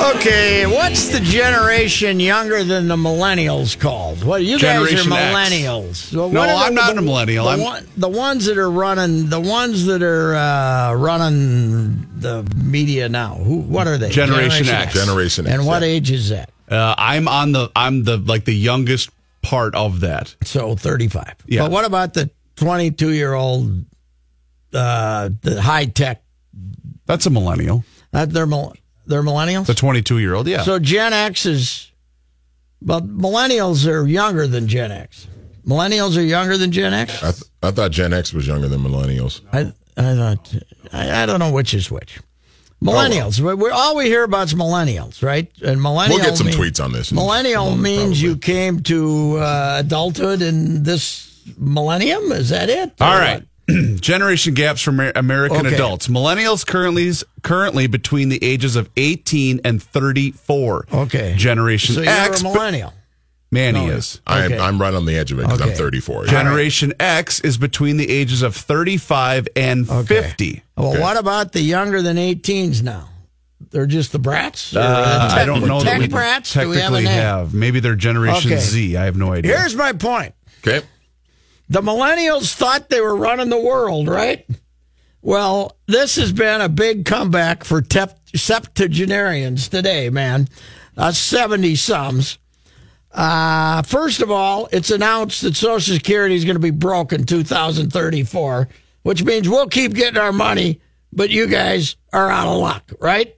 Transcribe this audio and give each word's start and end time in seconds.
Okay, 0.00 0.66
what's 0.66 1.08
the 1.08 1.20
generation 1.20 2.18
younger 2.20 2.64
than 2.64 2.88
the 2.88 2.96
millennials 2.96 3.78
called? 3.78 4.24
Well, 4.24 4.38
you 4.38 4.58
Generation 4.58 5.08
guys 5.08 5.34
are 5.34 5.36
millennials. 5.36 6.14
Well, 6.14 6.28
No, 6.30 6.40
what 6.40 6.48
I'm 6.48 6.74
not 6.74 6.96
a 6.96 7.02
millennial. 7.02 7.44
The, 7.44 7.50
I'm- 7.50 7.60
one- 7.60 7.88
the 7.96 8.08
ones 8.08 8.46
that 8.46 8.58
are 8.58 8.70
running, 8.70 9.28
the 9.28 9.40
ones 9.40 9.86
that 9.86 10.02
are 10.02 10.34
uh, 10.34 10.94
running 10.94 12.06
the 12.16 12.42
media 12.64 13.08
now. 13.08 13.34
Who? 13.36 13.58
What 13.60 13.86
are 13.86 13.98
they? 13.98 14.10
Generation 14.10 14.68
X. 14.68 14.94
Generation 14.94 15.46
X, 15.46 15.54
And 15.54 15.66
what 15.66 15.82
yeah. 15.82 15.88
age 15.88 16.10
is 16.10 16.30
that? 16.30 16.50
Uh, 16.68 16.94
I'm 16.96 17.28
on 17.28 17.52
the 17.52 17.70
I'm 17.76 18.02
the 18.04 18.16
like 18.16 18.44
the 18.44 18.54
youngest 18.54 19.10
part 19.42 19.74
of 19.74 20.00
that. 20.00 20.34
So 20.44 20.74
thirty-five. 20.74 21.34
Yeah. 21.46 21.62
But 21.62 21.70
what 21.70 21.84
about 21.84 22.14
the 22.14 22.30
twenty-two-year-old, 22.56 23.84
uh, 24.72 25.30
the 25.42 25.60
high 25.60 25.84
tech? 25.86 26.22
That's 27.06 27.26
a 27.26 27.30
millennial. 27.30 27.84
That 28.12 28.30
they're 28.32 28.46
mil- 28.46 28.74
they're 29.06 29.22
millennials. 29.22 29.66
The 29.66 29.74
22 29.74 30.18
year 30.18 30.34
old. 30.34 30.46
Yeah. 30.46 30.62
So 30.62 30.78
Gen 30.78 31.12
X 31.12 31.46
is, 31.46 31.90
but 32.80 33.06
millennials 33.06 33.86
are 33.86 34.06
younger 34.06 34.46
than 34.46 34.68
Gen 34.68 34.90
X. 34.92 35.26
Millennials 35.66 36.16
are 36.16 36.22
younger 36.22 36.56
than 36.58 36.72
Gen 36.72 36.92
X. 36.92 37.22
I, 37.22 37.30
th- 37.32 37.44
I 37.62 37.70
thought 37.70 37.90
Gen 37.92 38.12
X 38.12 38.32
was 38.32 38.46
younger 38.46 38.68
than 38.68 38.80
millennials. 38.80 39.40
I 39.52 39.72
I 39.96 40.14
thought 40.14 40.54
I, 40.92 41.22
I 41.22 41.26
don't 41.26 41.38
know 41.38 41.52
which 41.52 41.74
is 41.74 41.90
which. 41.90 42.20
Millennials. 42.82 43.38
we 43.38 43.54
we 43.54 43.70
all 43.70 43.96
we 43.96 44.06
hear 44.06 44.24
about 44.24 44.48
is 44.48 44.54
millennials, 44.54 45.22
right? 45.22 45.48
And 45.62 45.80
millennial. 45.80 46.18
We'll 46.18 46.26
get 46.28 46.36
some 46.36 46.48
mean- 46.48 46.56
tweets 46.56 46.82
on 46.82 46.92
this. 46.92 47.12
Millennial 47.12 47.76
means 47.76 48.20
you 48.20 48.36
came 48.36 48.80
to 48.84 49.36
uh, 49.38 49.76
adulthood 49.78 50.42
in 50.42 50.82
this 50.82 51.40
millennium. 51.56 52.32
Is 52.32 52.48
that 52.48 52.68
it? 52.68 52.92
All 53.00 53.08
right. 53.08 53.16
Or 53.16 53.20
right. 53.20 53.42
Generation 54.00 54.54
gaps 54.54 54.80
for 54.82 54.90
American 55.14 55.66
Okay. 55.66 55.74
adults. 55.74 56.08
Millennials 56.08 56.66
currently 56.66 57.12
currently 57.42 57.86
between 57.86 58.28
the 58.28 58.42
ages 58.44 58.76
of 58.76 58.90
18 58.96 59.60
and 59.64 59.82
34. 59.82 60.86
Okay. 60.92 61.34
Generation 61.36 61.94
So 61.94 62.00
you're 62.02 62.10
X. 62.10 62.40
a 62.40 62.44
millennial. 62.44 62.92
Man, 63.50 63.74
No, 63.74 63.84
he 63.84 63.88
is. 63.90 64.20
I'm, 64.26 64.52
Okay. 64.52 64.58
I'm 64.58 64.80
right 64.80 64.94
on 64.94 65.04
the 65.04 65.14
edge 65.16 65.30
of 65.30 65.38
it 65.38 65.42
because 65.42 65.60
I'm 65.60 65.68
Okay. 65.68 65.76
34. 65.76 66.24
Generation 66.26 66.94
X 66.98 67.40
is 67.40 67.58
between 67.58 67.98
the 67.98 68.08
ages 68.10 68.40
of 68.42 68.56
35 68.56 69.46
and 69.54 69.88
Okay. 69.88 70.22
50. 70.22 70.62
Well, 70.76 70.92
Okay. 70.92 71.00
what 71.00 71.16
about 71.18 71.52
the 71.52 71.60
younger 71.60 72.00
than 72.02 72.16
18s 72.16 72.82
now? 72.82 73.10
They're 73.70 73.86
just 73.86 74.10
the 74.12 74.18
brats. 74.18 74.74
Uh, 74.74 74.80
the 74.80 75.34
I 75.40 75.44
don't 75.44 75.66
know 75.66 75.80
that 75.82 75.90
Tech 75.92 75.98
we 76.00 76.08
brats. 76.08 76.52
Do 76.54 76.68
we 76.68 76.78
have 76.78 76.92
a 76.94 76.96
name? 77.00 77.06
have. 77.06 77.54
Maybe 77.54 77.80
they're 77.80 77.94
Generation 77.94 78.52
Okay. 78.52 78.60
Z. 78.60 78.96
I 78.96 79.04
have 79.04 79.16
no 79.16 79.32
idea. 79.32 79.56
Here's 79.56 79.76
my 79.76 79.92
point. 79.92 80.34
Okay. 80.66 80.84
The 81.72 81.80
millennials 81.80 82.52
thought 82.52 82.90
they 82.90 83.00
were 83.00 83.16
running 83.16 83.48
the 83.48 83.58
world, 83.58 84.06
right? 84.06 84.46
Well, 85.22 85.78
this 85.86 86.16
has 86.16 86.30
been 86.30 86.60
a 86.60 86.68
big 86.68 87.06
comeback 87.06 87.64
for 87.64 87.80
tep- 87.80 88.18
septuagenarians 88.34 89.68
today, 89.68 90.10
man. 90.10 90.48
Uh, 90.98 91.12
70 91.12 91.74
sums. 91.76 92.36
Uh, 93.10 93.80
first 93.82 94.20
of 94.20 94.30
all, 94.30 94.68
it's 94.70 94.90
announced 94.90 95.40
that 95.42 95.56
Social 95.56 95.94
Security 95.94 96.34
is 96.34 96.44
going 96.44 96.56
to 96.56 96.60
be 96.60 96.70
broke 96.70 97.14
in 97.14 97.24
2034, 97.24 98.68
which 99.02 99.24
means 99.24 99.48
we'll 99.48 99.68
keep 99.68 99.94
getting 99.94 100.20
our 100.20 100.32
money, 100.32 100.78
but 101.10 101.30
you 101.30 101.46
guys 101.46 101.96
are 102.12 102.28
out 102.30 102.48
of 102.48 102.58
luck, 102.58 102.92
right? 103.00 103.34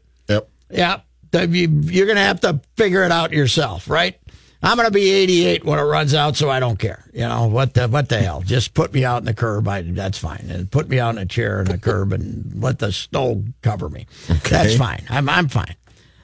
Yep. 0.71 1.05
You- 1.33 1.83
you're 1.85 2.07
going 2.07 2.17
to 2.17 2.23
have 2.23 2.41
to 2.41 2.61
figure 2.77 3.05
it 3.05 3.13
out 3.13 3.33
yourself, 3.33 3.89
right? 3.89 4.19
I'm 4.65 4.79
going 4.79 4.87
to 4.89 4.93
be 4.93 5.11
88 5.11 5.65
when 5.65 5.79
it 5.79 5.83
runs 5.83 6.15
out, 6.15 6.37
so 6.37 6.49
I 6.49 6.59
don't 6.59 6.79
care. 6.79 7.05
You 7.13 7.29
know 7.29 7.47
what 7.49 7.75
the 7.75 7.87
what 7.87 8.09
the 8.09 8.19
hell? 8.19 8.41
Just 8.41 8.73
put 8.73 8.95
me 8.95 9.05
out 9.05 9.19
in 9.19 9.27
the 9.27 9.35
curb. 9.35 9.69
I, 9.69 9.83
that's 9.83 10.17
fine, 10.17 10.47
and 10.49 10.71
put 10.71 10.89
me 10.89 10.99
out 10.99 11.11
in 11.11 11.19
a 11.19 11.27
chair 11.27 11.61
in 11.61 11.67
the 11.67 11.77
curb, 11.77 12.15
and 12.15 12.63
let 12.63 12.79
the 12.79 12.91
snow 12.91 13.45
cover 13.61 13.91
me. 13.91 14.07
That's 14.49 14.77
fine. 14.77 15.05
I'm 15.11 15.29
I'm 15.29 15.49
fine. 15.49 15.77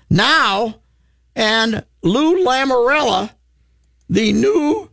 Now, 0.09 0.77
and 1.37 1.85
Lou 2.03 2.43
Lamoriello, 2.43 3.31
the 4.09 4.33
new 4.33 4.91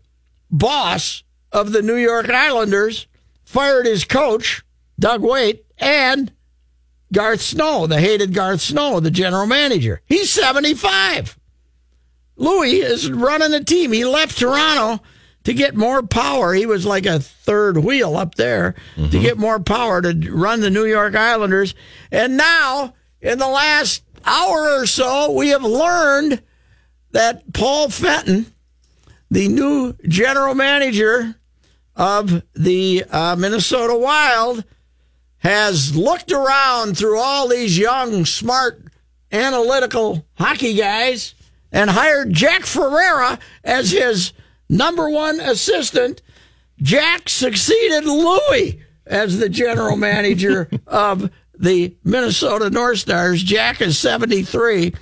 boss 0.51 1.23
of 1.53 1.71
the 1.71 1.81
New 1.81 1.95
York 1.95 2.29
Islanders, 2.29 3.07
fired 3.45 3.85
his 3.85 4.03
coach 4.03 4.61
Doug 4.99 5.21
Weight 5.21 5.65
and 5.77 6.33
Garth 7.13 7.41
Snow, 7.41 7.87
the 7.87 8.01
hated 8.01 8.33
Garth 8.33 8.59
Snow, 8.59 8.99
the 8.99 9.09
general 9.09 9.47
manager. 9.47 10.01
He's 10.05 10.29
75. 10.31 11.36
Louis 12.37 12.77
is 12.81 13.11
running 13.11 13.51
the 13.51 13.63
team. 13.63 13.91
He 13.91 14.05
left 14.05 14.37
Toronto 14.37 15.03
to 15.43 15.53
get 15.53 15.75
more 15.75 16.03
power. 16.03 16.53
He 16.53 16.65
was 16.65 16.85
like 16.85 17.05
a 17.05 17.19
third 17.19 17.77
wheel 17.77 18.15
up 18.15 18.35
there 18.35 18.75
to 18.95 19.19
get 19.19 19.37
more 19.37 19.59
power 19.59 20.01
to 20.01 20.31
run 20.31 20.61
the 20.61 20.69
New 20.69 20.85
York 20.85 21.15
Islanders. 21.15 21.73
And 22.11 22.37
now, 22.37 22.93
in 23.21 23.39
the 23.39 23.47
last 23.47 24.03
hour 24.25 24.81
or 24.81 24.85
so, 24.85 25.31
we 25.31 25.49
have 25.49 25.63
learned 25.63 26.43
that 27.11 27.53
Paul 27.53 27.89
Fenton, 27.89 28.45
the 29.31 29.47
new 29.47 29.93
general 30.07 30.53
manager 30.53 31.35
of 31.95 32.43
the 32.53 33.05
uh, 33.09 33.35
Minnesota 33.37 33.97
Wild, 33.97 34.63
has 35.37 35.95
looked 35.95 36.31
around 36.31 36.97
through 36.97 37.19
all 37.19 37.47
these 37.47 37.77
young, 37.77 38.25
smart, 38.25 38.83
analytical 39.31 40.25
hockey 40.35 40.73
guys 40.73 41.35
and 41.71 41.89
hired 41.89 42.33
Jack 42.33 42.65
Ferreira 42.65 43.39
as 43.63 43.91
his 43.91 44.33
number 44.69 45.09
one 45.09 45.39
assistant. 45.39 46.21
Jack 46.81 47.29
succeeded 47.29 48.05
Louis 48.05 48.81
as 49.05 49.39
the 49.39 49.49
general 49.49 49.97
manager 49.97 50.69
of 50.87 51.29
the 51.57 51.95
Minnesota 52.03 52.69
North 52.69 52.99
Stars. 52.99 53.43
Jack 53.43 53.81
is 53.81 53.97
73. 53.97 54.93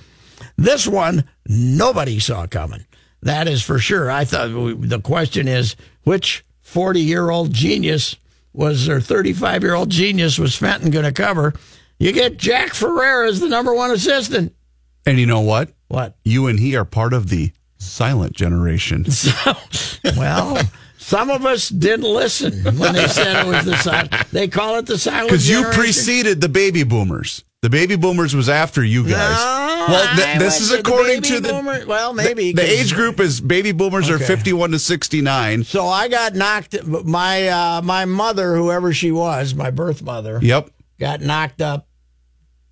This 0.56 0.86
one, 0.86 1.24
nobody 1.46 2.18
saw 2.18 2.46
coming. 2.46 2.86
That 3.22 3.48
is 3.48 3.62
for 3.62 3.78
sure. 3.78 4.10
I 4.10 4.24
thought 4.24 4.48
the 4.80 5.00
question 5.00 5.48
is 5.48 5.76
which 6.04 6.44
40 6.62 7.00
year 7.00 7.30
old 7.30 7.52
genius 7.52 8.16
was 8.52 8.88
or 8.88 9.00
35 9.00 9.62
year 9.62 9.74
old 9.74 9.90
genius 9.90 10.38
was 10.38 10.56
Fenton 10.56 10.90
going 10.90 11.04
to 11.04 11.12
cover? 11.12 11.54
You 11.98 12.12
get 12.12 12.36
Jack 12.36 12.74
Ferreira 12.74 13.28
as 13.28 13.40
the 13.40 13.48
number 13.48 13.74
one 13.74 13.90
assistant. 13.90 14.54
And 15.06 15.18
you 15.18 15.26
know 15.26 15.40
what? 15.40 15.70
What? 15.88 16.16
You 16.24 16.46
and 16.46 16.58
he 16.58 16.76
are 16.76 16.84
part 16.84 17.12
of 17.12 17.28
the 17.28 17.52
silent 17.78 18.34
generation. 18.34 19.06
Well, 20.16 20.60
some 20.98 21.30
of 21.30 21.44
us 21.44 21.68
didn't 21.68 22.04
listen 22.04 22.62
when 22.78 22.94
they 22.94 23.08
said 23.08 23.44
it 23.44 23.48
was 23.48 23.64
the 23.64 23.76
silent. 23.76 24.12
They 24.30 24.46
call 24.48 24.76
it 24.78 24.86
the 24.86 24.98
silent 24.98 25.30
generation. 25.40 25.62
Because 25.62 25.74
you 25.76 25.82
preceded 25.82 26.40
the 26.40 26.48
baby 26.48 26.84
boomers. 26.84 27.44
The 27.62 27.70
baby 27.70 27.96
boomers 27.96 28.36
was 28.36 28.48
after 28.48 28.84
you 28.84 29.02
guys. 29.02 29.10
No, 29.10 29.86
well, 29.88 30.16
th- 30.16 30.38
this 30.38 30.60
is 30.60 30.68
to 30.68 30.74
the 30.74 30.80
according 30.80 31.22
to 31.22 31.40
the 31.40 31.48
boomer- 31.48 31.86
well, 31.86 32.12
maybe, 32.12 32.52
the, 32.52 32.62
the 32.62 32.68
age 32.70 32.94
group 32.94 33.18
is 33.18 33.40
baby 33.40 33.72
boomers 33.72 34.08
are 34.10 34.18
51 34.18 34.70
to 34.72 34.78
69. 34.78 35.64
So 35.64 35.86
I 35.88 36.06
got 36.08 36.34
knocked. 36.34 36.86
My 36.86 37.48
uh, 37.48 37.82
my 37.82 38.04
mother, 38.04 38.54
whoever 38.54 38.92
she 38.92 39.10
was, 39.10 39.54
my 39.54 39.70
birth 39.72 40.02
mother, 40.02 40.38
Yep, 40.40 40.70
got 41.00 41.20
knocked 41.20 41.60
up 41.60 41.85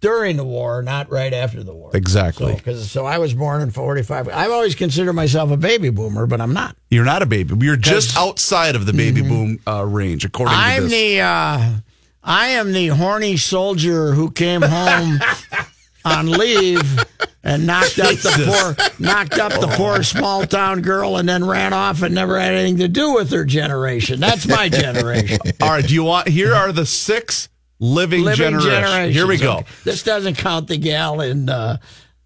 during 0.05 0.37
the 0.37 0.45
war, 0.45 0.83
not 0.83 1.11
right 1.11 1.33
after 1.33 1.62
the 1.62 1.73
war. 1.75 1.91
exactly. 1.95 2.61
So, 2.62 2.75
so 2.75 3.06
I 3.06 3.17
was 3.17 3.33
born 3.33 3.62
in 3.62 3.71
45. 3.71 4.29
I've 4.29 4.51
always 4.51 4.75
considered 4.75 5.15
myself 5.15 5.51
a 5.51 5.56
baby 5.56 5.89
boomer, 5.89 6.27
but 6.27 6.43
I'm 6.43 6.53
not. 6.53 6.77
You're 6.91 7.06
not 7.06 7.23
a 7.23 7.27
baby. 7.27 7.55
You're 7.65 7.77
just 7.77 8.15
outside 8.15 8.77
of 8.77 8.85
the 8.85 8.93
baby 8.93 9.23
boom 9.23 9.61
uh, 9.67 9.83
range, 9.83 10.27
according 10.27 10.56
I'm 10.59 10.83
this. 10.83 10.93
the 10.93 11.21
uh, 11.23 11.71
I 12.23 12.47
am 12.49 12.73
the 12.73 12.89
horny 12.89 13.39
soldier 13.39 14.12
who 14.12 14.31
came 14.31 14.61
home 14.61 15.21
on 16.05 16.31
leave 16.31 17.03
and 17.43 17.67
knocked 17.67 17.99
up 17.99 18.15
the 18.17 18.45
poor 18.47 18.91
knocked 18.99 19.39
up 19.39 19.53
the 19.59 19.69
poor 19.69 20.03
small 20.03 20.45
town 20.45 20.83
girl 20.83 21.17
and 21.17 21.27
then 21.27 21.47
ran 21.47 21.73
off 21.73 22.03
and 22.03 22.15
never 22.15 22.39
had 22.39 22.53
anything 22.53 22.77
to 22.77 22.89
do 22.89 23.15
with 23.15 23.31
her 23.31 23.47
generation. 23.47 24.21
That's 24.21 24.47
my 24.47 24.69
generation. 24.69 25.39
All 25.62 25.71
right. 25.71 25.87
Do 25.87 25.95
you 25.95 26.05
want? 26.05 26.29
Here 26.29 26.55
are 26.55 26.73
the 26.73 26.85
six 26.85 27.49
living, 27.85 28.23
Living 28.23 28.37
generations. 28.39 28.65
generations. 28.73 29.15
Here 29.17 29.27
we 29.27 29.37
go. 29.37 29.59
Okay. 29.59 29.67
This 29.85 30.03
doesn't 30.03 30.37
count 30.37 30.69
the 30.69 30.77
gal 30.79 31.21
in 31.21 31.49
uh, 31.49 31.77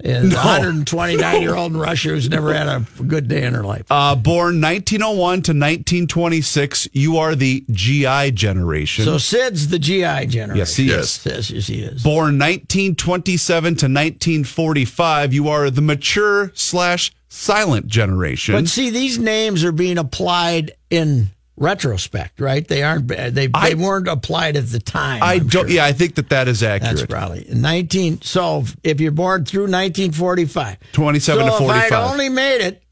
in 0.05 0.31
129 0.31 1.43
year 1.43 1.56
old 1.56 1.72
in 1.72 1.78
Russia 1.78 2.10
who's 2.10 2.28
never 2.28 2.55
had 2.55 2.69
a 2.69 2.84
good 3.08 3.26
day 3.26 3.43
in 3.43 3.52
her 3.55 3.64
life. 3.64 3.84
Uh, 3.90 4.14
born 4.14 4.60
1901 4.60 5.19
to 5.43 5.52
1926, 5.52 6.88
you 6.93 7.16
are 7.16 7.34
the 7.34 7.64
GI 7.70 8.31
generation. 8.32 9.05
So 9.05 9.19
Sid's 9.19 9.69
the 9.69 9.78
GI 9.81 10.26
generation. 10.26 10.56
Yes, 10.56 10.76
he 10.76 10.84
Yes. 10.84 11.26
Yes, 11.26 11.50
yes, 11.50 11.66
he 11.66 11.82
is. 11.82 12.02
born 12.02 12.38
1927 12.38 13.64
to 13.75 13.87
1945, 13.87 15.34
you 15.34 15.49
are 15.49 15.69
the 15.70 15.82
mature 15.82 16.52
slash 16.54 17.12
silent 17.28 17.87
generation. 17.88 18.54
But 18.54 18.69
see, 18.69 18.90
these 18.90 19.19
names 19.19 19.64
are 19.64 19.72
being 19.72 19.99
applied 19.99 20.72
in 20.90 21.31
retrospect, 21.58 22.40
right? 22.40 22.66
They 22.66 22.82
aren't. 22.82 23.08
They 23.08 23.31
they 23.31 23.49
I- 23.52 23.75
weren't 23.75 24.08
applied 24.08 24.56
at 24.56 24.66
the 24.69 24.81
time. 24.81 25.22
I 25.22 25.34
I'm 25.34 25.49
don't. 25.49 25.50
sure. 25.50 25.69
Yeah, 25.69 25.84
I 25.84 25.93
think 25.93 26.14
that 26.16 26.28
that 26.31 26.49
is 26.49 26.60
That's 26.60 26.84
accurate. 26.84 27.10
probably 27.10 27.46
nineteen. 27.52 28.20
So 28.22 28.64
if 28.82 29.00
you're 29.00 29.10
born 29.12 29.44
through 29.44 29.62
1945, 29.69 30.78
27 30.93 31.44
to 31.44 31.50
so 31.50 31.55
If 31.56 31.58
45. 31.60 31.93
I'd 31.93 32.10
only 32.12 32.28
made 32.28 32.60
it 32.62 32.82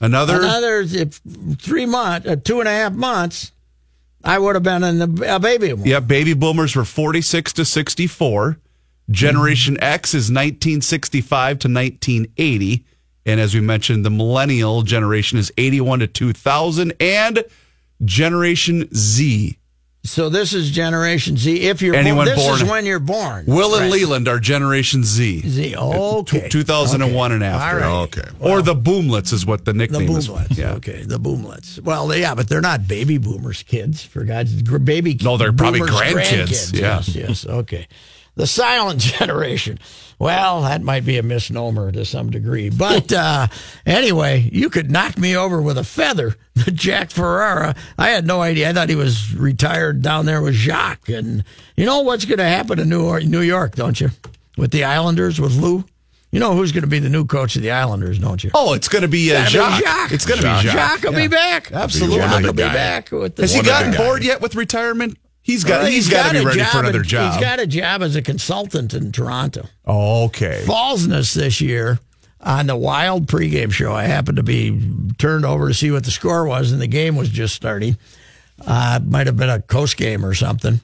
Another. 0.00 0.36
another 0.42 0.80
if 0.80 1.20
three 1.58 1.86
months, 1.86 2.26
uh, 2.28 2.36
two 2.36 2.60
and 2.60 2.68
a 2.68 2.72
half 2.72 2.92
months, 2.92 3.52
I 4.24 4.38
would 4.38 4.56
have 4.56 4.62
been 4.64 4.82
in 4.84 4.98
the, 4.98 5.34
a 5.36 5.38
baby. 5.40 5.68
boom. 5.72 5.86
Yeah, 5.86 6.00
baby 6.00 6.34
boomers 6.34 6.74
were 6.76 6.84
46 6.84 7.52
to 7.54 7.64
64. 7.64 8.58
Generation 9.10 9.76
X 9.82 10.14
is 10.14 10.30
1965 10.30 11.58
to 11.60 11.68
1980. 11.68 12.84
And 13.26 13.38
as 13.40 13.54
we 13.54 13.60
mentioned, 13.60 14.04
the 14.04 14.10
millennial 14.10 14.82
generation 14.82 15.38
is 15.38 15.52
81 15.56 16.00
to 16.00 16.06
2000. 16.08 16.92
And 16.98 17.44
Generation 18.04 18.88
Z. 18.94 19.56
So 20.04 20.28
this 20.28 20.52
is 20.52 20.70
Generation 20.72 21.36
Z. 21.36 21.60
If 21.60 21.80
you're 21.80 21.94
Anyone 21.94 22.26
born, 22.26 22.36
this 22.36 22.60
is 22.62 22.68
when 22.68 22.84
you're 22.84 22.98
born. 22.98 23.44
Will 23.46 23.76
and 23.76 23.88
Leland 23.88 24.26
are 24.26 24.40
Generation 24.40 25.04
Z. 25.04 25.42
Z. 25.48 25.76
Okay. 25.76 26.48
2001 26.48 27.30
and 27.32 27.44
after. 27.44 27.84
All 27.84 28.06
right. 28.08 28.18
Okay. 28.18 28.28
Or 28.40 28.62
the 28.62 28.74
Boomlets 28.74 29.32
is 29.32 29.46
what 29.46 29.64
the 29.64 29.72
The 29.72 29.78
nickname 29.78 30.10
is. 30.16 30.28
boomlets. 30.28 30.58
Yeah. 30.58 30.72
Okay, 30.72 31.04
the 31.04 31.20
boomlets. 31.20 31.80
Well, 31.80 32.12
yeah, 32.16 32.34
but 32.34 32.48
they're 32.48 32.60
not 32.60 32.88
baby 32.88 33.18
boomers, 33.18 33.62
kids. 33.62 34.02
For 34.02 34.24
God's 34.24 34.60
gr- 34.62 34.78
baby. 34.78 35.16
No, 35.22 35.36
they're 35.36 35.52
probably 35.52 35.80
boomers, 35.80 35.94
grandkids, 36.00 36.72
yeah. 36.74 36.96
Yes, 36.96 37.14
yes. 37.14 37.46
Okay. 37.46 37.86
The 38.34 38.46
silent 38.48 38.98
generation. 39.18 39.78
Well, 40.22 40.62
that 40.62 40.82
might 40.82 41.04
be 41.04 41.18
a 41.18 41.22
misnomer 41.24 41.90
to 41.90 42.04
some 42.04 42.30
degree. 42.30 42.70
But 42.70 43.12
uh, 43.12 43.48
anyway, 43.84 44.48
you 44.52 44.70
could 44.70 44.88
knock 44.88 45.18
me 45.18 45.36
over 45.36 45.60
with 45.60 45.76
a 45.76 45.82
feather. 45.82 46.36
Jack 46.72 47.10
Ferreira. 47.10 47.74
I 47.98 48.10
had 48.10 48.24
no 48.24 48.40
idea. 48.40 48.70
I 48.70 48.72
thought 48.72 48.88
he 48.88 48.94
was 48.94 49.34
retired 49.34 50.00
down 50.00 50.26
there 50.26 50.40
with 50.40 50.54
Jacques. 50.54 51.08
And 51.08 51.42
you 51.76 51.84
know 51.84 52.02
what's 52.02 52.24
going 52.24 52.38
to 52.38 52.44
happen 52.44 52.78
in 52.78 52.88
New 52.88 53.04
York, 53.04 53.24
New 53.24 53.40
York, 53.40 53.74
don't 53.74 54.00
you? 54.00 54.10
With 54.56 54.70
the 54.70 54.84
Islanders, 54.84 55.40
with 55.40 55.56
Lou? 55.56 55.84
You 56.30 56.38
know 56.38 56.54
who's 56.54 56.70
going 56.70 56.82
to 56.82 56.88
be 56.88 57.00
the 57.00 57.08
new 57.08 57.24
coach 57.24 57.56
of 57.56 57.62
the 57.62 57.72
Islanders, 57.72 58.20
don't 58.20 58.44
you? 58.44 58.52
Oh, 58.54 58.74
it's 58.74 58.88
going 58.88 59.02
to 59.02 59.08
be 59.08 59.34
uh, 59.34 59.44
Jacques. 59.46 59.82
Jacques. 59.82 60.12
It's 60.12 60.24
going 60.24 60.40
to 60.40 60.46
be 60.46 60.62
Jacques. 60.62 61.00
Jacques. 61.00 61.02
Will 61.02 61.16
be 61.18 61.26
back. 61.26 61.72
Absolutely. 61.72 62.18
Jacques 62.18 62.42
will 62.44 62.52
be 62.52 62.62
back 62.62 63.10
with 63.10 63.34
the 63.34 63.42
Has 63.42 63.54
he 63.54 63.60
gotten 63.60 63.92
bored 63.96 64.22
yet 64.22 64.40
with 64.40 64.54
retirement? 64.54 65.18
He's 65.42 65.64
got. 65.64 65.82
Well, 65.82 65.90
he's 65.90 66.08
got 66.08 66.28
to 66.28 66.38
be 66.38 66.44
a 66.44 66.46
ready 66.46 66.58
job 66.60 66.72
for 66.72 66.78
another 66.80 67.00
in- 67.00 67.04
job. 67.06 67.32
He's 67.34 67.42
got 67.42 67.58
a 67.60 67.66
job 67.66 68.02
as 68.02 68.14
a 68.16 68.22
consultant 68.22 68.94
in 68.94 69.12
Toronto. 69.12 69.66
Oh, 69.84 70.24
okay. 70.26 70.62
Falness 70.66 71.34
this 71.34 71.60
year 71.60 71.98
on 72.40 72.66
the 72.66 72.76
Wild 72.76 73.26
pregame 73.26 73.72
show. 73.72 73.92
I 73.92 74.04
happened 74.04 74.36
to 74.36 74.42
be 74.42 74.80
turned 75.18 75.44
over 75.44 75.68
to 75.68 75.74
see 75.74 75.90
what 75.90 76.04
the 76.04 76.10
score 76.10 76.46
was, 76.46 76.72
and 76.72 76.80
the 76.80 76.86
game 76.86 77.16
was 77.16 77.28
just 77.28 77.54
starting. 77.54 77.96
Uh, 78.64 79.00
it 79.02 79.08
might 79.08 79.26
have 79.26 79.36
been 79.36 79.50
a 79.50 79.60
coast 79.60 79.96
game 79.96 80.24
or 80.24 80.34
something. 80.34 80.80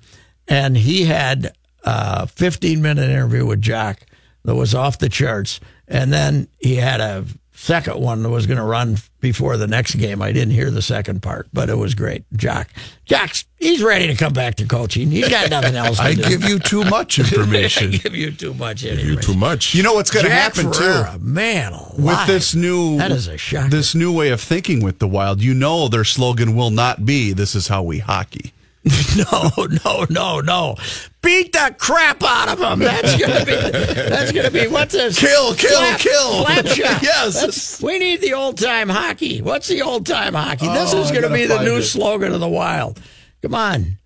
And 0.48 0.76
he 0.76 1.04
had 1.04 1.52
a 1.84 2.26
15 2.26 2.82
minute 2.82 3.08
interview 3.08 3.46
with 3.46 3.60
Jack 3.60 4.06
that 4.44 4.54
was 4.54 4.74
off 4.74 4.98
the 4.98 5.08
charts. 5.08 5.60
And 5.86 6.12
then 6.12 6.48
he 6.58 6.76
had 6.76 7.00
a 7.00 7.24
second 7.60 8.00
one 8.00 8.22
that 8.22 8.28
was 8.30 8.46
going 8.46 8.56
to 8.58 8.62
run 8.64 8.96
before 9.20 9.56
the 9.56 9.66
next 9.66 9.96
game. 9.96 10.22
I 10.22 10.30
didn't 10.32 10.54
hear 10.54 10.70
the 10.70 10.80
second 10.80 11.22
part, 11.22 11.48
but 11.52 11.68
it 11.68 11.74
was 11.76 11.94
great. 11.94 12.24
Jack, 12.34 12.70
Jack's, 13.04 13.44
he's 13.56 13.82
ready 13.82 14.06
to 14.06 14.14
come 14.14 14.32
back 14.32 14.54
to 14.56 14.64
coaching. 14.64 15.10
He's 15.10 15.28
got 15.28 15.50
nothing 15.50 15.74
else 15.74 15.96
to 15.98 16.04
I 16.04 16.14
do. 16.14 16.22
give 16.22 16.44
you 16.48 16.58
too 16.60 16.84
much 16.84 17.18
information. 17.18 17.94
I 17.94 17.96
give 17.96 18.14
you 18.14 18.30
too 18.30 18.54
much 18.54 18.84
You 18.84 19.16
too 19.16 19.34
much. 19.34 19.74
You 19.74 19.82
know 19.82 19.94
what's 19.94 20.10
going 20.10 20.24
to 20.26 20.30
happen 20.32 20.72
Ferreira, 20.72 21.12
too 21.14 21.18
man, 21.18 21.72
alive. 21.72 21.98
with 21.98 22.26
this 22.28 22.54
new 22.54 22.96
that 22.98 23.10
is 23.10 23.26
a 23.26 23.36
shocker. 23.36 23.68
this 23.70 23.94
new 23.94 24.12
way 24.16 24.30
of 24.30 24.40
thinking 24.40 24.82
with 24.82 25.00
the 25.00 25.08
Wild. 25.08 25.42
You 25.42 25.52
know, 25.54 25.88
their 25.88 26.04
slogan 26.04 26.54
will 26.54 26.70
not 26.70 27.04
be 27.04 27.32
"This 27.32 27.54
is 27.56 27.66
how 27.68 27.82
we 27.82 27.98
hockey." 27.98 28.52
no, 29.16 29.50
no, 29.84 30.06
no, 30.08 30.40
no. 30.40 30.76
Beat 31.20 31.52
the 31.52 31.74
crap 31.78 32.22
out 32.22 32.48
of 32.48 32.60
him. 32.60 32.78
That's 32.78 33.16
gonna 33.20 33.44
be. 33.44 33.54
That's 33.54 34.32
gonna 34.32 34.50
be. 34.50 34.66
What's 34.68 34.92
this? 34.94 35.18
Kill, 35.18 35.54
kill, 35.54 35.70
Slap- 35.78 36.00
kill. 36.00 36.44
slap 36.44 36.66
shot. 36.66 37.02
Yes. 37.02 37.34
That's- 37.34 37.82
we 37.82 37.98
need 37.98 38.20
the 38.20 38.34
old 38.34 38.56
time 38.56 38.88
hockey. 38.88 39.42
What's 39.42 39.68
the 39.68 39.82
old 39.82 40.06
time 40.06 40.34
hockey? 40.34 40.68
this 40.68 40.94
Oh, 40.94 41.00
is 41.02 41.08
gonna 41.10 41.22
gotta 41.22 41.34
be 41.34 41.46
the 41.46 41.62
new 41.62 41.76
it. 41.78 41.82
slogan 41.82 42.32
of 42.32 42.40
the 42.40 42.48
Wild. 42.48 43.00
Come 43.42 43.54
on. 43.54 43.96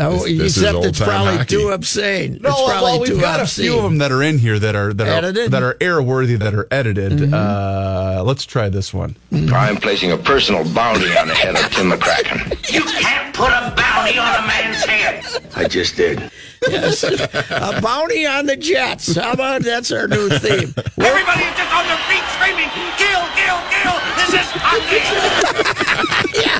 Oh, 0.00 0.12
This- 0.24 0.38
this 0.38 0.56
except 0.58 0.84
it's 0.84 0.98
probably 1.00 1.38
hockey. 1.38 1.56
too 1.56 1.70
obscene. 1.70 2.38
No, 2.40 2.50
it's 2.50 2.62
probably 2.70 2.82
well, 2.82 3.00
we've 3.00 3.08
too 3.08 3.20
got 3.20 3.40
obscene. 3.40 3.64
a 3.64 3.68
few 3.70 3.76
of 3.78 3.82
them 3.82 3.98
that 3.98 4.12
are 4.12 4.22
in 4.22 4.38
here 4.38 4.56
that 4.58 4.76
are 4.76 4.92
that 4.92 5.08
are 5.08 5.10
Edited? 5.10 5.44
Mm-hmm. 5.44 5.50
that 5.52 5.62
are 5.64 5.74
airworthy 5.74 6.38
that 6.38 6.54
are 6.54 6.68
edited. 6.70 7.34
Uh, 7.34 8.22
let's 8.24 8.44
try 8.44 8.68
this 8.68 8.94
one. 8.94 9.16
I'm 9.32 9.78
placing 9.78 10.12
a 10.12 10.16
personal 10.18 10.62
bounty 10.72 11.16
on 11.16 11.26
the 11.28 11.34
head 11.34 11.56
of 11.56 11.62
Tim 11.72 11.90
McCracken. 11.90 12.54
You 12.72 12.82
can't 12.82 13.27
put 13.38 13.50
a 13.50 13.72
bounty 13.76 14.18
on 14.18 14.34
a 14.34 14.46
man's 14.46 14.84
head. 14.84 15.24
I 15.54 15.68
just 15.68 15.94
did. 15.96 16.30
Yes. 16.68 17.04
a 17.04 17.80
bounty 17.80 18.26
on 18.26 18.46
the 18.46 18.56
Jets. 18.56 19.14
How 19.14 19.32
about 19.32 19.62
that's 19.62 19.92
our 19.92 20.08
new 20.08 20.28
theme? 20.28 20.74
Everybody 21.00 21.44
is 21.44 21.56
just 21.56 21.72
on 21.72 21.86
their 21.86 22.02
feet 22.10 22.24
screaming, 22.34 22.68
kill, 22.98 23.22
kill, 23.38 23.58
kill. 23.70 23.96
This 24.18 24.34
is 24.34 24.50
hockey. 24.58 26.40
yeah. 26.40 26.58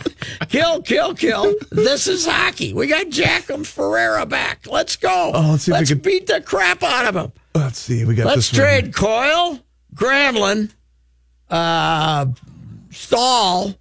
Kill, 0.49 0.83
kill, 0.83 1.15
kill. 1.15 1.55
This 1.73 2.07
is 2.07 2.25
hockey. 2.27 2.73
We 2.73 2.87
got 2.87 3.07
Jackum 3.07 3.67
Ferreira 3.67 4.25
back. 4.25 4.67
Let's 4.69 4.95
go. 4.95 5.33
Oh, 5.35 5.51
let's 5.51 5.65
see 5.65 5.73
if 5.73 5.81
we 5.81 5.87
can- 5.87 5.99
beat 5.99 6.27
the 6.29 6.41
crap 6.41 6.85
out 6.85 7.07
of 7.07 7.17
him. 7.17 7.33
Let's 7.57 7.79
see. 7.81 8.05
We 8.05 8.15
got 8.15 8.27
Let's 8.27 8.51
this 8.51 8.59
one. 8.59 8.69
trade 8.69 8.95
Coyle, 8.95 9.59
Granlund, 9.97 10.71
uh, 11.51 12.27
Staal, 12.91 13.75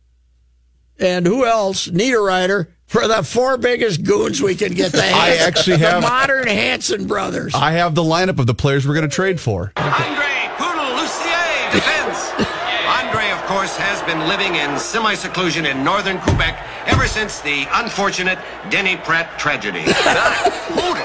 and 0.99 1.27
who 1.27 1.45
else? 1.45 1.87
Niederreiter 1.89 2.67
for 2.87 3.07
the 3.07 3.21
four 3.23 3.57
biggest 3.57 4.03
goons 4.03 4.41
we 4.41 4.55
can 4.55 4.73
get. 4.73 4.91
The 4.91 4.99
I 5.03 5.03
Hanson- 5.05 5.47
actually 5.47 5.77
the 5.77 5.89
have- 5.89 6.01
modern 6.03 6.47
Hanson 6.47 7.07
brothers. 7.07 7.53
I 7.53 7.71
have 7.73 7.95
the 7.95 8.03
lineup 8.03 8.39
of 8.39 8.47
the 8.47 8.53
players 8.53 8.87
we're 8.87 8.93
going 8.95 9.07
to 9.09 9.13
trade 9.15 9.39
for. 9.39 9.71
Andre 9.75 10.49
Poodle 10.57 10.95
Lucier, 10.95 11.71
defense. 11.71 12.31
Andre, 12.87 13.29
of 13.31 13.43
course, 13.45 13.75
has 13.77 14.01
been 14.03 14.27
living 14.27 14.55
in 14.55 14.79
semi 14.79 15.13
seclusion 15.15 15.65
in 15.65 15.83
northern 15.83 16.17
Quebec 16.19 16.57
ever 16.87 17.07
since 17.07 17.41
the 17.41 17.67
unfortunate 17.73 18.39
Denny 18.69 18.95
Pratt 18.97 19.37
tragedy. 19.37 19.83
Poodle. 20.73 21.03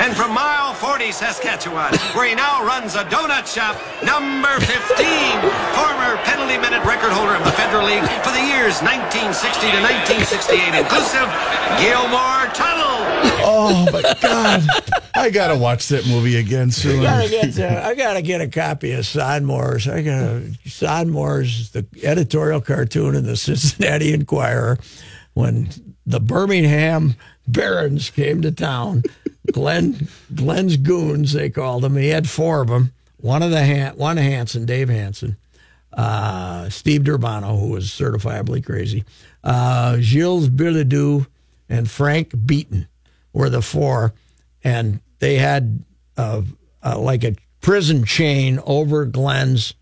And 0.00 0.16
from 0.16 0.32
mile 0.32 0.72
40, 0.72 1.12
Saskatchewan, 1.12 1.92
where 2.16 2.26
he 2.26 2.34
now 2.34 2.64
runs 2.64 2.94
a 2.94 3.04
donut 3.04 3.46
shop, 3.46 3.76
number 4.02 4.48
15, 4.58 4.96
former 5.76 6.16
penalty 6.24 6.56
minute 6.56 6.82
record 6.88 7.12
holder 7.12 7.34
of 7.34 7.44
the 7.44 7.52
Federal 7.52 7.84
League 7.84 8.08
for 8.24 8.32
the 8.32 8.40
years 8.40 8.80
1960 8.80 9.60
to 9.60 9.80
1968, 10.24 10.72
inclusive, 10.72 11.28
Gilmore 11.76 12.48
Tunnel. 12.56 12.96
Oh 13.44 13.86
my 13.92 14.00
god! 14.22 14.62
I 15.14 15.28
gotta 15.28 15.56
watch 15.58 15.88
that 15.88 16.06
movie 16.06 16.36
again 16.36 16.70
soon. 16.70 17.00
I 17.00 17.26
gotta 17.26 17.28
get 17.28 17.52
to, 17.54 17.84
I 17.84 17.94
gotta 17.94 18.22
get 18.22 18.40
a 18.40 18.48
copy 18.48 18.92
of 18.92 19.04
Sonmor's. 19.04 19.86
I 19.86 20.00
got 20.00 20.42
Sonmor's 20.64 21.72
the 21.72 21.86
editorial 22.02 22.62
cartoon 22.62 23.14
in 23.14 23.24
the 23.24 23.36
Cincinnati 23.36 24.14
Enquirer 24.14 24.78
when 25.34 25.68
the 26.06 26.20
Birmingham 26.20 27.16
Barons 27.46 28.10
came 28.10 28.42
to 28.42 28.52
town. 28.52 29.02
Glenn 29.52 30.08
Glenn's 30.34 30.76
goons 30.76 31.32
they 31.32 31.50
called 31.50 31.84
him. 31.84 31.96
He 31.96 32.08
had 32.08 32.28
four 32.28 32.60
of 32.60 32.68
them. 32.68 32.92
One 33.18 33.42
of 33.42 33.50
the 33.50 33.64
Han, 33.64 33.96
one 33.96 34.16
Hanson, 34.16 34.64
Dave 34.64 34.88
Hanson, 34.88 35.36
uh, 35.92 36.68
Steve 36.70 37.04
Durbano, 37.04 37.56
who 37.56 37.68
was 37.68 37.88
certifiably 37.88 38.64
crazy, 38.64 39.04
uh, 39.44 39.98
Gilles 39.98 40.48
Bilodeau, 40.48 41.26
and 41.68 41.90
Frank 41.90 42.32
Beaton 42.46 42.88
were 43.32 43.50
the 43.50 43.62
four, 43.62 44.14
and 44.64 45.00
they 45.18 45.36
had 45.36 45.84
uh, 46.16 46.42
uh, 46.82 46.98
like 46.98 47.24
a 47.24 47.36
prison 47.60 48.04
chain 48.04 48.58
over 48.64 49.04
Glenn's 49.04 49.74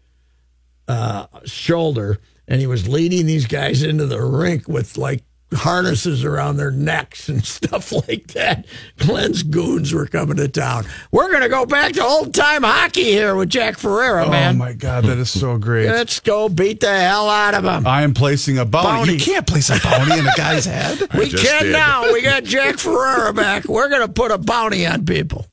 uh, 0.89 1.27
shoulder, 1.45 2.19
and 2.47 2.61
he 2.61 2.67
was 2.67 2.89
leading 2.89 3.27
these 3.27 3.47
guys 3.47 3.83
into 3.83 4.07
the 4.07 4.21
rink 4.21 4.69
with 4.69 4.97
like 4.97 5.23
harnesses 5.55 6.25
around 6.25 6.57
their 6.57 6.71
necks 6.71 7.29
and 7.29 7.45
stuff 7.47 7.91
like 7.93 8.29
that. 8.29 8.67
Glenn's 8.99 9.43
goons 9.43 9.93
were 9.95 10.07
coming 10.07 10.37
to 10.37 10.49
town. 10.49 10.85
We're 11.11 11.29
going 11.31 11.43
to 11.43 11.49
go 11.49 11.65
back 11.67 11.93
to 11.95 12.03
old 12.05 12.35
time 12.35 12.63
hockey 12.63 13.05
here 13.05 13.35
with 13.35 13.49
Jack 13.49 13.79
Ferreira, 13.79 14.27
Oh 14.27 14.31
man. 14.31 14.55
Oh, 14.57 14.59
my 14.59 14.73
God, 14.75 15.05
that 15.05 15.19
is 15.19 15.31
so 15.31 15.57
great. 15.59 15.89
Let's 15.89 16.21
go 16.21 16.49
beat 16.49 16.81
the 16.81 16.95
hell 16.95 17.29
out 17.29 17.55
of 17.55 17.63
them. 17.63 17.87
I 17.87 18.03
am 18.03 18.15
placing 18.15 18.59
a 18.59 18.65
bounty. 18.65 18.89
Bounty. 18.89 19.13
You 19.15 19.21
can't 19.21 19.47
place 19.47 19.71
a 19.71 19.81
bounty 19.83 20.19
in 20.19 20.27
a 20.27 20.35
guy's 20.37 20.65
head. 20.67 21.01
we 21.15 21.31
can 21.31 21.63
did. 21.65 21.73
now. 21.73 22.13
We 22.13 22.23
got 22.23 22.45
Jack 22.49 22.79
Ferreira 22.79 23.33
back. 23.33 23.65
We're 23.67 23.89
going 23.89 24.07
to 24.07 24.13
put 24.13 24.31
a 24.31 24.39
bounty 24.39 24.87
on 24.87 25.07
people. 25.07 25.47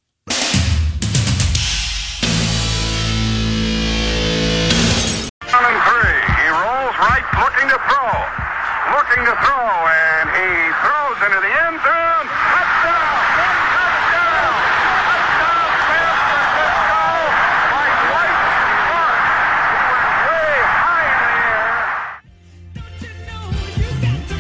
On 5.54 5.64
and 5.64 5.82
three. 5.88 6.20
He 6.36 6.48
rolls 6.50 6.96
right, 7.00 7.24
looking 7.40 7.70
to 7.70 7.78
throw. 7.88 8.55
Looking 8.86 9.26
to 9.26 9.36
throw, 9.42 9.70
and 9.90 10.30
he 10.30 10.50
throws 10.86 11.18
into 11.26 11.40
the 11.42 11.54
end 11.66 11.78
zone. 11.82 12.16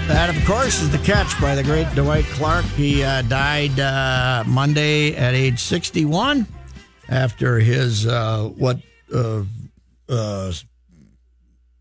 That, 0.08 0.30
of 0.30 0.46
course, 0.46 0.82
is 0.82 0.92
the 0.92 1.00
catch 1.00 1.40
by 1.42 1.56
the 1.56 1.64
great 1.64 1.88
Dwight 1.96 2.26
Clark. 2.26 2.66
He 2.66 3.04
uh, 3.04 3.24
died 3.24 3.80
uh, 3.80 4.44
Monday 4.46 5.16
at 5.16 5.34
age 5.34 5.60
61 5.60 6.46
after 7.10 7.60
his, 7.60 8.06
uh, 8.06 8.50
what 8.56 8.78
uh, 9.14 9.44
uh, 10.08 10.52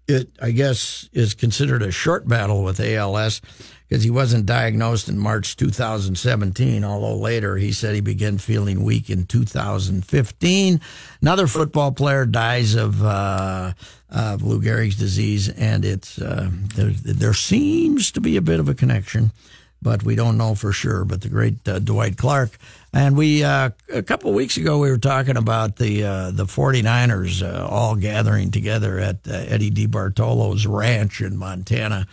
it, 0.07 0.29
I 0.41 0.51
guess, 0.51 1.09
is 1.13 1.35
considered 1.35 1.83
a 1.83 1.91
short 1.91 2.29
battle 2.29 2.63
with 2.63 2.81
ALS 2.81 3.41
because 3.89 4.03
he 4.03 4.11
wasn't 4.11 4.47
diagnosed 4.47 5.09
in 5.09 5.19
March 5.19 5.57
2017, 5.57 6.85
although 6.85 7.17
later 7.17 7.57
he 7.57 7.73
said 7.73 7.95
he 7.95 8.01
began 8.01 8.39
feeling 8.39 8.83
weak 8.83 9.11
in 9.11 9.25
2015. 9.25 10.81
Another 11.21 11.47
football 11.47 11.93
player 11.93 12.27
dies 12.27 12.75
of, 12.75 13.03
uh, 13.05 13.73
of 14.11 14.43
Lou 14.43 14.61
Gehrig's 14.61 14.97
disease, 14.97 15.49
and 15.49 15.85
it's 15.85 16.19
uh, 16.21 16.51
there, 16.75 16.91
there 16.91 17.35
seems 17.35 18.11
to 18.13 18.21
be 18.21 18.37
a 18.37 18.43
bit 18.43 18.61
of 18.61 18.69
a 18.69 18.75
connection, 18.75 19.33
but 19.81 20.03
we 20.03 20.15
don't 20.15 20.39
know 20.39 20.55
for 20.55 20.73
sure. 20.73 21.05
But 21.05 21.21
the 21.21 21.29
great 21.29 21.67
uh, 21.69 21.79
Dwight 21.79 22.17
Clark. 22.17 22.59
And 22.95 23.17
we 23.17 23.43
uh, 23.43 23.71
a 23.93 24.05
couple 24.05 24.31
of 24.31 24.37
weeks 24.37 24.57
ago 24.57 24.79
we 24.79 24.89
were 24.89 24.99
talking 24.99 25.37
about 25.37 25.77
the 25.77 26.05
uh, 26.05 26.31
the 26.31 26.45
49ers 26.45 27.43
uh, 27.43 27.67
all 27.67 27.97
gathering 27.97 28.53
together 28.53 29.01
at 29.01 29.17
uh, 29.27 29.33
Eddie 29.33 29.73
DiBartolo's 29.73 30.65
ranch 30.65 31.21
in 31.21 31.37
Montana 31.37 32.07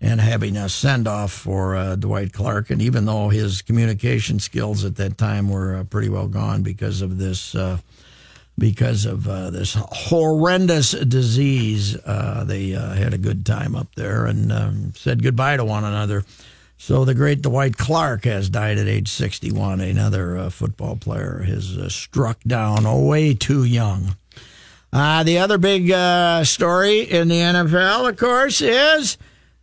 and 0.00 0.20
having 0.20 0.56
a 0.56 0.68
send 0.68 1.06
off 1.06 1.30
for 1.30 1.76
uh, 1.76 1.94
Dwight 1.94 2.32
Clark. 2.32 2.70
And 2.70 2.82
even 2.82 3.04
though 3.04 3.28
his 3.28 3.62
communication 3.62 4.40
skills 4.40 4.84
at 4.84 4.96
that 4.96 5.16
time 5.18 5.48
were 5.48 5.76
uh, 5.76 5.84
pretty 5.84 6.08
well 6.08 6.26
gone 6.26 6.62
because 6.62 7.00
of 7.00 7.16
this. 7.16 7.54
Because 8.56 9.04
of 9.04 9.24
this 9.24 9.74
horrendous 9.74 10.92
disease, 10.92 11.94
they 12.04 12.68
had 12.68 13.12
a 13.12 13.18
good 13.18 13.44
time 13.44 13.74
up 13.74 13.92
there 13.96 14.26
and 14.26 14.52
um, 14.52 14.92
said 14.94 15.24
goodbye 15.24 15.56
to 15.56 15.64
one 15.64 15.82
another. 15.82 16.22
So 16.86 17.06
the 17.06 17.14
great 17.14 17.40
Dwight 17.40 17.78
Clark 17.78 18.24
has 18.24 18.50
died 18.50 18.76
at 18.76 18.86
age 18.86 19.08
61. 19.08 19.80
Another 19.80 20.36
uh, 20.36 20.50
football 20.50 20.96
player 20.96 21.42
has 21.46 21.78
uh, 21.78 21.88
struck 21.88 22.38
down 22.46 22.84
oh, 22.84 23.06
way 23.06 23.32
too 23.32 23.64
young. 23.64 24.16
Uh, 24.92 25.22
the 25.22 25.38
other 25.38 25.56
big 25.56 25.90
uh, 25.90 26.44
story 26.44 27.00
in 27.00 27.28
the 27.28 27.38
NFL, 27.38 28.10
of 28.10 28.18
course, 28.18 28.60
is 28.60 29.16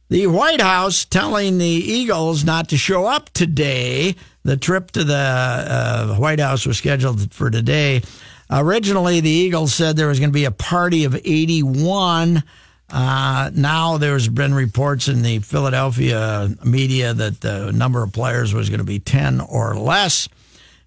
the 0.10 0.25
White 0.25 0.62
House 0.62 1.06
telling 1.06 1.60
the 1.60 1.68
Eagles 1.68 2.44
not 2.44 2.70
to 2.70 2.75
show 2.75 3.06
up 3.06 3.30
today. 3.34 4.16
The 4.42 4.58
trip 4.58 4.90
to 4.94 5.04
the 5.04 5.13
uh, 5.13 6.16
White 6.16 6.40
House 6.40 6.66
was 6.66 6.80
scheduled 6.80 7.32
for 7.32 7.51
today. 7.51 8.01
Originally, 8.50 9.20
the 9.20 9.30
Eagles 9.30 9.75
said 9.75 9.96
there 9.96 10.08
was 10.08 10.18
going 10.18 10.32
to 10.32 10.34
be 10.34 10.46
a 10.46 10.51
party 10.51 11.04
of 11.04 11.13
81. 11.13 12.42
Uh, 12.91 13.50
now 13.53 13.98
there's 13.98 14.27
been 14.27 14.53
reports 14.53 15.07
in 15.07 15.21
the 15.21 15.39
Philadelphia 15.39 16.50
media 16.63 17.13
that 17.13 17.39
the 17.39 17.71
number 17.71 18.03
of 18.03 18.12
players 18.12 18.53
was 18.53 18.69
going 18.69 18.79
to 18.79 18.86
be 18.86 19.00
10 19.00 19.39
or 19.41 19.75
less. 19.75 20.27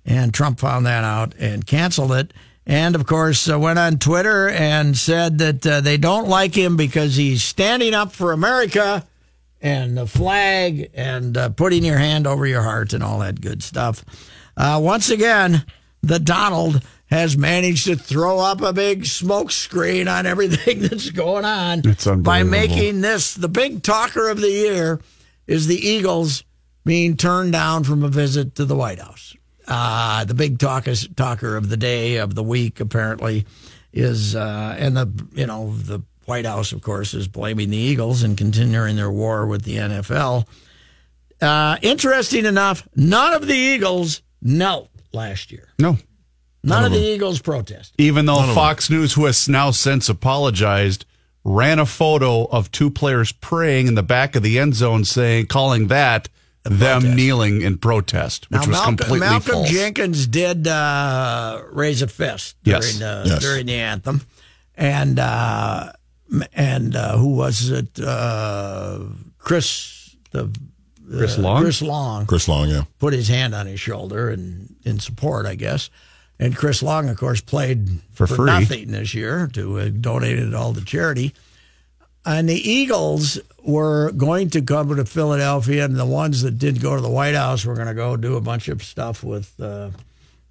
And 0.05 0.35
Trump 0.35 0.61
found 0.61 0.85
that 0.85 1.03
out 1.03 1.35
and 1.39 1.67
canceled 1.67 2.13
it. 2.13 2.33
And 2.67 2.95
of 2.95 3.07
course, 3.07 3.49
uh, 3.49 3.59
went 3.59 3.79
on 3.79 3.99
Twitter 3.99 4.49
and 4.49 4.97
said 4.97 5.39
that 5.39 5.67
uh, 5.67 5.81
they 5.81 5.97
don't 5.97 6.29
like 6.29 6.55
him 6.55 6.77
because 6.77 7.17
he's 7.17 7.43
standing 7.43 7.95
up 7.95 8.13
for 8.13 8.33
America 8.33 9.07
and 9.61 9.97
the 9.97 10.07
flag 10.07 10.91
and 10.95 11.37
uh, 11.37 11.49
putting 11.51 11.85
your 11.85 11.99
hand 11.99 12.27
over 12.27 12.47
your 12.47 12.63
heart 12.63 12.93
and 12.93 13.03
all 13.03 13.19
that 13.21 13.41
good 13.41 13.63
stuff. 13.63 14.05
Uh, 14.57 14.79
once 14.83 15.11
again, 15.11 15.65
the 16.03 16.19
Donald 16.19 16.83
has 17.15 17.39
managed 17.39 17.87
to 17.87 17.95
throw 17.95 18.41
up 18.41 18.61
a 18.61 18.73
big 18.73 19.07
smoke 19.07 19.53
screen 19.53 20.09
on 20.09 20.27
everything 20.27 20.81
that's 20.83 21.11
going 21.11 21.45
on 21.45 21.81
by 22.23 22.43
making 22.43 23.01
this 23.03 23.35
the 23.35 23.49
big 23.49 23.85
talker 23.85 24.29
of 24.29 24.41
the 24.41 24.51
year 24.51 25.01
is 25.47 25.69
the 25.69 25.77
Eagles 25.77 26.43
being 26.85 27.17
turned 27.17 27.53
down 27.53 27.85
from 27.85 28.03
a 28.03 28.09
visit 28.09 28.57
to 28.57 28.65
the 28.65 28.75
White 28.75 28.99
House. 28.99 29.37
Uh, 29.69 30.25
the 30.25 30.35
big 30.35 30.59
talk 30.59 30.89
talker 31.15 31.57
of 31.57 31.69
the 31.69 31.77
day 31.77 32.17
of 32.17 32.35
the 32.35 32.43
week 32.43 32.81
apparently 32.81 33.47
is 33.93 34.35
uh, 34.35 34.75
and 34.77 34.97
the 34.97 35.09
you 35.35 35.47
know 35.47 35.73
the 35.77 36.03
White 36.25 36.47
House 36.47 36.73
of 36.73 36.83
course 36.83 37.15
is 37.15 37.29
blaming 37.29 37.71
the 37.71 37.77
Eagles 37.77 38.25
and 38.25 38.37
continuing 38.37 38.97
their 38.97 39.11
war 39.11 39.47
with 39.47 39.63
the 39.63 39.77
NFL. 39.77 40.49
Uh, 41.41 41.77
interesting 41.81 42.45
enough, 42.45 42.89
none 42.97 43.35
of 43.35 43.47
the 43.47 43.55
Eagles 43.55 44.21
knelt 44.43 44.89
last 45.13 45.53
year. 45.53 45.69
No. 45.79 45.97
None 46.65 46.85
of 46.85 46.93
the 46.93 46.99
Eagles 46.99 47.41
protest. 47.41 47.93
Even 47.99 48.27
though 48.27 48.43
Fox 48.55 48.89
News, 48.91 49.13
who 49.13 49.27
has 49.27 49.49
now 49.49 49.71
since 49.71 50.09
apologized, 50.09 51.05
ran 51.45 51.79
a 51.79 51.87
photo 51.87 52.45
of 52.47 52.71
two 52.73 52.91
players 52.91 53.33
praying 53.33 53.87
in 53.87 53.95
the 53.95 54.03
back 54.03 54.35
of 54.35 54.43
the 54.43 54.59
end 54.59 54.75
zone, 54.75 55.05
saying, 55.05 55.47
calling 55.47 55.89
that 55.89 56.29
them 56.63 57.15
kneeling 57.15 57.61
in 57.61 57.77
protest, 57.77 58.51
which 58.51 58.63
Now, 58.63 58.67
was 58.67 58.71
Malcolm, 58.71 58.97
completely 58.97 59.21
Malcolm 59.29 59.53
false. 59.53 59.69
Jenkins 59.71 60.27
did 60.27 60.67
uh, 60.67 61.61
raise 61.71 62.01
a 62.01 62.09
fist 62.09 62.57
during, 62.63 62.81
Yes. 62.83 63.03
uh, 63.03 63.25
Yes. 63.27 63.43
during 63.43 63.67
the 63.67 63.75
anthem, 63.75 64.23
and 64.75 65.19
uh, 65.19 65.93
and 66.55 66.97
uh, 66.97 67.19
who 67.19 67.35
was 67.37 67.69
it? 67.69 68.01
Uh, 68.01 69.01
Chris 69.39 70.17
the 70.31 70.49
Chris 71.15 71.37
uh, 71.39 71.43
Long? 71.43 71.63
Chris 71.63 71.83
Long 71.83 72.25
Chris 72.25 72.49
Long, 72.49 72.71
yeah. 72.71 72.85
put 72.99 73.13
his 73.13 73.29
hand 73.29 73.55
on 73.55 73.67
his 73.67 73.79
shoulder 73.79 74.31
and 74.31 74.75
in 74.85 74.99
support, 75.01 75.45
I 75.45 75.57
guess. 75.57 75.91
And 76.39 76.57
Chris 76.57 76.83
Long, 76.83 77.09
of 77.09 77.17
course, 77.17 77.41
played 77.41 77.89
For 78.13 78.27
free. 78.27 78.47
nothing 78.47 78.91
this 78.91 79.15
year 79.15 79.49
to 79.53 79.79
uh, 79.79 79.89
donate 79.89 80.39
it 80.39 80.53
all 80.55 80.75
to 80.75 80.85
charity. 80.85 81.33
And 82.27 82.49
the 82.49 82.55
Eagles 82.71 83.39
were 83.63 84.11
going 84.13 84.51
to 84.51 84.63
come 84.63 84.95
to 84.97 85.05
Philadelphia, 85.05 85.85
and 85.85 85.97
the 85.97 86.07
ones 86.07 86.43
that 86.43 86.59
did 86.59 86.81
go 86.81 86.97
to 86.97 87.03
the 87.03 87.09
White 87.11 87.35
House 87.35 87.65
were 87.65 87.75
going 87.75 87.87
to 87.87 87.95
go 87.95 88.17
do 88.17 88.37
a 88.37 88.41
bunch 88.41 88.69
of 88.69 88.83
stuff 88.83 89.23
with, 89.23 89.59
uh, 89.61 89.91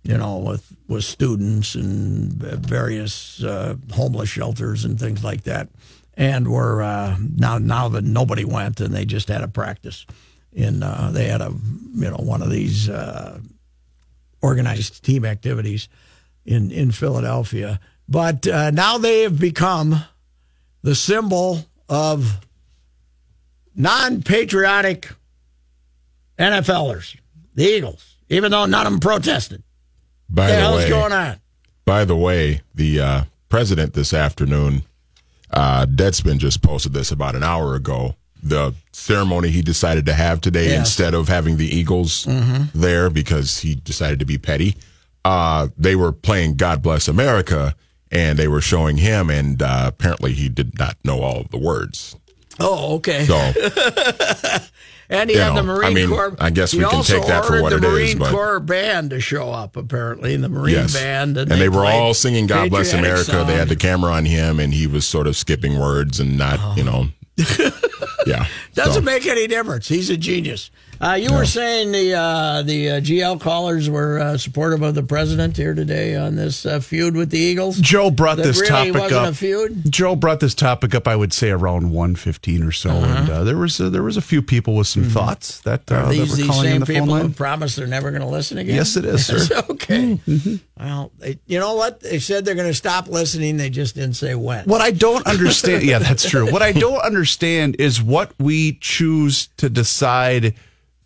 you 0.03 0.17
know, 0.17 0.37
with 0.37 0.71
with 0.87 1.03
students 1.03 1.73
and 1.75 2.31
various 2.33 3.43
uh, 3.43 3.75
homeless 3.91 4.29
shelters 4.29 4.85
and 4.85 4.99
things 4.99 5.23
like 5.23 5.43
that. 5.43 5.67
And 6.15 6.47
were 6.47 6.83
uh, 6.83 7.17
now 7.37 7.57
now 7.57 7.89
that 7.89 8.03
nobody 8.03 8.45
went, 8.45 8.79
and 8.79 8.93
they 8.93 9.05
just 9.05 9.27
had 9.27 9.41
a 9.41 9.47
practice. 9.47 10.05
In 10.53 10.83
uh, 10.83 11.09
they 11.11 11.25
had 11.25 11.41
a 11.41 11.51
you 11.95 12.09
know 12.11 12.17
one 12.17 12.43
of 12.43 12.51
these 12.51 12.87
uh, 12.87 13.39
organized 14.43 15.03
team 15.03 15.25
activities 15.25 15.89
in 16.45 16.69
in 16.69 16.91
Philadelphia. 16.91 17.79
But 18.07 18.45
uh, 18.45 18.69
now 18.71 18.99
they 18.99 19.21
have 19.21 19.39
become 19.39 20.03
the 20.83 20.93
symbol 20.93 21.65
of 21.87 22.45
non-patriotic 23.75 25.09
NFLers, 26.37 27.17
the 27.55 27.63
Eagles, 27.63 28.17
even 28.29 28.51
though 28.51 28.65
none 28.65 28.85
of 28.85 28.91
them 28.91 28.99
protested. 28.99 29.63
By 30.29 30.47
the 30.47 30.53
the 30.53 30.59
hell's 30.59 30.83
way, 30.83 30.89
going 30.89 31.13
on? 31.13 31.39
by 31.85 32.05
the 32.05 32.15
way, 32.15 32.61
the 32.75 32.99
uh, 32.99 33.23
president 33.49 33.93
this 33.93 34.13
afternoon, 34.13 34.83
uh, 35.51 35.85
Deadspin 35.85 36.37
just 36.37 36.61
posted 36.61 36.93
this 36.93 37.11
about 37.11 37.35
an 37.35 37.43
hour 37.43 37.75
ago. 37.75 38.15
The 38.43 38.73
ceremony 38.91 39.49
he 39.49 39.61
decided 39.61 40.05
to 40.07 40.13
have 40.13 40.41
today, 40.41 40.69
Yes. 40.69 40.79
instead 40.79 41.13
of 41.13 41.29
having 41.29 41.57
the 41.57 41.67
Eagles 41.67 42.27
there 42.75 43.09
because 43.09 43.59
he 43.59 43.75
decided 43.75 44.19
to 44.19 44.25
be 44.25 44.37
petty, 44.37 44.75
uh, 45.23 45.69
they 45.77 45.95
were 45.95 46.11
playing 46.11 46.55
"God 46.55 46.81
Bless 46.81 47.07
America" 47.07 47.75
and 48.11 48.37
they 48.37 48.47
were 48.47 48.61
showing 48.61 48.97
him, 48.97 49.29
and 49.29 49.61
uh, 49.61 49.85
apparently 49.87 50.33
he 50.33 50.49
did 50.49 50.77
not 50.77 50.97
know 51.03 51.21
all 51.21 51.41
of 51.41 51.49
the 51.49 51.57
words. 51.57 52.15
Oh, 52.59 52.95
okay. 52.95 53.25
So 53.25 53.35
and 55.09 55.29
he 55.29 55.35
had 55.35 55.55
the 55.55 55.63
Marine 55.63 55.89
I 55.91 55.93
mean, 55.93 56.09
Corps. 56.09 56.35
I 56.39 56.49
guess 56.49 56.73
we 56.73 56.83
can 56.85 57.03
take 57.03 57.25
that 57.25 57.45
for 57.45 57.61
what 57.61 57.69
the 57.69 57.77
it 57.77 57.83
is, 57.83 58.15
Marine 58.15 58.31
Corps 58.31 58.59
band 58.59 59.09
to 59.11 59.19
show 59.19 59.51
up. 59.51 59.75
Apparently, 59.75 60.35
the 60.37 60.49
Marine 60.49 60.75
yes, 60.75 60.93
band, 60.93 61.37
and, 61.37 61.49
they, 61.49 61.69
were 61.69 61.85
all 61.85 62.13
singing 62.13 62.45
"God 62.47 62.69
Bless 62.69 62.93
America." 62.93 63.43
They 63.47 63.55
had 63.55 63.69
the 63.69 63.75
camera 63.75 64.11
on 64.11 64.25
him, 64.25 64.59
and 64.59 64.73
he 64.73 64.85
was 64.87 65.05
sort 65.05 65.27
of 65.27 65.35
skipping 65.35 65.79
words 65.79 66.19
and 66.19 66.37
not, 66.37 66.77
you 66.77 66.83
know, 66.83 67.07
yeah. 68.27 68.47
Doesn't 68.73 68.93
So- 68.93 69.01
make 69.01 69.25
any 69.25 69.47
difference. 69.47 69.87
He's 69.87 70.09
a 70.09 70.17
genius. 70.17 70.71
Uh, 71.03 71.15
you 71.15 71.33
were 71.33 71.45
saying 71.45 71.91
the 71.91 72.13
uh, 72.13 72.61
the 72.61 72.91
uh, 72.91 72.93
GL 73.01 73.41
callers 73.41 73.89
were 73.89 74.19
uh, 74.19 74.37
supportive 74.37 74.81
of 74.81 74.95
the 74.95 75.03
president 75.03 75.57
here 75.57 75.73
today 75.73 76.15
on 76.15 76.37
this 76.37 76.65
uh, 76.65 76.79
feud 76.79 77.13
with 77.13 77.29
the 77.29 77.37
Eagles. 77.37 77.77
Joe 77.77 78.09
brought 78.09 78.37
That 78.37 78.43
this 78.43 78.61
really 78.61 78.69
topic 78.91 78.93
wasn't 78.93 79.25
up. 79.25 79.33
a 79.33 79.35
feud. 79.35 79.91
Joe 79.91 80.15
brought 80.15 80.39
this 80.39 80.55
topic 80.55 80.95
up. 80.95 81.05
I 81.05 81.17
would 81.17 81.33
say 81.33 81.49
around 81.49 81.91
one 81.91 82.15
fifteen 82.15 82.63
or 82.63 82.71
so, 82.71 82.89
and 82.89 83.29
uh, 83.29 83.43
there 83.43 83.57
was 83.57 83.81
uh, 83.81 83.89
there 83.89 84.01
was 84.03 84.15
a 84.15 84.21
few 84.21 84.41
people 84.41 84.77
with 84.77 84.87
some 84.87 85.03
thoughts 85.03 85.59
that, 85.61 85.91
uh, 85.91 86.03
Mm-hmm. 86.03 86.09
Are 86.09 86.13
that 86.13 86.35
these 86.35 86.37
were 86.37 86.43
in 86.45 86.51
same 86.53 86.79
the 86.79 86.85
phone 86.85 86.95
people 86.95 87.15
who 87.15 87.21
line. 87.23 87.33
promise 87.33 87.75
they're 87.75 87.85
never 87.85 88.09
going 88.11 88.21
to 88.21 88.27
listen 88.27 88.57
again? 88.57 88.75
Yes, 88.75 88.95
it 88.95 89.03
is, 89.03 89.25
sir. 89.25 89.35
Mm-hmm. 89.35 89.71
okay. 89.73 90.59
Well, 90.79 91.11
they, 91.19 91.37
you 91.47 91.59
know 91.59 91.75
what? 91.75 91.99
They 91.99 92.19
said 92.19 92.45
they're 92.45 92.55
going 92.55 92.69
to 92.69 92.73
stop 92.73 93.09
listening. 93.09 93.57
They 93.57 93.69
just 93.69 93.95
didn't 93.95 94.15
say 94.15 94.35
when. 94.35 94.63
What 94.65 94.79
I 94.79 94.91
don't 94.91 95.25
understand, 95.27 95.83
yeah, 95.83 95.99
that's 95.99 96.29
true. 96.29 96.49
What 96.51 96.61
I 96.61 96.71
don't 96.71 97.01
understand 97.01 97.75
is 97.79 98.01
what 98.01 98.31
we 98.39 98.77
choose 98.79 99.47
to 99.57 99.69
decide 99.69 100.55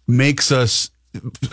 makes 0.07 0.51
us 0.51 0.89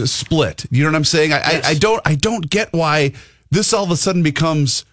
split. 0.05 0.67
You 0.71 0.85
know 0.85 0.91
what 0.91 0.97
I'm 0.97 1.05
saying? 1.05 1.33
I, 1.33 1.39
I, 1.39 1.61
I 1.67 1.75
don't, 1.75 2.01
I 2.05 2.15
don't 2.15 2.49
get 2.49 2.73
why 2.73 3.13
this 3.51 3.73
all 3.73 3.85
of 3.85 3.91
a 3.91 3.97
sudden 3.97 4.23
becomes. 4.23 4.85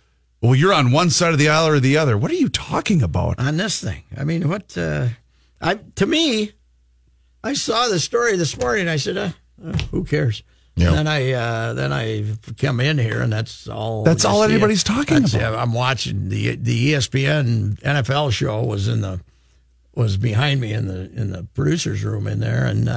Well, 0.42 0.56
you're 0.56 0.74
on 0.74 0.92
one 0.92 1.12
side 1.12 1.34
of 1.34 1.40
the 1.40 1.50
aisle 1.50 1.68
or 1.68 1.80
the 1.80 1.98
other. 1.98 2.18
What 2.18 2.32
are 2.32 2.36
you 2.36 2.50
talking 2.50 3.04
about? 3.04 3.38
on 3.40 3.58
this 3.58 3.80
thing. 3.80 4.04
I 4.18 4.24
mean, 4.24 4.50
what? 4.50 4.76
Uh, 4.76 5.10
I 5.62 5.76
to 5.96 6.06
me, 6.08 6.52
I 7.44 7.54
saw 7.54 7.88
the 7.90 8.00
story 8.00 8.38
this 8.38 8.58
morning. 8.58 8.88
I 8.88 8.96
said, 8.96 9.18
uh, 9.18 9.30
uh, 9.64 9.78
"Who 9.92 10.04
cares?" 10.04 10.42
Yeah. 10.76 10.88
And 10.88 10.98
then 10.98 11.08
I 11.08 11.32
uh, 11.34 11.74
then 11.74 11.94
I 11.94 12.26
come 12.58 12.80
in 12.80 12.98
here, 12.98 13.22
and 13.22 13.32
that's 13.32 13.68
all. 13.68 14.04
That's 14.04 14.26
all 14.26 14.42
anybody's 14.42 14.84
talking 14.84 15.22
That's- 15.22 15.34
about. 15.36 15.56
I'm 15.56 15.74
watching 15.74 16.30
the 16.30 16.56
the 16.56 16.94
ESPN 16.94 17.80
NFL 17.82 18.32
show 18.32 18.64
was 18.64 18.88
in 18.88 19.02
the 19.02 19.20
was 19.94 20.18
behind 20.18 20.62
me 20.62 20.74
in 20.74 20.88
the 20.88 21.12
in 21.12 21.32
the 21.32 21.44
producers 21.54 22.04
room 22.04 22.26
in 22.26 22.40
there, 22.40 22.66
and 22.66 22.88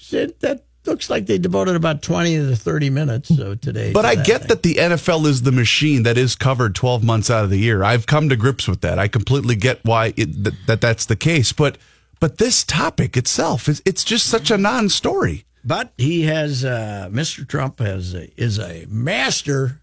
I 0.00 0.02
said 0.02 0.40
that 0.40 0.64
looks 0.86 1.10
like 1.10 1.26
they 1.26 1.36
devoted 1.38 1.76
about 1.76 2.00
twenty 2.00 2.36
to 2.36 2.56
thirty 2.56 2.88
minutes 2.90 3.30
uh, 3.30 3.56
today. 3.60 3.92
But 3.92 4.02
to 4.02 4.08
I 4.08 4.14
that 4.16 4.26
get 4.26 4.40
thing. 4.40 4.48
that 4.48 4.62
the 4.62 4.74
NFL 4.76 5.26
is 5.26 5.42
the 5.42 5.52
machine 5.52 6.04
that 6.04 6.16
is 6.16 6.34
covered 6.34 6.74
12 6.74 7.04
months 7.04 7.30
out 7.30 7.44
of 7.44 7.50
the 7.50 7.58
year. 7.58 7.84
I've 7.84 8.06
come 8.06 8.28
to 8.30 8.36
grips 8.36 8.66
with 8.66 8.80
that. 8.80 8.98
I 8.98 9.06
completely 9.08 9.56
get 9.56 9.84
why 9.84 10.14
it, 10.16 10.42
that, 10.44 10.54
that 10.66 10.80
that's 10.80 11.04
the 11.04 11.16
case. 11.16 11.52
But 11.52 11.76
but 12.18 12.38
this 12.38 12.64
topic 12.64 13.16
itself 13.16 13.68
is 13.68 13.82
it's 13.84 14.04
just 14.04 14.26
such 14.26 14.50
a 14.50 14.56
non-story. 14.58 15.44
But 15.62 15.92
he 15.98 16.22
has, 16.22 16.64
uh, 16.64 17.10
Mr. 17.12 17.46
Trump 17.46 17.80
has 17.80 18.14
a, 18.14 18.30
is 18.40 18.58
a 18.58 18.86
master 18.88 19.82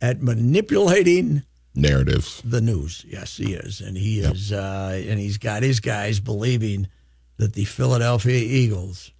at 0.00 0.20
manipulating 0.20 1.44
Narratives. 1.76 2.42
the 2.44 2.60
news. 2.60 3.04
Yes, 3.08 3.36
he 3.36 3.54
is, 3.54 3.80
and 3.80 3.96
he 3.96 4.18
is, 4.20 4.52
uh, 4.52 5.00
and 5.06 5.20
he's 5.20 5.38
got 5.38 5.62
his 5.62 5.78
guys 5.78 6.18
believing 6.18 6.88
that 7.36 7.52
the 7.52 7.64
Philadelphia 7.64 8.38
Eagles 8.38 9.12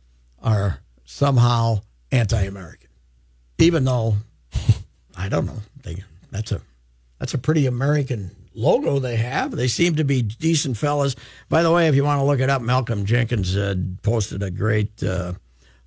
are 0.42 0.80
somehow 1.04 1.80
anti-American, 2.12 2.88
even 3.58 3.84
though 3.84 4.16
I 5.16 5.28
don't 5.28 5.46
know. 5.46 5.60
They 5.82 6.02
that's 6.30 6.52
a 6.52 6.60
that's 7.18 7.34
a 7.34 7.38
pretty 7.38 7.66
American 7.66 8.30
logo 8.54 8.98
they 8.98 9.16
have. 9.16 9.52
They 9.52 9.68
seem 9.68 9.96
to 9.96 10.04
be 10.04 10.22
decent 10.22 10.76
fellas. 10.76 11.16
By 11.48 11.62
the 11.62 11.70
way, 11.70 11.88
if 11.88 11.94
you 11.94 12.04
want 12.04 12.20
to 12.20 12.24
look 12.24 12.40
it 12.40 12.50
up, 12.50 12.62
Malcolm 12.62 13.04
Jenkins 13.04 13.56
uh, 13.56 13.74
posted 14.02 14.42
a 14.42 14.50
great 14.50 15.02
uh, 15.02 15.34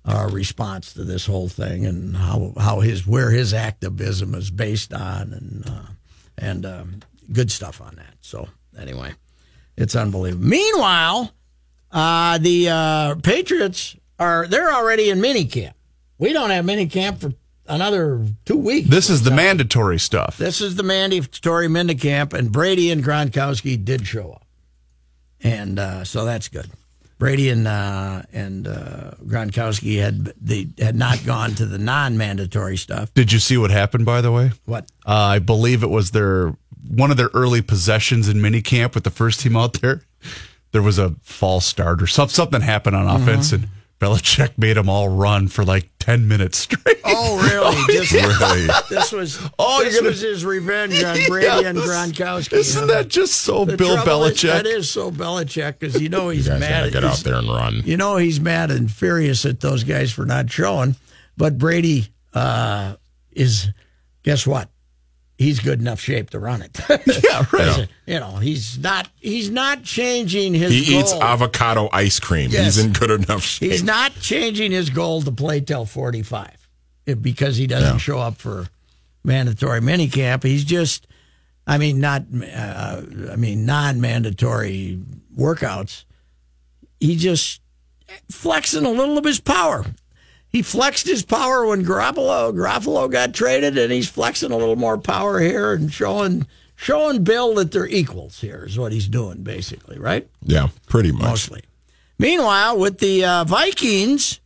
uh, 0.04 0.28
response 0.32 0.92
to 0.94 1.04
this 1.04 1.26
whole 1.26 1.48
thing 1.48 1.86
and 1.86 2.16
how 2.16 2.52
how 2.58 2.80
his 2.80 3.06
where 3.06 3.30
his 3.30 3.54
activism 3.54 4.34
is 4.34 4.50
based 4.50 4.92
on 4.92 5.32
and 5.32 5.64
uh, 5.68 5.86
and 6.38 6.66
um, 6.66 7.00
good 7.32 7.50
stuff 7.50 7.80
on 7.80 7.96
that. 7.96 8.14
So 8.20 8.48
anyway, 8.78 9.12
it's 9.76 9.96
unbelievable. 9.96 10.46
Meanwhile, 10.46 11.32
uh, 11.90 12.38
the 12.38 12.68
uh, 12.68 13.14
Patriots 13.16 13.96
are 14.18 14.46
they're 14.46 14.72
already 14.72 15.10
in 15.10 15.18
minicamp. 15.18 15.72
We 16.18 16.32
don't 16.32 16.50
have 16.50 16.64
minicamp 16.64 17.20
for 17.20 17.32
another 17.66 18.24
two 18.44 18.56
weeks. 18.56 18.88
This 18.88 19.10
is 19.10 19.22
the 19.22 19.30
mandatory 19.30 19.98
stuff. 19.98 20.36
This 20.36 20.60
is 20.60 20.76
the 20.76 20.82
mandatory 20.82 21.68
minicamp, 21.68 22.32
and 22.32 22.52
Brady 22.52 22.90
and 22.90 23.02
Gronkowski 23.02 23.82
did 23.82 24.06
show 24.06 24.32
up, 24.32 24.46
and 25.42 25.78
uh, 25.78 26.04
so 26.04 26.24
that's 26.24 26.48
good. 26.48 26.70
Brady 27.18 27.48
and 27.48 27.66
uh, 27.66 28.22
and 28.32 28.66
uh, 28.66 29.12
Gronkowski 29.24 30.00
had 30.00 30.32
they 30.40 30.68
had 30.78 30.96
not 30.96 31.24
gone 31.24 31.54
to 31.54 31.66
the 31.66 31.78
non-mandatory 31.78 32.76
stuff. 32.76 33.14
Did 33.14 33.32
you 33.32 33.38
see 33.38 33.56
what 33.56 33.70
happened 33.70 34.04
by 34.04 34.20
the 34.20 34.32
way? 34.32 34.52
What? 34.64 34.90
Uh, 35.06 35.12
I 35.12 35.38
believe 35.38 35.82
it 35.82 35.90
was 35.90 36.10
their 36.10 36.54
one 36.88 37.10
of 37.10 37.16
their 37.16 37.30
early 37.32 37.62
possessions 37.62 38.28
in 38.28 38.38
minicamp 38.38 38.94
with 38.94 39.04
the 39.04 39.10
first 39.10 39.40
team 39.40 39.56
out 39.56 39.74
there. 39.74 40.02
There 40.72 40.82
was 40.82 40.98
a 40.98 41.10
false 41.22 41.64
start 41.66 42.02
or 42.02 42.06
some, 42.08 42.28
something 42.28 42.60
happened 42.60 42.96
on 42.96 43.06
offense, 43.06 43.52
and 43.52 43.68
Belichick 44.04 44.58
made 44.58 44.76
them 44.76 44.88
all 44.88 45.08
run 45.08 45.48
for 45.48 45.64
like 45.64 45.88
ten 45.98 46.28
minutes 46.28 46.58
straight. 46.58 47.00
Oh, 47.04 47.38
really? 47.42 47.94
Just- 48.04 48.12
Really? 48.12 48.66
This 48.90 49.12
was 49.12 49.40
Oh, 49.58 49.82
this 49.82 49.96
gonna- 49.96 50.08
was 50.10 50.20
his 50.20 50.44
revenge 50.44 51.02
on 51.02 51.16
Brady 51.28 51.66
and 51.66 51.78
Gronkowski. 51.78 52.52
Isn't 52.54 52.86
that 52.88 53.08
just 53.08 53.34
so 53.42 53.64
The 53.64 53.76
Bill 53.76 53.94
trouble 53.96 54.24
is- 54.24 54.34
Belichick? 54.38 54.52
that 54.52 54.66
is 54.66 54.90
so 54.90 55.10
Belichick 55.10 55.78
because 55.78 56.00
you 56.00 56.08
know 56.10 56.28
he's 56.28 56.46
You 56.46 56.58
mad. 56.58 56.86
at- 56.86 56.92
get 56.92 57.04
out 57.04 57.16
there 57.18 57.36
and 57.36 57.48
run. 57.48 57.82
You 57.84 57.96
know 57.96 58.16
he's 58.16 58.40
mad 58.40 58.70
and 58.70 58.90
furious 58.90 59.46
at 59.46 59.60
those 59.60 59.84
guys 59.84 60.12
for 60.12 60.26
not 60.26 60.50
showing. 60.50 60.96
But 61.36 61.58
Brady 61.58 62.08
uh, 62.34 62.96
is, 63.32 63.70
guess 64.22 64.46
what? 64.46 64.68
He's 65.36 65.58
good 65.58 65.80
enough 65.80 65.98
shape 65.98 66.30
to 66.30 66.38
run 66.38 66.62
it. 66.62 66.78
yeah, 67.24 67.44
right. 67.52 67.88
you 68.06 68.20
know 68.20 68.36
he's 68.36 68.78
not. 68.78 69.08
He's 69.20 69.50
not 69.50 69.82
changing 69.82 70.54
his. 70.54 70.70
He 70.70 70.98
eats 70.98 71.12
avocado 71.12 71.88
ice 71.92 72.20
cream. 72.20 72.50
Yes. 72.50 72.76
He's 72.76 72.84
in 72.84 72.92
good 72.92 73.10
enough 73.10 73.42
shape. 73.42 73.72
He's 73.72 73.82
not 73.82 74.14
changing 74.20 74.70
his 74.70 74.90
goal 74.90 75.22
to 75.22 75.32
play 75.32 75.60
till 75.60 75.86
45 75.86 76.68
eh, 77.08 77.14
because 77.14 77.56
he 77.56 77.66
doesn't 77.66 77.98
show 77.98 78.18
up 78.18 78.36
for 78.36 78.68
mandatory 79.24 79.80
minicamp. 79.80 80.44
He's 80.44 80.64
just, 80.64 81.06
I 81.66 81.78
mean, 81.78 81.98
not, 81.98 82.22
uh, 82.32 83.02
I 83.32 83.36
mean, 83.36 83.66
non-mandatory 83.66 85.00
workouts. 85.36 86.04
He 87.00 87.16
just 87.16 87.60
flexing 88.30 88.84
a 88.84 88.90
little 88.90 89.18
of 89.18 89.24
his 89.24 89.40
power. 89.40 89.84
He 90.54 90.62
flexed 90.62 91.08
his 91.08 91.24
power 91.24 91.66
when 91.66 91.84
Garoppolo, 91.84 92.54
Garoppolo 92.54 93.10
got 93.10 93.34
traded, 93.34 93.76
and 93.76 93.92
he's 93.92 94.08
flexing 94.08 94.52
a 94.52 94.56
little 94.56 94.76
more 94.76 94.96
power 94.96 95.40
here 95.40 95.72
and 95.72 95.92
showing 95.92 96.46
showing 96.76 97.24
Bill 97.24 97.56
that 97.56 97.72
they're 97.72 97.88
equals. 97.88 98.40
Here 98.40 98.64
is 98.64 98.78
what 98.78 98.92
he's 98.92 99.08
doing, 99.08 99.42
basically, 99.42 99.98
right? 99.98 100.28
yeah, 100.42 100.68
pretty 100.86 101.10
much. 101.10 101.22
mostly. 101.22 101.62
Meanwhile, 102.20 102.78
with 102.78 103.00
the 103.00 103.24
uh, 103.24 103.42
Vikings, 103.42 104.38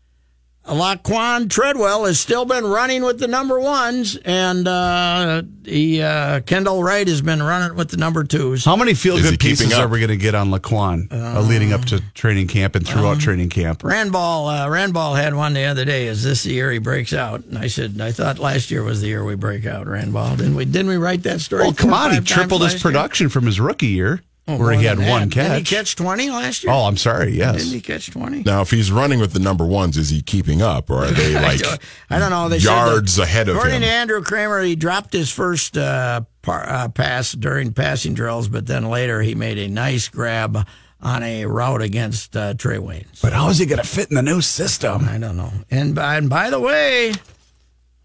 Laquan 0.68 1.48
Treadwell 1.48 2.04
has 2.04 2.20
still 2.20 2.44
been 2.44 2.64
running 2.64 3.02
with 3.02 3.18
the 3.18 3.26
number 3.26 3.58
ones, 3.58 4.16
and 4.16 4.68
uh, 4.68 5.42
the 5.62 6.02
uh, 6.02 6.40
Kendall 6.40 6.82
Wright 6.82 7.08
has 7.08 7.22
been 7.22 7.42
running 7.42 7.76
with 7.76 7.90
the 7.90 7.96
number 7.96 8.22
twos. 8.24 8.64
How 8.64 8.76
many 8.76 8.94
feel 8.94 9.16
good 9.16 9.40
keeping 9.40 9.56
pieces 9.56 9.72
are 9.72 9.88
we 9.88 9.98
going 9.98 10.10
to 10.10 10.16
get 10.16 10.34
on 10.34 10.50
Laquan 10.50 11.10
uh, 11.10 11.40
leading 11.40 11.72
up 11.72 11.84
to 11.86 12.02
training 12.12 12.48
camp 12.48 12.74
and 12.74 12.86
throughout 12.86 13.18
training 13.18 13.48
camp? 13.48 13.80
Randball, 13.82 14.48
uh, 14.48 14.66
Randball 14.68 15.16
had 15.16 15.34
one 15.34 15.54
the 15.54 15.64
other 15.64 15.84
day. 15.84 16.06
Is 16.06 16.22
this 16.22 16.42
the 16.42 16.52
year 16.52 16.70
he 16.70 16.78
breaks 16.78 17.12
out? 17.12 17.44
And 17.44 17.56
I 17.56 17.68
said, 17.68 18.00
I 18.00 18.12
thought 18.12 18.38
last 18.38 18.70
year 18.70 18.82
was 18.82 19.00
the 19.00 19.08
year 19.08 19.24
we 19.24 19.36
break 19.36 19.64
out. 19.64 19.86
Randball, 19.86 20.36
didn't 20.36 20.54
we? 20.54 20.66
Didn't 20.66 20.88
we 20.88 20.96
write 20.96 21.22
that 21.22 21.40
story? 21.40 21.62
Well, 21.62 21.72
come 21.72 21.94
on, 21.94 22.12
he 22.12 22.20
tripled 22.20 22.60
his 22.62 22.74
last 22.74 22.84
year? 22.84 22.92
production 22.92 23.28
from 23.30 23.46
his 23.46 23.58
rookie 23.58 23.86
year, 23.86 24.20
Oh, 24.48 24.56
where 24.56 24.72
he 24.72 24.86
had 24.86 24.98
one 24.98 25.28
catch. 25.28 25.34
Didn't 25.34 25.52
he 25.58 25.62
catch. 25.62 25.70
catch 25.70 25.96
twenty 25.96 26.30
last 26.30 26.64
year? 26.64 26.72
Oh, 26.72 26.84
I'm 26.86 26.96
sorry. 26.96 27.32
Yes. 27.32 27.56
Didn't 27.58 27.72
he 27.74 27.80
catch 27.82 28.10
twenty? 28.10 28.42
Now, 28.42 28.62
if 28.62 28.70
he's 28.70 28.90
running 28.90 29.20
with 29.20 29.34
the 29.34 29.38
number 29.40 29.66
ones, 29.66 29.98
is 29.98 30.08
he 30.08 30.22
keeping 30.22 30.62
up, 30.62 30.88
or 30.88 31.04
are 31.04 31.10
they 31.10 31.34
like 31.34 31.60
I 32.08 32.18
don't 32.18 32.30
know. 32.30 32.48
They 32.48 32.58
said 32.58 32.70
that- 32.70 32.86
yards 32.88 33.18
ahead 33.18 33.48
of 33.48 33.56
According 33.56 33.82
him? 33.82 33.82
According 33.82 33.88
to 33.88 33.94
Andrew 33.94 34.22
Krammer, 34.22 34.66
he 34.66 34.74
dropped 34.74 35.12
his 35.12 35.30
first 35.30 35.76
uh, 35.76 36.22
par, 36.40 36.64
uh, 36.66 36.88
pass 36.88 37.32
during 37.32 37.74
passing 37.74 38.14
drills, 38.14 38.48
but 38.48 38.66
then 38.66 38.88
later 38.88 39.20
he 39.20 39.34
made 39.34 39.58
a 39.58 39.68
nice 39.68 40.08
grab 40.08 40.66
on 41.00 41.22
a 41.22 41.44
route 41.44 41.82
against 41.82 42.34
uh, 42.36 42.54
Trae 42.54 42.78
Waynes. 42.80 43.20
But 43.20 43.32
how 43.34 43.50
is 43.50 43.58
he 43.58 43.66
going 43.66 43.80
to 43.82 43.86
fit 43.86 44.08
in 44.08 44.16
the 44.16 44.22
new 44.22 44.40
system? 44.40 45.04
I 45.08 45.18
don't 45.18 45.36
know. 45.36 45.52
And 45.70 45.94
by, 45.94 46.16
and 46.16 46.28
by 46.30 46.50
the 46.50 46.58
way, 46.58 47.12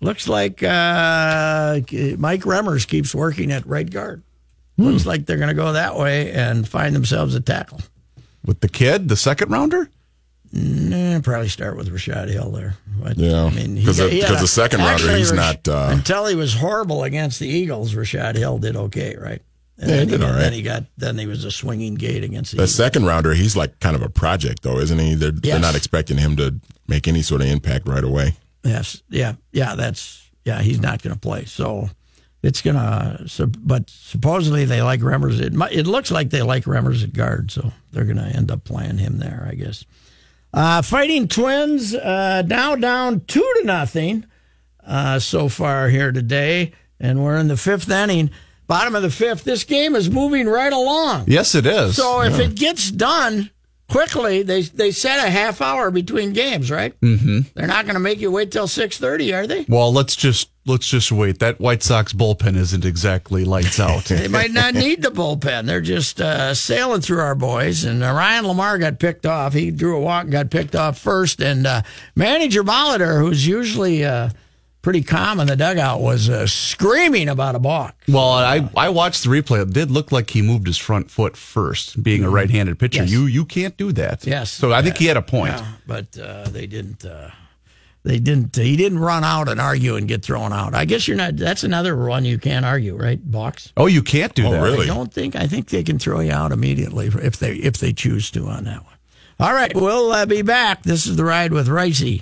looks 0.02 0.28
like 0.28 0.62
uh, 0.62 1.80
Mike 2.18 2.42
Remmers 2.42 2.86
keeps 2.86 3.16
working 3.16 3.52
at 3.52 3.66
right 3.66 3.90
guard. 3.90 4.22
Hmm. 4.78 4.84
Looks 4.86 5.06
like 5.06 5.26
they're 5.26 5.38
going 5.38 5.50
to 5.50 5.54
go 5.54 5.74
that 5.74 5.98
way 5.98 6.32
and 6.32 6.68
find 6.68 6.96
themselves 6.96 7.36
a 7.36 7.40
tackle. 7.40 7.80
With 8.46 8.60
the 8.62 8.70
kid, 8.70 9.08
the 9.10 9.16
second 9.16 9.52
rounder? 9.52 9.90
Eh, 10.56 11.20
probably 11.24 11.50
start 11.50 11.78
with 11.78 11.90
Rashad 11.92 12.30
Hill 12.30 12.52
there. 12.52 12.76
But, 13.02 13.18
Yeah, 13.18 13.50
he 13.50 13.84
'cause 13.84 13.98
got- 13.98 14.04
the- 14.06 14.10
he 14.12 14.20
had 14.20 14.30
'cause 14.30 14.38
a- 14.40 14.42
the 14.44 14.48
second 14.48 14.80
rounder, 14.82 15.16
he's 15.18 15.32
Rash- 15.32 15.58
not, 15.66 15.68
uh, 15.68 15.88
until 15.92 16.26
he 16.28 16.36
was 16.36 16.54
horrible 16.56 17.04
against 17.04 17.40
the 17.40 17.48
Eagles. 17.48 17.94
Rashad 17.96 18.36
Hill 18.36 18.60
did 18.60 18.76
okay, 18.76 19.16
right? 19.20 19.42
And 19.80 19.90
Yeah, 19.90 19.96
he 19.96 20.00
then 20.02 20.08
did 20.10 20.20
got- 20.20 20.28
all 20.30 20.34
right. 20.36 20.42
Then 20.42 20.54
he 20.54 20.62
got 20.62 20.84
then 20.98 21.18
he 21.18 21.26
was 21.26 21.44
a 21.46 21.52
swinging 21.52 21.96
gate 21.96 22.24
against 22.24 22.52
the 22.52 22.58
The 22.58 22.68
second 22.68 23.06
rounder, 23.06 23.34
he's 23.34 23.56
like 23.56 23.80
kind 23.80 23.96
of 23.96 24.04
a 24.04 24.10
project, 24.10 24.62
though, 24.62 24.78
isn't 24.80 25.00
he? 25.00 25.16
They're, 25.16 25.32
they're 25.32 25.60
not 25.60 25.76
expecting 25.76 26.18
him 26.18 26.36
to 26.38 26.56
make 26.88 27.08
any 27.08 27.24
sort 27.24 27.42
of 27.42 27.48
impact 27.48 27.88
right 27.88 28.04
away. 28.04 28.36
Yes, 28.64 29.02
yeah, 29.10 29.34
yeah. 29.52 29.74
That's 29.76 30.22
yeah. 30.46 30.62
He's 30.62 30.80
not 30.80 31.02
going 31.02 31.16
to 31.16 31.20
play. 31.20 31.46
So 31.46 31.90
it's 32.44 32.62
gonna. 32.62 33.24
So, 33.26 33.48
but 33.48 33.90
supposedly 33.90 34.66
they 34.66 34.82
like 34.82 35.00
Remmers. 35.00 35.40
It 35.40 35.54
it 35.76 35.88
looks 35.88 36.12
like 36.12 36.30
they 36.30 36.42
like 36.42 36.66
Remmers 36.66 37.04
at 37.04 37.14
guard, 37.14 37.50
so 37.50 37.72
they're 37.92 38.04
gonna 38.04 38.32
end 38.36 38.52
up 38.52 38.66
playing 38.66 38.98
him 38.98 39.18
there, 39.18 39.48
I 39.50 39.56
guess. 39.56 39.86
Uh, 40.54 40.82
fighting 40.82 41.28
Twins 41.28 41.96
uh, 41.96 42.44
now 42.46 42.76
down 42.76 43.22
two 43.22 43.40
to 43.62 43.66
nothing 43.66 44.26
uh, 44.86 45.18
so 45.18 45.48
far 45.48 45.88
here 45.88 46.12
today, 46.12 46.74
and 47.00 47.24
we're 47.24 47.38
in 47.38 47.48
the 47.48 47.58
fifth 47.58 47.90
inning, 47.90 48.30
bottom 48.68 48.94
of 48.94 49.02
the 49.02 49.10
fifth. 49.10 49.46
This 49.46 49.64
game 49.64 49.96
is 49.96 50.10
moving 50.10 50.46
right 50.46 50.74
along. 50.74 51.26
Yes, 51.28 51.56
it 51.56 51.66
is. 51.66 51.96
So 51.96 52.22
if 52.22 52.40
it 52.40 52.56
gets 52.56 52.92
done 52.92 53.50
quickly, 53.94 54.42
they 54.42 54.64
they 54.64 54.92
set 54.92 55.26
a 55.26 55.30
half 55.30 55.62
hour 55.62 55.92
between 55.92 56.34
games, 56.34 56.72
right? 56.72 57.00
Mm-hmm. 57.02 57.40
They're 57.54 57.68
not 57.68 57.86
going 57.86 57.94
to 57.94 58.00
make 58.00 58.20
you 58.20 58.32
wait 58.32 58.52
till 58.52 58.68
six 58.68 58.98
thirty, 58.98 59.34
are 59.34 59.46
they? 59.46 59.66
well, 59.70 59.94
let's 59.94 60.16
just 60.16 60.50
let's 60.66 60.88
just 60.88 61.12
wait. 61.12 61.40
That 61.40 61.60
White 61.60 61.84
Sox 61.84 62.12
bullpen 62.12 62.56
isn't 62.56 62.86
exactly 62.86 63.46
lights 63.46 63.80
out. 63.80 64.10
They 64.24 64.28
might 64.28 64.52
not 64.52 64.74
need 64.74 65.02
the 65.02 65.10
bullpen. 65.10 65.66
They're 65.66 65.82
just 65.82 66.20
uh, 66.22 66.54
sailing 66.54 67.02
through 67.02 67.20
our 67.20 67.36
boys. 67.36 67.84
And 67.84 68.04
uh, 68.04 68.14
Ryan 68.14 68.46
LaMarre 68.46 68.80
got 68.80 69.00
picked 69.00 69.26
off. 69.26 69.54
He 69.54 69.70
drew 69.70 69.98
a 69.98 70.02
walk 70.02 70.24
and 70.24 70.32
got 70.32 70.50
picked 70.50 70.76
off 70.76 70.98
first. 70.98 71.42
And 71.42 71.68
uh, 71.68 71.82
manager 72.16 72.64
Molitor, 72.64 73.20
who's 73.20 73.46
usually 73.46 74.06
uh, 74.06 74.30
pretty 74.84 75.02
calm 75.02 75.40
in 75.40 75.48
the 75.48 75.56
dugout, 75.56 76.00
was 76.02 76.30
uh, 76.30 76.46
screaming 76.46 77.28
about 77.30 77.56
a 77.56 77.60
balk. 77.60 77.96
Well, 78.08 78.30
I 78.30 78.70
I 78.78 78.90
watched 78.90 79.24
the 79.24 79.30
replay. 79.30 79.64
It 79.64 79.74
did 79.74 79.90
look 79.90 80.12
like 80.12 80.30
he 80.30 80.44
moved 80.44 80.68
his 80.68 80.78
front 80.78 81.10
foot 81.10 81.36
first, 81.36 82.04
being 82.04 82.24
a 82.24 82.30
right-handed 82.30 82.78
pitcher. 82.78 83.02
Yes. 83.02 83.10
You 83.12 83.26
you 83.26 83.46
can't 83.46 83.76
do 83.78 83.92
that. 83.94 84.28
Yes. 84.28 84.52
So 84.52 84.72
I 84.72 84.84
think 84.84 84.98
he 84.98 85.08
had 85.08 85.18
a 85.18 85.22
point. 85.24 85.54
Yeah, 85.56 85.72
but 85.88 86.18
uh, 86.20 86.44
they 86.50 86.68
didn't. 86.68 87.04
Uh, 87.04 87.32
they 88.04 88.20
didn't. 88.20 88.54
He 88.58 88.76
didn't 88.76 89.00
run 89.00 89.24
out 89.24 89.48
and 89.48 89.62
argue 89.62 89.96
and 89.96 90.10
get 90.10 90.24
thrown 90.26 90.52
out. 90.52 90.76
I 90.76 90.84
guess 90.84 91.08
you're 91.08 91.16
not. 91.16 91.38
That's 91.38 91.64
another 91.64 91.96
one 91.96 92.26
you 92.26 92.38
can't 92.38 92.66
argue, 92.66 92.98
right? 92.98 93.20
Box. 93.32 93.72
Oh, 93.78 93.86
you 93.86 94.04
can't 94.04 94.36
do 94.36 94.46
Oh, 94.48 94.52
that. 94.52 94.62
really? 94.62 94.84
I 94.90 94.94
don't 94.94 95.14
think. 95.14 95.38
I 95.38 95.48
think 95.48 95.70
they 95.70 95.84
can 95.84 95.98
throw 95.98 96.20
you 96.20 96.34
out 96.34 96.52
immediately 96.52 97.08
if 97.08 97.38
they 97.38 97.54
if 97.56 97.78
they 97.78 97.94
choose 97.94 98.30
to 98.32 98.48
on 98.48 98.66
that 98.66 98.84
one. 98.84 98.94
All 99.40 99.54
right, 99.54 99.74
we'll 99.74 100.12
uh, 100.12 100.26
be 100.26 100.42
back. 100.42 100.84
This 100.84 101.08
is 101.08 101.16
the 101.16 101.24
ride 101.24 101.54
with 101.54 101.68
Reusse. 101.68 102.22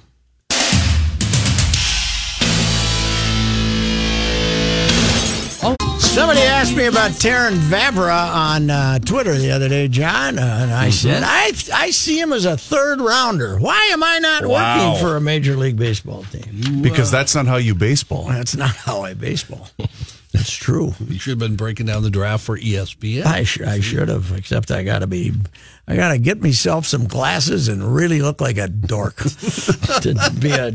Somebody 6.13 6.41
asked 6.41 6.75
me 6.75 6.85
about 6.87 7.11
Terrin 7.11 7.53
Vavra 7.69 8.33
on 8.35 8.69
uh, 8.69 8.99
Twitter 8.99 9.33
the 9.37 9.51
other 9.51 9.69
day, 9.69 9.87
John, 9.87 10.37
uh, 10.37 10.41
and 10.61 10.71
I 10.71 10.89
said 10.89 11.23
I 11.25 11.53
I 11.73 11.89
see 11.91 12.19
him 12.19 12.33
as 12.33 12.43
a 12.45 12.57
third 12.57 12.99
rounder. 12.99 13.57
Why 13.57 13.85
am 13.93 14.03
I 14.03 14.19
not 14.19 14.45
Wow. 14.45 14.89
working 14.91 15.01
for 15.07 15.15
a 15.15 15.21
Major 15.21 15.55
League 15.55 15.77
Baseball 15.77 16.23
team? 16.25 16.81
Because 16.81 17.11
that's 17.11 17.33
not 17.33 17.47
how 17.47 17.55
you 17.55 17.73
baseball. 17.75 18.25
That's 18.25 18.55
not 18.57 18.75
how 18.75 19.01
I 19.03 19.13
baseball. 19.13 19.69
That's 20.33 20.51
true. 20.51 20.93
You 21.09 21.19
should 21.19 21.31
have 21.31 21.39
been 21.39 21.57
breaking 21.57 21.87
down 21.87 22.03
the 22.03 22.09
draft 22.09 22.45
for 22.45 22.57
ESPN. 22.57 23.25
I, 23.25 23.43
sh- 23.43 23.59
I 23.59 23.81
should 23.81 24.07
have, 24.07 24.31
except 24.31 24.71
I 24.71 24.81
got 24.81 24.99
to 24.99 25.07
be, 25.07 25.33
I 25.89 25.97
got 25.97 26.13
to 26.13 26.17
get 26.17 26.41
myself 26.41 26.85
some 26.85 27.05
glasses 27.05 27.67
and 27.67 27.83
really 27.93 28.21
look 28.21 28.39
like 28.39 28.57
a 28.57 28.69
dork 28.69 29.17
to 29.17 30.31
be 30.39 30.51
a 30.51 30.71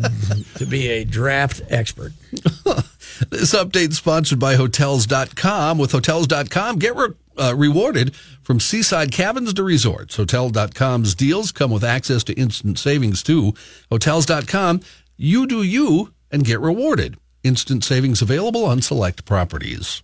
to 0.57 0.66
be 0.68 0.88
a 0.88 1.05
draft 1.05 1.62
expert. 1.70 2.12
This 3.31 3.55
update 3.55 3.90
is 3.90 3.98
sponsored 3.98 4.38
by 4.38 4.57
Hotels.com. 4.57 5.79
With 5.79 5.92
Hotels.com, 5.92 6.79
get 6.79 6.94
re- 6.96 7.14
uh, 7.38 7.55
rewarded 7.57 8.14
from 8.42 8.61
seaside 8.61 9.12
cabins 9.12 9.55
to 9.55 9.62
resorts. 9.62 10.16
Hotel.com's 10.16 11.14
deals 11.14 11.52
come 11.52 11.70
with 11.70 11.85
access 11.85 12.24
to 12.24 12.35
instant 12.35 12.79
savings 12.79 13.22
too. 13.22 13.55
Hotels.com, 13.90 14.81
you 15.16 15.46
do 15.46 15.62
you 15.62 16.12
and 16.31 16.44
get 16.44 16.61
rewarded. 16.61 17.16
Instant 17.42 17.85
savings 17.85 18.22
available 18.22 18.64
on 18.64 18.83
select 18.83 19.24
properties. 19.24 20.02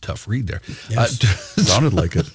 Tough 0.00 0.28
read 0.28 0.46
there. 0.46 0.62
Uh, 0.96 1.06
Sounded 1.06 1.92
like 1.92 2.16
it. 2.16 2.26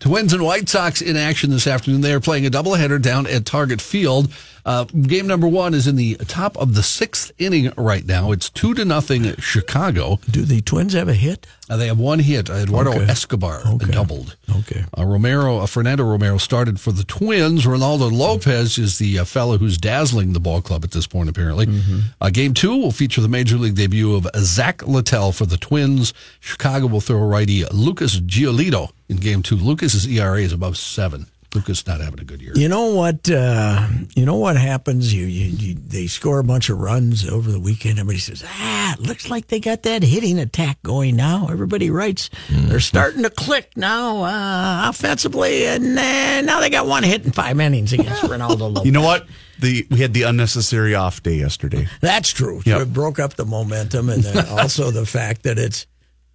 Twins 0.00 0.32
and 0.32 0.42
White 0.42 0.68
Sox 0.68 1.00
in 1.00 1.16
action 1.16 1.50
this 1.50 1.66
afternoon. 1.66 2.00
They 2.00 2.12
are 2.12 2.20
playing 2.20 2.46
a 2.46 2.50
doubleheader 2.50 3.00
down 3.00 3.26
at 3.26 3.44
Target 3.46 3.80
Field. 3.80 4.32
Uh, 4.66 4.84
game 4.84 5.26
number 5.26 5.46
one 5.46 5.74
is 5.74 5.86
in 5.86 5.96
the 5.96 6.14
top 6.26 6.56
of 6.56 6.74
the 6.74 6.82
sixth 6.82 7.30
inning 7.38 7.72
right 7.76 8.06
now. 8.06 8.32
It's 8.32 8.48
two 8.48 8.72
to 8.74 8.84
nothing 8.84 9.34
Chicago. 9.36 10.18
Do 10.30 10.42
the 10.42 10.60
Twins 10.62 10.94
have 10.94 11.08
a 11.08 11.14
hit? 11.14 11.46
Uh, 11.68 11.76
they 11.76 11.86
have 11.86 11.98
one 11.98 12.18
hit. 12.18 12.48
Eduardo 12.50 12.92
Okay. 12.92 13.04
Escobar 13.04 13.62
Okay. 13.66 13.90
doubled. 13.90 14.36
Okay. 14.60 14.84
Uh, 14.96 15.04
Romero, 15.04 15.58
uh, 15.58 15.66
Fernando 15.66 16.04
Romero 16.04 16.36
started 16.38 16.78
for 16.80 16.92
the 16.92 17.04
Twins. 17.04 17.64
Reynaldo 17.64 18.10
Lopez 18.12 18.78
is 18.78 18.98
the 18.98 19.18
uh, 19.18 19.24
fellow 19.24 19.56
who's 19.58 19.78
dazzling 19.78 20.32
the 20.32 20.40
ball 20.40 20.60
club 20.62 20.84
at 20.84 20.90
this 20.92 21.06
point, 21.06 21.28
apparently. 21.28 21.66
Mm-hmm. 21.66 21.98
Uh, 22.20 22.30
game 22.30 22.54
two 22.54 22.76
will 22.76 22.90
feature 22.92 23.20
the 23.20 23.28
major 23.28 23.56
league 23.56 23.76
debut 23.76 24.14
of 24.14 24.26
Zach 24.36 24.86
Littell 24.86 25.32
for 25.32 25.46
the 25.46 25.56
Twins. 25.56 26.12
Chicago 26.40 26.86
will 26.86 27.00
throw 27.00 27.20
righty 27.20 27.64
Lucas 27.66 28.20
Giolito 28.20 28.90
in 29.08 29.16
game 29.16 29.42
two. 29.42 29.56
Lucas's 29.56 30.06
ERA 30.06 30.40
is 30.40 30.52
above 30.52 30.76
seven. 30.76 31.26
Lucas 31.54 31.86
not 31.86 32.00
having 32.00 32.20
a 32.20 32.24
good 32.24 32.42
year. 32.42 32.52
You 32.54 32.68
know 32.68 32.94
what? 32.94 33.30
Uh, 33.30 33.86
you 34.14 34.26
know 34.26 34.36
what 34.36 34.56
happens? 34.56 35.14
You, 35.14 35.26
you, 35.26 35.46
you 35.46 35.74
they 35.74 36.06
score 36.06 36.38
a 36.38 36.44
bunch 36.44 36.68
of 36.68 36.78
runs 36.78 37.28
over 37.28 37.50
the 37.50 37.60
weekend. 37.60 37.98
Everybody 37.98 38.18
says, 38.18 38.44
"Ah, 38.46 38.94
it 38.94 39.00
looks 39.00 39.30
like 39.30 39.48
they 39.48 39.60
got 39.60 39.82
that 39.84 40.02
hitting 40.02 40.38
attack 40.38 40.82
going 40.82 41.16
now." 41.16 41.48
Everybody 41.50 41.90
writes, 41.90 42.30
"They're 42.50 42.80
starting 42.80 43.22
to 43.22 43.30
click 43.30 43.76
now 43.76 44.24
uh, 44.24 44.88
offensively," 44.88 45.66
and 45.66 45.98
uh, 45.98 46.40
now 46.42 46.60
they 46.60 46.70
got 46.70 46.86
one 46.86 47.02
hit 47.02 47.24
in 47.24 47.32
five 47.32 47.58
innings 47.60 47.92
against 47.92 48.22
Reynaldo 48.24 48.60
Lopez. 48.60 48.84
You 48.84 48.92
know 48.92 49.02
what? 49.02 49.26
The 49.60 49.86
we 49.90 50.00
had 50.00 50.12
the 50.12 50.22
unnecessary 50.22 50.94
off 50.94 51.22
day 51.22 51.36
yesterday. 51.36 51.86
That's 52.00 52.32
true. 52.32 52.62
Yep. 52.64 52.80
It 52.80 52.92
broke 52.92 53.18
up 53.18 53.34
the 53.34 53.44
momentum, 53.44 54.08
and 54.08 54.22
then 54.22 54.46
also 54.50 54.90
the 54.90 55.06
fact 55.06 55.44
that 55.44 55.58
it's 55.58 55.86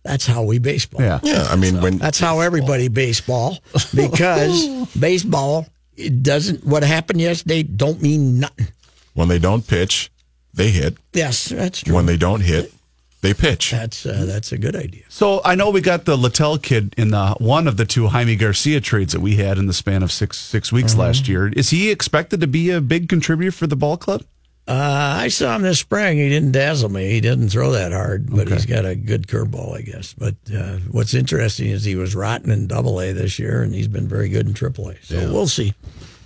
that's 0.03 0.25
how 0.25 0.43
we 0.43 0.59
baseball. 0.59 1.01
Yeah. 1.01 1.19
Yeah, 1.23 1.43
I 1.49 1.55
mean 1.55 1.81
when 1.81 1.97
That's 1.97 2.19
how 2.19 2.39
everybody 2.39 2.87
baseball 2.87 3.57
because 3.93 4.87
baseball 4.99 5.67
it 5.97 6.23
doesn't. 6.23 6.65
What 6.65 6.83
happened 6.83 7.21
yesterday 7.21 7.63
don't 7.63 8.01
mean 8.01 8.39
nothing. 8.39 8.67
when 9.13 9.27
they 9.27 9.39
don't 9.39 9.67
pitch, 9.67 10.09
they 10.53 10.69
hit. 10.71 10.97
Yes, 11.13 11.49
that's 11.49 11.81
true. 11.81 11.95
When 11.95 12.05
they 12.05 12.15
don't 12.15 12.39
hit, 12.41 12.71
they 13.21 13.33
pitch. 13.33 13.71
That's 13.71 14.05
uh, 14.05 14.23
that's 14.25 14.53
a 14.53 14.57
good 14.57 14.75
idea. 14.77 15.03
So 15.09 15.41
I 15.43 15.55
know 15.55 15.69
we 15.71 15.81
got 15.81 16.05
the 16.05 16.17
Littell 16.17 16.57
kid 16.57 16.93
in 16.97 17.09
the 17.11 17.35
one 17.39 17.67
of 17.67 17.75
the 17.75 17.85
two 17.85 18.07
Jaime 18.07 18.37
Garcia 18.37 18.79
trades 18.79 19.11
that 19.11 19.19
we 19.19 19.35
had 19.35 19.57
in 19.57 19.67
the 19.67 19.73
span 19.73 20.03
of 20.03 20.11
six 20.11 20.37
six 20.37 20.71
weeks 20.71 20.95
last 20.95 21.27
year. 21.27 21.49
Is 21.49 21.69
he 21.71 21.91
expected 21.91 22.39
to 22.39 22.47
be 22.47 22.69
a 22.69 22.79
big 22.79 23.09
contributor 23.09 23.51
for 23.51 23.67
the 23.67 23.75
ball 23.75 23.97
club? 23.97 24.23
Uh, 24.69 25.17
I 25.17 25.29
saw 25.29 25.55
him 25.55 25.63
this 25.63 25.79
spring. 25.79 26.19
He 26.19 26.29
didn't 26.29 26.51
dazzle 26.51 26.89
me. 26.89 27.09
He 27.09 27.21
didn't 27.21 27.49
throw 27.49 27.71
that 27.71 27.91
hard, 27.91 28.29
but 28.29 28.47
he's 28.47 28.67
got 28.67 28.85
a 28.85 28.93
good 28.93 29.25
curveball, 29.25 29.75
I 29.75 29.81
guess. 29.81 30.13
But 30.13 30.35
uh, 30.55 30.77
what's 30.91 31.15
interesting 31.15 31.69
is 31.69 31.83
he 31.83 31.95
was 31.95 32.15
rotten 32.15 32.51
in 32.51 32.67
Double 32.67 33.01
A 33.01 33.11
this 33.11 33.39
year, 33.39 33.63
and 33.63 33.73
he's 33.73 33.87
been 33.87 34.07
very 34.07 34.29
good 34.29 34.45
in 34.45 34.53
Triple 34.53 34.89
A. 34.89 34.95
So 35.01 35.17
we'll 35.31 35.47
see. 35.47 35.73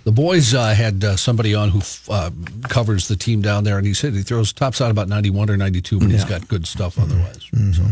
The 0.04 0.12
boys 0.12 0.52
uh, 0.52 0.74
had 0.74 1.02
uh, 1.02 1.16
somebody 1.16 1.54
on 1.54 1.70
who 1.70 1.80
uh, 2.10 2.30
covers 2.64 3.08
the 3.08 3.16
team 3.16 3.40
down 3.40 3.64
there, 3.64 3.78
and 3.78 3.86
he 3.86 3.94
said 3.94 4.12
he 4.12 4.20
throws 4.20 4.52
tops 4.52 4.82
out 4.82 4.90
about 4.90 5.08
91 5.08 5.48
or 5.48 5.56
92, 5.56 5.98
but 6.00 6.10
he's 6.10 6.26
got 6.26 6.46
good 6.46 6.66
stuff 6.66 6.98
otherwise. 6.98 7.48
So, 7.72 7.86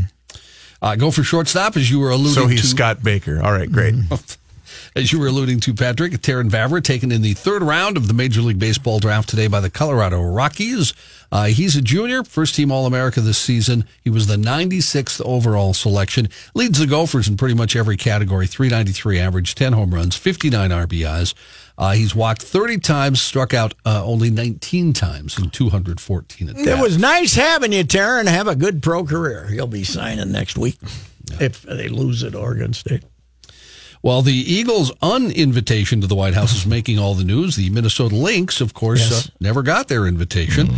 uh, 0.82 0.96
go 0.96 1.10
for 1.10 1.22
shortstop, 1.22 1.78
as 1.78 1.90
you 1.90 1.98
were 1.98 2.10
alluding 2.10 2.34
to 2.34 2.40
So 2.40 2.46
he's 2.46 2.60
to. 2.60 2.66
Scott 2.66 3.02
Baker. 3.02 3.40
All 3.42 3.52
right, 3.52 3.72
great. 3.72 3.94
As 4.94 5.10
you 5.10 5.18
were 5.18 5.28
alluding 5.28 5.60
to, 5.60 5.72
Patrick, 5.72 6.12
Terrin 6.20 6.50
Vavra 6.50 6.82
taken 6.82 7.10
in 7.10 7.22
the 7.22 7.32
third 7.32 7.62
round 7.62 7.96
of 7.96 8.08
the 8.08 8.14
Major 8.14 8.42
League 8.42 8.58
Baseball 8.58 8.98
draft 8.98 9.26
today 9.26 9.46
by 9.46 9.60
the 9.60 9.70
Colorado 9.70 10.20
Rockies. 10.20 10.92
Uh, 11.30 11.46
he's 11.46 11.76
a 11.76 11.80
junior, 11.80 12.22
first 12.22 12.54
team 12.54 12.70
All 12.70 12.84
America 12.84 13.22
this 13.22 13.38
season. 13.38 13.86
He 14.02 14.10
was 14.10 14.26
the 14.26 14.36
96th 14.36 15.22
overall 15.24 15.72
selection. 15.72 16.28
Leads 16.52 16.78
the 16.78 16.86
Gophers 16.86 17.26
in 17.26 17.38
pretty 17.38 17.54
much 17.54 17.74
every 17.74 17.96
category 17.96 18.46
393 18.46 19.18
average, 19.18 19.54
10 19.54 19.72
home 19.72 19.94
runs, 19.94 20.14
59 20.14 20.68
RBIs. 20.68 21.32
Uh, 21.78 21.92
he's 21.92 22.14
walked 22.14 22.42
30 22.42 22.78
times, 22.80 23.22
struck 23.22 23.54
out 23.54 23.72
uh, 23.86 24.04
only 24.04 24.28
19 24.28 24.92
times 24.92 25.38
in 25.38 25.48
214 25.48 26.50
at 26.50 26.54
bats. 26.54 26.68
It 26.68 26.78
was 26.78 26.98
nice 26.98 27.34
having 27.34 27.72
you, 27.72 27.82
Terrin. 27.82 28.26
Have 28.26 28.46
a 28.46 28.54
good 28.54 28.82
pro 28.82 29.04
career. 29.06 29.46
He'll 29.46 29.66
be 29.66 29.84
signing 29.84 30.30
next 30.32 30.58
week 30.58 30.76
if 31.40 31.62
they 31.62 31.88
lose 31.88 32.22
at 32.24 32.34
Oregon 32.34 32.74
State. 32.74 33.04
Well, 34.04 34.22
the 34.22 34.32
Eagles' 34.34 34.90
uninvitation 35.00 36.00
to 36.00 36.08
the 36.08 36.16
White 36.16 36.34
House 36.34 36.52
is 36.56 36.66
making 36.66 36.98
all 36.98 37.14
the 37.14 37.22
news. 37.22 37.54
The 37.54 37.70
Minnesota 37.70 38.16
Lynx, 38.16 38.60
of 38.60 38.74
course, 38.74 38.98
Yes. 39.10 39.28
uh, 39.28 39.30
never 39.38 39.62
got 39.62 39.86
their 39.86 40.06
invitation. 40.08 40.68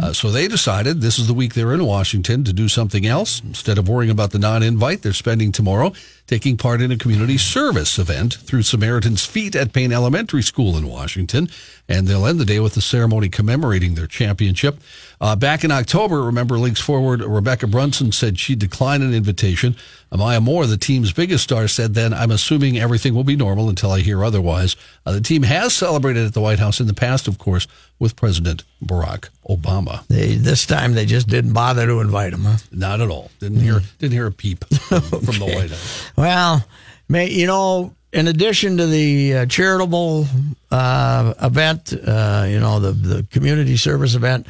Uh, 0.00 0.14
so 0.14 0.30
they 0.30 0.48
decided 0.48 1.02
this 1.02 1.18
is 1.18 1.26
the 1.26 1.34
week 1.34 1.52
they're 1.52 1.74
in 1.74 1.84
Washington 1.84 2.42
to 2.44 2.54
do 2.54 2.68
something 2.68 3.04
else. 3.04 3.42
Instead 3.46 3.76
of 3.76 3.86
worrying 3.86 4.10
about 4.10 4.30
the 4.30 4.38
non 4.38 4.62
invite, 4.62 5.02
they're 5.02 5.12
spending 5.12 5.52
tomorrow 5.52 5.92
taking 6.30 6.56
part 6.56 6.80
in 6.80 6.92
a 6.92 6.96
community 6.96 7.36
service 7.36 7.98
event 7.98 8.34
through 8.34 8.62
Samaritan's 8.62 9.26
Feet 9.26 9.56
at 9.56 9.72
Payne 9.72 9.90
Elementary 9.90 10.44
School 10.44 10.76
in 10.76 10.86
Washington. 10.86 11.50
And 11.88 12.06
they'll 12.06 12.24
end 12.24 12.38
the 12.38 12.44
day 12.44 12.60
with 12.60 12.76
a 12.76 12.80
ceremony 12.80 13.28
commemorating 13.28 13.96
their 13.96 14.06
championship. 14.06 14.78
Uh, 15.20 15.34
back 15.34 15.64
in 15.64 15.72
October, 15.72 16.22
remember 16.22 16.56
Lynx 16.56 16.80
forward 16.80 17.18
Rebekkah 17.18 17.68
Brunson 17.68 18.12
said 18.12 18.38
she 18.38 18.54
declined 18.54 19.02
an 19.02 19.12
invitation. 19.12 19.74
Amaya 20.12 20.40
Moore, 20.40 20.66
the 20.66 20.76
team's 20.76 21.12
biggest 21.12 21.42
star, 21.42 21.66
said 21.66 21.94
then, 21.94 22.14
I'm 22.14 22.30
assuming 22.30 22.78
everything 22.78 23.12
will 23.12 23.24
be 23.24 23.34
normal 23.34 23.68
until 23.68 23.90
I 23.90 23.98
hear 23.98 24.24
otherwise. 24.24 24.76
Uh, 25.04 25.10
the 25.10 25.20
team 25.20 25.42
has 25.42 25.74
celebrated 25.74 26.24
at 26.24 26.34
the 26.34 26.40
White 26.40 26.60
House 26.60 26.78
in 26.78 26.86
the 26.86 26.94
past, 26.94 27.26
of 27.26 27.38
course, 27.38 27.66
with 28.00 28.16
President 28.16 28.64
Barack 28.84 29.28
Obama. 29.48 30.04
They, 30.08 30.34
this 30.34 30.66
time 30.66 30.94
they 30.94 31.06
just 31.06 31.28
didn't 31.28 31.52
bother 31.52 31.86
to 31.86 32.00
invite 32.00 32.32
him. 32.32 32.42
Huh? 32.42 32.56
Not 32.72 33.00
at 33.00 33.10
all. 33.10 33.30
Didn't 33.38 33.60
hear 33.60 33.80
didn't 33.98 34.14
hear 34.14 34.26
a 34.26 34.32
peep 34.32 34.64
from, 34.64 35.02
from 35.02 35.38
the 35.38 35.44
White 35.54 35.70
House. 35.70 36.10
Well, 36.16 36.66
may, 37.08 37.28
you 37.30 37.46
know, 37.46 37.94
in 38.12 38.26
addition 38.26 38.76
to 38.78 38.86
the 38.86 39.34
uh, 39.34 39.46
charitable 39.46 40.26
uh, 40.70 41.34
event, 41.42 41.92
uh, 41.92 42.46
you 42.48 42.58
know, 42.58 42.80
the 42.80 42.92
the 42.92 43.26
community 43.30 43.76
service 43.76 44.14
event, 44.16 44.46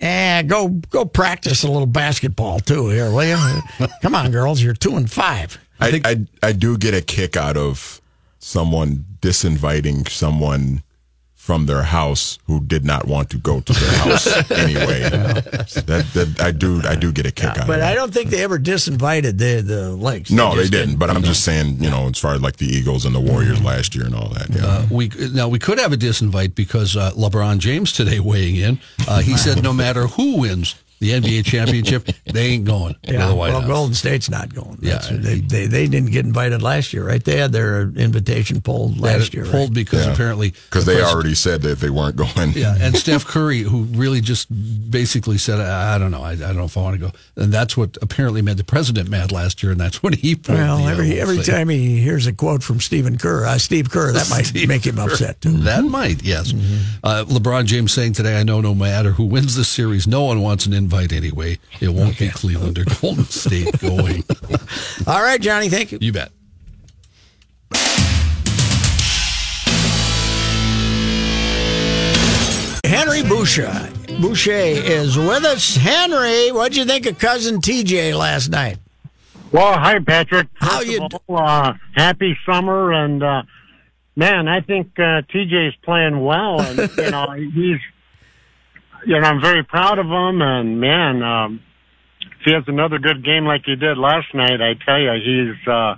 and 0.00 0.48
go 0.48 0.68
go 0.68 1.04
practice 1.04 1.62
a 1.62 1.70
little 1.70 1.86
basketball 1.86 2.58
too 2.60 2.88
here, 2.88 3.10
will 3.10 3.24
you? 3.24 3.86
Come 4.02 4.14
on, 4.14 4.30
girls, 4.30 4.60
you're 4.60 4.74
two 4.74 4.96
and 4.96 5.10
five. 5.10 5.58
I, 5.80 6.00
I, 6.04 6.48
I 6.48 6.52
do 6.52 6.76
get 6.76 6.92
a 6.92 7.00
kick 7.00 7.36
out 7.36 7.56
of 7.56 8.00
someone 8.40 9.04
disinviting 9.20 10.08
someone 10.08 10.82
from 11.48 11.64
their 11.64 11.82
house 11.82 12.38
who 12.46 12.60
did 12.60 12.84
not 12.84 13.06
want 13.06 13.30
to 13.30 13.38
go 13.38 13.58
to 13.58 13.72
their 13.72 13.92
house 14.00 14.26
anyway. 14.50 15.00
That, 15.08 16.04
that 16.12 16.42
I 16.42 16.50
do 16.50 16.82
I 16.84 16.94
do 16.94 17.10
get 17.10 17.24
a 17.24 17.32
kick 17.32 17.46
out 17.46 17.56
of 17.56 17.64
it. 17.64 17.66
But 17.68 17.80
of 17.80 17.86
I 17.86 17.94
don't 17.94 18.12
think 18.12 18.28
they 18.28 18.42
ever 18.42 18.58
disinvited 18.58 19.38
the 19.38 19.62
the 19.62 19.92
Lakes. 19.92 20.30
No, 20.30 20.54
they 20.54 20.64
just 20.64 20.72
didn't. 20.72 20.96
But 20.98 21.08
I'm 21.08 21.22
just 21.22 21.44
saying, 21.44 21.82
you 21.82 21.88
know, 21.88 22.06
as 22.06 22.18
far 22.18 22.34
as 22.34 22.42
like 22.42 22.58
the 22.58 22.66
Eagles 22.66 23.06
and 23.06 23.14
the 23.14 23.20
Warriors 23.20 23.62
last 23.62 23.94
year 23.94 24.04
and 24.04 24.14
all 24.14 24.28
that. 24.28 24.50
Yeah. 24.50 24.66
Uh, 24.66 24.86
we 24.90 25.08
now 25.32 25.48
we 25.48 25.58
could 25.58 25.78
have 25.78 25.90
a 25.90 25.96
disinvite 25.96 26.54
because 26.54 26.98
uh, 26.98 27.12
LeBron 27.12 27.60
James 27.60 27.94
today 27.94 28.20
weighing 28.20 28.56
in. 28.56 28.78
Uh, 29.08 29.20
he 29.20 29.38
said 29.38 29.62
no 29.62 29.72
matter 29.72 30.06
who 30.06 30.36
wins 30.40 30.74
the 31.00 31.10
NBA 31.10 31.44
championship, 31.44 32.08
they 32.26 32.46
ain't 32.46 32.64
going 32.64 32.94
to 33.04 33.12
Yeah, 33.12 33.28
the 33.28 33.34
White 33.34 33.50
well, 33.52 33.60
House. 33.60 33.68
Golden 33.68 33.94
State's 33.94 34.28
not 34.30 34.52
going. 34.54 34.78
Yeah, 34.82 34.98
they, 35.10 35.40
they 35.40 35.66
they 35.66 35.86
didn't 35.86 36.10
get 36.10 36.24
invited 36.24 36.62
last 36.62 36.92
year, 36.92 37.06
right? 37.06 37.22
They 37.24 37.36
had 37.36 37.52
their 37.52 37.82
invitation 37.82 38.60
pulled 38.60 38.96
They 38.98 39.08
had 39.10 39.20
last 39.20 39.28
it 39.28 39.34
year. 39.34 39.44
pulled 39.44 39.70
right? 39.70 39.74
because 39.74 40.06
Yeah. 40.06 40.12
apparently 40.12 40.50
Because 40.70 40.84
the 40.86 40.92
they 40.92 41.00
pres- 41.00 41.12
already 41.12 41.34
said 41.34 41.62
that 41.62 41.80
they 41.80 41.90
weren't 41.90 42.16
going. 42.16 42.52
Yeah, 42.52 42.76
and 42.80 42.96
Steph 43.04 43.24
Curry, 43.26 43.60
who 43.60 43.82
really 43.84 44.20
just 44.20 44.48
basically 44.90 45.38
said, 45.38 45.60
"I, 45.60 45.94
I 45.94 45.98
don't 45.98 46.10
know, 46.10 46.22
I, 46.22 46.32
I 46.32 46.36
don't 46.36 46.56
know 46.56 46.64
if 46.64 46.76
I 46.76 46.80
want 46.82 46.94
to 46.94 47.06
go," 47.06 47.12
and 47.36 47.52
that's 47.52 47.76
what 47.76 47.96
apparently 48.02 48.42
made 48.42 48.56
the 48.56 48.64
president 48.64 49.08
mad 49.08 49.30
last 49.32 49.62
year, 49.62 49.72
and 49.72 49.80
that's 49.80 50.02
when 50.02 50.12
he 50.14 50.34
pulled. 50.34 50.58
Well, 50.58 50.78
the, 50.78 50.84
uh, 50.84 50.88
every 50.90 51.10
whole 51.10 51.20
every 51.20 51.36
thing. 51.36 51.54
time 51.54 51.68
he 51.68 52.00
hears 52.00 52.26
a 52.26 52.32
quote 52.32 52.62
from 52.62 52.80
Stephen 52.80 53.18
Kerr, 53.18 53.46
uh, 53.46 53.58
Steve 53.58 53.90
Kerr, 53.90 54.12
that 54.12 54.28
might 54.30 54.46
Steve 54.46 54.68
make 54.68 54.86
him 54.86 54.96
Kerr. 54.96 55.10
upset 55.10 55.40
too. 55.40 55.52
That 55.58 55.84
might, 55.84 56.22
yes. 56.22 56.52
Uh, 57.04 57.24
LeBron 57.28 57.64
James 57.66 57.92
saying 57.92 58.14
today, 58.14 58.38
"I 58.38 58.42
know 58.42 58.60
no 58.60 58.74
matter 58.74 59.12
who 59.12 59.24
wins 59.24 59.54
this 59.56 59.68
series, 59.68 60.06
no 60.06 60.24
one 60.24 60.40
wants 60.40 60.66
an 60.66 60.72
invite 60.72 60.87
anyway. 60.92 61.58
It 61.80 61.88
won't 61.90 62.18
be 62.18 62.28
Cleveland 62.34 62.78
or 62.78 62.84
Golden 63.00 63.24
State 63.24 63.78
going." 63.80 64.24
All 65.06 65.22
right, 65.22 65.40
Johnny, 65.40 65.68
thank 65.68 65.92
you. 65.92 65.98
you 66.00 66.12
bet. 66.12 66.30
Henry 72.84 73.20
Boucha. 73.20 73.88
Boucha 74.18 74.82
is 74.82 75.16
with 75.16 75.44
us. 75.44 75.76
Henry, 75.76 76.50
what'd 76.50 76.76
you 76.76 76.84
think 76.84 77.06
of 77.06 77.18
cousin 77.18 77.60
TJ 77.60 78.16
last 78.16 78.48
night? 78.48 78.78
Well, 79.52 79.78
hi, 79.78 79.98
Patrick. 80.00 80.48
How 80.54 80.78
First 80.78 80.90
you 80.90 81.04
of 81.04 81.12
all, 81.28 81.38
uh, 81.38 81.74
happy 81.94 82.36
summer, 82.44 82.92
and 82.92 83.22
uh, 83.22 83.42
man, 84.16 84.48
I 84.48 84.60
think 84.60 84.88
uh, 84.98 85.22
TJ's 85.32 85.74
playing 85.82 86.20
well, 86.20 86.60
and 86.60 86.90
you 86.96 87.10
know 87.10 87.30
he's, 87.54 87.78
you 89.06 89.20
know, 89.20 89.26
I'm 89.26 89.40
very 89.40 89.64
proud 89.64 89.98
of 89.98 90.06
him, 90.06 90.42
and 90.42 90.80
man, 90.80 91.22
um, 91.22 91.60
if 92.20 92.44
he 92.44 92.52
has 92.52 92.64
another 92.66 92.98
good 92.98 93.24
game 93.24 93.44
like 93.44 93.62
he 93.64 93.76
did 93.76 93.98
last 93.98 94.34
night, 94.34 94.60
I 94.60 94.74
tell 94.84 95.00
you, 95.00 95.12
he's 95.24 95.68
uh, 95.68 95.96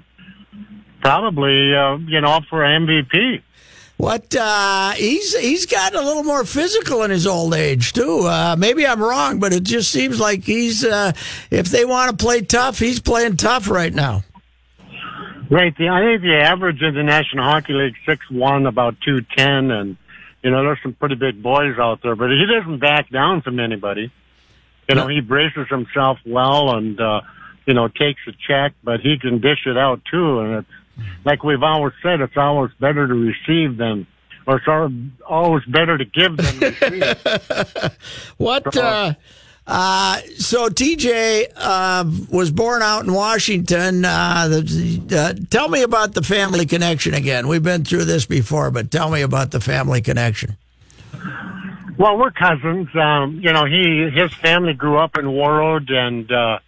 probably 1.00 1.74
uh, 1.74 1.96
you 1.96 2.20
know 2.20 2.30
up 2.30 2.44
for 2.48 2.60
MVP. 2.60 3.42
What 3.96 4.34
uh, 4.34 4.92
he's 4.92 5.36
he's 5.36 5.66
gotten 5.66 5.98
a 5.98 6.02
little 6.02 6.22
more 6.22 6.44
physical 6.44 7.02
in 7.02 7.10
his 7.10 7.26
old 7.26 7.52
age 7.52 7.92
too. 7.92 8.20
Uh, 8.20 8.56
maybe 8.58 8.86
I'm 8.86 9.02
wrong, 9.02 9.40
but 9.40 9.52
it 9.52 9.64
just 9.64 9.90
seems 9.90 10.18
like 10.18 10.44
he's 10.44 10.84
uh, 10.84 11.12
if 11.50 11.66
they 11.66 11.84
want 11.84 12.10
to 12.10 12.24
play 12.24 12.40
tough, 12.40 12.78
he's 12.78 13.00
playing 13.00 13.36
tough 13.36 13.68
right 13.68 13.92
now. 13.92 14.22
Right. 15.50 15.76
The, 15.76 15.88
I 15.88 16.00
think 16.00 16.22
the 16.22 16.40
average 16.40 16.80
in 16.80 16.94
the 16.94 17.02
National 17.02 17.44
Hockey 17.44 17.74
League 17.74 17.96
six 18.06 18.24
one, 18.30 18.66
about 18.66 18.96
two 19.04 19.20
ten, 19.36 19.70
and 19.70 19.96
you 20.42 20.50
know 20.50 20.62
there's 20.62 20.78
some 20.82 20.94
pretty 20.94 21.14
big 21.16 21.42
boys 21.42 21.78
out 21.78 22.00
there, 22.02 22.16
but 22.16 22.30
he 22.30 22.44
doesn't 22.46 22.78
back 22.78 23.10
down 23.10 23.42
from 23.42 23.60
anybody. 23.60 24.10
You 24.88 24.94
know, 24.96 25.06
he 25.06 25.20
braces 25.20 25.68
himself 25.68 26.18
well 26.26 26.76
and 26.76 27.00
uh, 27.00 27.20
you 27.66 27.74
know 27.74 27.88
takes 27.88 28.20
a 28.26 28.32
check, 28.32 28.72
but 28.82 29.00
he 29.00 29.18
can 29.18 29.40
dish 29.40 29.66
it 29.66 29.76
out 29.76 30.02
too. 30.10 30.40
And 30.40 30.54
it's 30.54 31.06
like 31.24 31.44
we've 31.44 31.62
always 31.62 31.92
said, 32.02 32.20
it's 32.20 32.36
always 32.36 32.72
better 32.80 33.06
to 33.06 33.14
receive 33.14 33.76
than, 33.76 34.06
or 34.46 34.56
it's 34.56 34.66
al- 34.68 34.92
always 35.26 35.64
better 35.64 35.96
to 35.96 36.04
give 36.04 36.36
than 36.36 36.58
receive. 36.80 37.94
What? 38.36 38.76
Uh, 38.76 39.14
uh, 39.72 40.20
so 40.36 40.68
TJ 40.68 41.46
uh, 41.54 42.04
was 42.28 42.50
born 42.50 42.82
out 42.82 43.04
in 43.04 43.12
Washington. 43.12 44.04
Uh, 44.04 44.48
the, 44.48 45.00
uh, 45.16 45.46
tell 45.48 45.68
me 45.68 45.82
about 45.82 46.14
the 46.14 46.22
family 46.22 46.66
connection 46.66 47.14
again. 47.14 47.46
We've 47.46 47.62
been 47.62 47.84
through 47.84 48.06
this 48.06 48.26
before, 48.26 48.72
but 48.72 48.90
tell 48.90 49.12
me 49.12 49.22
about 49.22 49.52
the 49.52 49.60
family 49.60 50.00
connection. 50.02 50.56
Well, 51.96 52.18
we're 52.18 52.32
cousins. 52.32 52.88
Um, 52.96 53.38
you 53.40 53.52
know, 53.52 53.64
he 53.64 54.10
his 54.12 54.34
family 54.34 54.72
grew 54.72 54.98
up 54.98 55.16
in 55.16 55.26
Warroad, 55.26 55.92
and 55.92 56.32
uh, 56.32 56.58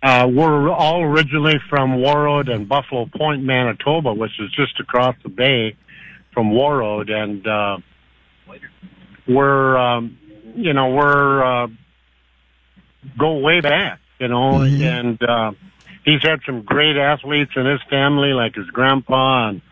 uh, 0.00 0.28
we're 0.28 0.70
all 0.70 1.02
originally 1.02 1.58
from 1.68 1.96
Warroad 1.96 2.48
and 2.48 2.68
Buffalo 2.68 3.06
Point, 3.06 3.42
Manitoba, 3.42 4.14
which 4.14 4.38
is 4.38 4.52
just 4.52 4.78
across 4.78 5.16
the 5.24 5.30
bay 5.30 5.74
from 6.32 6.52
Warroad, 6.52 7.10
and 7.10 7.82
we're 9.26 9.76
um, 9.76 10.16
you 10.54 10.72
know 10.72 10.90
we're 10.90 11.68
go 13.18 13.38
way 13.38 13.60
back, 13.60 14.00
you 14.18 14.28
know, 14.28 14.62
and 14.62 15.22
uh, 15.22 15.52
he's 16.04 16.22
had 16.22 16.40
some 16.46 16.62
great 16.62 16.96
athletes 16.96 17.52
in 17.56 17.66
his 17.66 17.80
family, 17.90 18.32
like 18.32 18.54
his 18.54 18.66
grandpa 18.66 19.48
and 19.48 19.62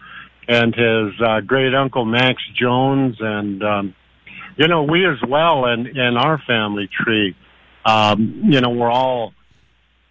and 0.48 0.74
his 0.74 1.20
uh, 1.20 1.40
great 1.40 1.74
uncle 1.74 2.04
Max 2.04 2.42
Jones, 2.54 3.16
and 3.20 3.62
um, 3.62 3.94
you 4.56 4.68
know 4.68 4.82
we 4.82 5.06
as 5.06 5.18
well, 5.26 5.66
and 5.66 5.86
in 5.86 6.16
our 6.16 6.38
family 6.46 6.88
tree, 6.88 7.36
um, 7.84 8.42
you 8.44 8.60
know 8.60 8.70
we're 8.70 8.90
all 8.90 9.32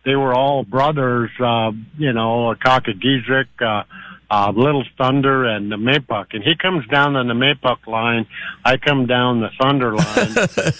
they 0.03 0.15
were 0.15 0.33
all 0.33 0.63
brothers, 0.63 1.29
uh, 1.39 1.71
you 1.97 2.13
know, 2.13 2.55
Kakagizik, 2.55 3.47
uh, 3.61 3.83
uh, 4.31 4.51
Little 4.55 4.83
Thunder, 4.97 5.45
and 5.45 5.71
the 5.71 5.75
Maypuck. 5.75 6.27
And 6.33 6.43
he 6.43 6.55
comes 6.55 6.87
down 6.87 7.15
on 7.15 7.27
the 7.27 7.33
Maypuck 7.33 7.85
line. 7.85 8.25
I 8.65 8.77
come 8.77 9.05
down 9.05 9.41
the 9.41 9.49
Thunder 9.61 9.95
line. 9.95 10.73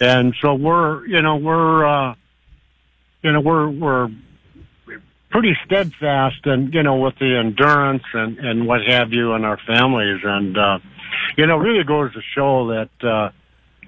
And 0.00 0.34
so 0.40 0.54
we're, 0.54 1.06
you 1.06 1.22
know, 1.22 1.36
we're, 1.36 1.86
uh, 1.86 2.14
you 3.22 3.32
know, 3.32 3.40
we're, 3.40 3.68
we're 3.70 4.08
pretty 5.30 5.56
steadfast 5.64 6.44
and, 6.44 6.72
you 6.72 6.82
know, 6.82 6.96
with 6.96 7.18
the 7.18 7.36
endurance 7.36 8.04
and, 8.12 8.38
and 8.38 8.66
what 8.66 8.80
have 8.86 9.12
you 9.12 9.34
in 9.34 9.44
our 9.44 9.58
families. 9.66 10.20
And, 10.22 10.56
uh, 10.56 10.78
you 11.36 11.46
know, 11.46 11.56
really 11.56 11.84
goes 11.84 12.12
to 12.14 12.20
show 12.34 12.68
that, 12.68 13.06
uh, 13.06 13.30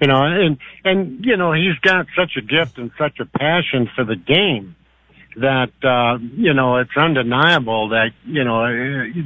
you 0.01 0.07
know, 0.07 0.23
and 0.23 0.57
and 0.83 1.25
you 1.25 1.37
know 1.37 1.53
he's 1.53 1.77
got 1.81 2.05
such 2.15 2.37
a 2.37 2.41
gift 2.41 2.77
and 2.77 2.91
such 2.97 3.19
a 3.19 3.25
passion 3.25 3.89
for 3.95 4.03
the 4.03 4.15
game 4.15 4.75
that 5.37 5.71
uh, 5.83 6.17
you 6.35 6.53
know 6.53 6.77
it's 6.77 6.95
undeniable 6.95 7.89
that 7.89 8.09
you 8.25 8.43
know 8.43 8.63
uh, 8.63 8.69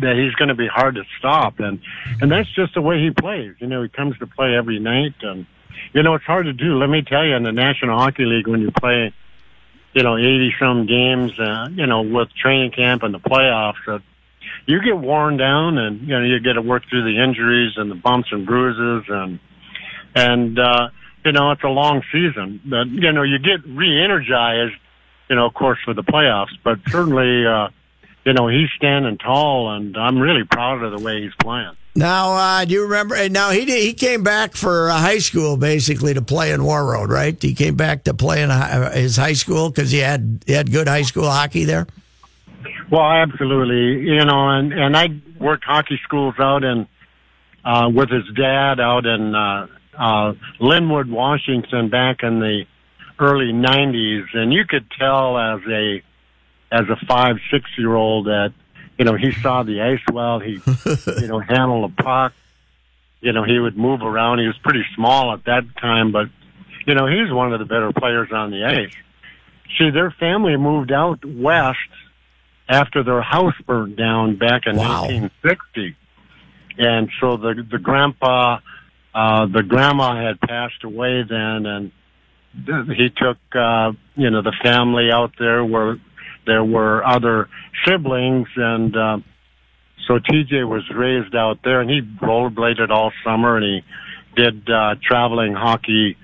that 0.02 0.16
he's 0.16 0.34
going 0.36 0.50
to 0.50 0.56
be 0.56 0.68
hard 0.68 0.96
to 0.96 1.04
stop, 1.20 1.60
and 1.60 1.82
and 2.22 2.32
that's 2.32 2.54
just 2.54 2.74
the 2.74 2.82
way 2.82 3.00
he 3.00 3.12
plays. 3.12 3.54
You 3.60 3.68
know, 3.68 3.84
he 3.84 3.90
comes 3.90 4.18
to 4.20 4.28
play 4.28 4.56
every 4.56 4.80
night, 4.80 5.16
and 5.22 5.46
you 5.94 6.04
know 6.04 6.16
it's 6.16 6.26
hard 6.26 6.46
to 6.46 6.54
do. 6.54 6.78
Let 6.78 6.90
me 6.90 7.02
tell 7.02 7.26
you, 7.26 7.36
in 7.36 7.44
the 7.44 7.52
National 7.52 7.98
Hockey 7.98 8.26
League, 8.26 8.48
when 8.48 8.62
you 8.62 8.72
play, 8.72 9.14
you 9.94 10.04
know, 10.04 10.18
eighty 10.18 10.54
some 10.60 10.86
games, 10.86 11.38
uh, 11.40 11.70
you 11.72 11.86
know, 11.86 12.02
with 12.02 12.30
training 12.34 12.72
camp 12.72 13.04
and 13.04 13.14
the 13.14 13.20
playoffs, 13.20 13.88
uh, 13.88 14.00
you 14.66 14.82
get 14.82 14.98
worn 14.98 15.38
down, 15.38 15.78
and 15.78 16.02
you 16.02 16.18
know 16.18 16.24
you 16.24 16.40
get 16.40 16.54
to 16.54 16.62
work 16.62 16.84
through 16.90 17.04
the 17.04 17.22
injuries 17.24 17.74
and 17.78 17.90
the 17.90 17.96
bumps 17.96 18.30
and 18.32 18.46
bruises 18.46 19.06
and 19.10 19.40
and 20.16 20.60
uh, 20.60 20.90
you 21.26 21.32
know 21.32 21.52
it's 21.52 21.64
a 21.64 21.70
long 21.70 22.04
season. 22.12 22.62
But 22.66 22.88
you 22.88 23.12
know 23.12 23.24
you 23.24 23.40
get 23.40 23.66
re-energized, 23.66 24.76
you 25.30 25.36
know, 25.36 25.46
of 25.46 25.54
course 25.54 25.80
for 25.84 25.94
the 25.94 26.04
playoffs. 26.04 26.56
But 26.64 26.80
certainly, 26.90 27.46
uh, 27.46 27.70
you 28.26 28.34
know, 28.34 28.48
he's 28.48 28.70
standing 28.76 29.18
tall, 29.18 29.74
and 29.74 29.98
I'm 29.98 30.20
really 30.20 30.44
proud 30.44 30.84
of 30.84 30.98
the 30.98 31.04
way 31.04 31.22
he's 31.22 31.36
playing. 31.40 31.76
Now, 31.94 32.32
uh, 32.34 32.66
do 32.66 32.74
you 32.74 32.84
remember? 32.84 33.28
Now 33.28 33.52
he 33.52 33.66
did, 33.66 33.84
he 33.84 33.94
came 33.94 34.24
back 34.24 34.56
for 34.56 34.90
uh, 34.90 34.98
high 34.98 35.18
school 35.18 35.58
basically 35.58 36.14
to 36.14 36.22
play 36.22 36.52
in 36.52 36.62
Warroad, 36.62 37.10
right? 37.10 37.40
He 37.42 37.54
came 37.54 37.76
back 37.76 38.06
to 38.06 38.14
play 38.14 38.42
in 38.42 38.50
hi- 38.50 38.92
his 38.94 39.18
high 39.18 39.34
school 39.34 39.70
because 39.70 39.92
he 39.92 39.98
had 39.98 40.44
he 40.48 40.54
had 40.54 40.72
good 40.72 40.88
high 40.88 41.02
school 41.02 41.30
hockey 41.30 41.66
there. 41.66 41.88
Well, 42.90 43.04
absolutely. 43.04 44.08
You 44.08 44.24
know, 44.24 44.50
and 44.50 44.72
and 44.72 44.96
I 44.96 45.10
worked 45.38 45.66
hockey 45.66 46.00
schools 46.04 46.36
out 46.40 46.64
in 46.64 46.88
uh, 47.66 47.90
with 47.94 48.10
his 48.10 48.26
dad 48.36 48.80
out 48.80 49.06
in 49.06 49.36
uh, 49.36 49.68
uh, 49.98 50.34
Lynnwood, 50.62 51.10
Washington, 51.10 51.90
back 51.90 52.24
in 52.24 52.40
the 52.40 52.66
early 53.20 53.52
'90s, 53.52 54.28
and 54.34 54.54
you 54.54 54.64
could 54.66 54.86
tell 54.98 55.38
as 55.38 55.60
a 55.70 56.02
as 56.72 56.88
a 56.90 57.06
five 57.06 57.36
six 57.52 57.70
year 57.78 57.94
old 57.94 58.28
that 58.28 58.54
you 58.98 59.06
know 59.06 59.16
he 59.16 59.32
saw 59.42 59.64
the 59.64 59.82
ice 59.82 60.02
well. 60.12 60.40
He 60.40 60.60
you 61.22 61.28
know 61.28 61.40
handled 61.40 61.92
the 61.98 62.04
puck. 62.04 62.34
you 63.22 63.32
know, 63.34 63.44
he 63.44 63.60
would 63.60 63.78
move 63.78 64.02
around. 64.02 64.40
He 64.40 64.48
was 64.48 64.58
pretty 64.64 64.84
small 64.96 65.34
at 65.34 65.46
that 65.46 65.64
time, 65.80 66.12
but 66.12 66.28
you 66.88 66.96
know, 66.96 67.06
he's 67.06 67.32
one 67.32 67.54
of 67.54 67.60
the 67.60 67.66
better 67.66 67.92
players 67.94 68.30
on 68.32 68.50
the 68.52 68.64
ice. 68.66 68.94
See, 69.78 69.90
their 69.92 70.12
family 70.12 70.58
moved 70.58 70.92
out 70.92 71.24
west 71.24 71.78
after 72.68 73.04
their 73.04 73.22
house 73.22 73.54
burned 73.68 73.96
down 73.98 74.38
back 74.38 74.64
in 74.66 74.76
Wow. 74.78 75.04
1960, 75.04 75.96
and 76.78 77.10
so 77.20 77.38
the 77.38 77.66
the 77.70 77.78
grandpa, 77.80 78.60
uh, 79.14 79.46
the 79.48 79.62
grandma 79.64 80.16
had 80.16 80.40
passed 80.42 80.84
away 80.84 81.24
then, 81.24 81.66
and 81.66 81.92
he 82.96 83.10
took 83.16 83.38
uh, 83.56 83.92
you 84.16 84.30
know 84.30 84.42
the 84.42 84.54
family 84.64 85.10
out 85.12 85.34
there 85.40 85.64
where 85.64 85.98
there 86.46 86.64
were 86.64 87.06
other 87.06 87.50
siblings, 87.86 88.48
and 88.56 88.96
uh, 88.96 89.18
so 90.08 90.20
TJ 90.20 90.68
was 90.68 90.84
raised 90.94 91.36
out 91.36 91.60
there, 91.64 91.82
and 91.82 91.90
he 91.90 92.02
rollerbladed 92.02 92.90
all 92.90 93.12
summer, 93.24 93.58
and 93.58 93.66
he 93.66 93.82
did 94.36 94.70
uh, 94.70 94.96
traveling 95.02 95.54
hockey, 95.54 96.18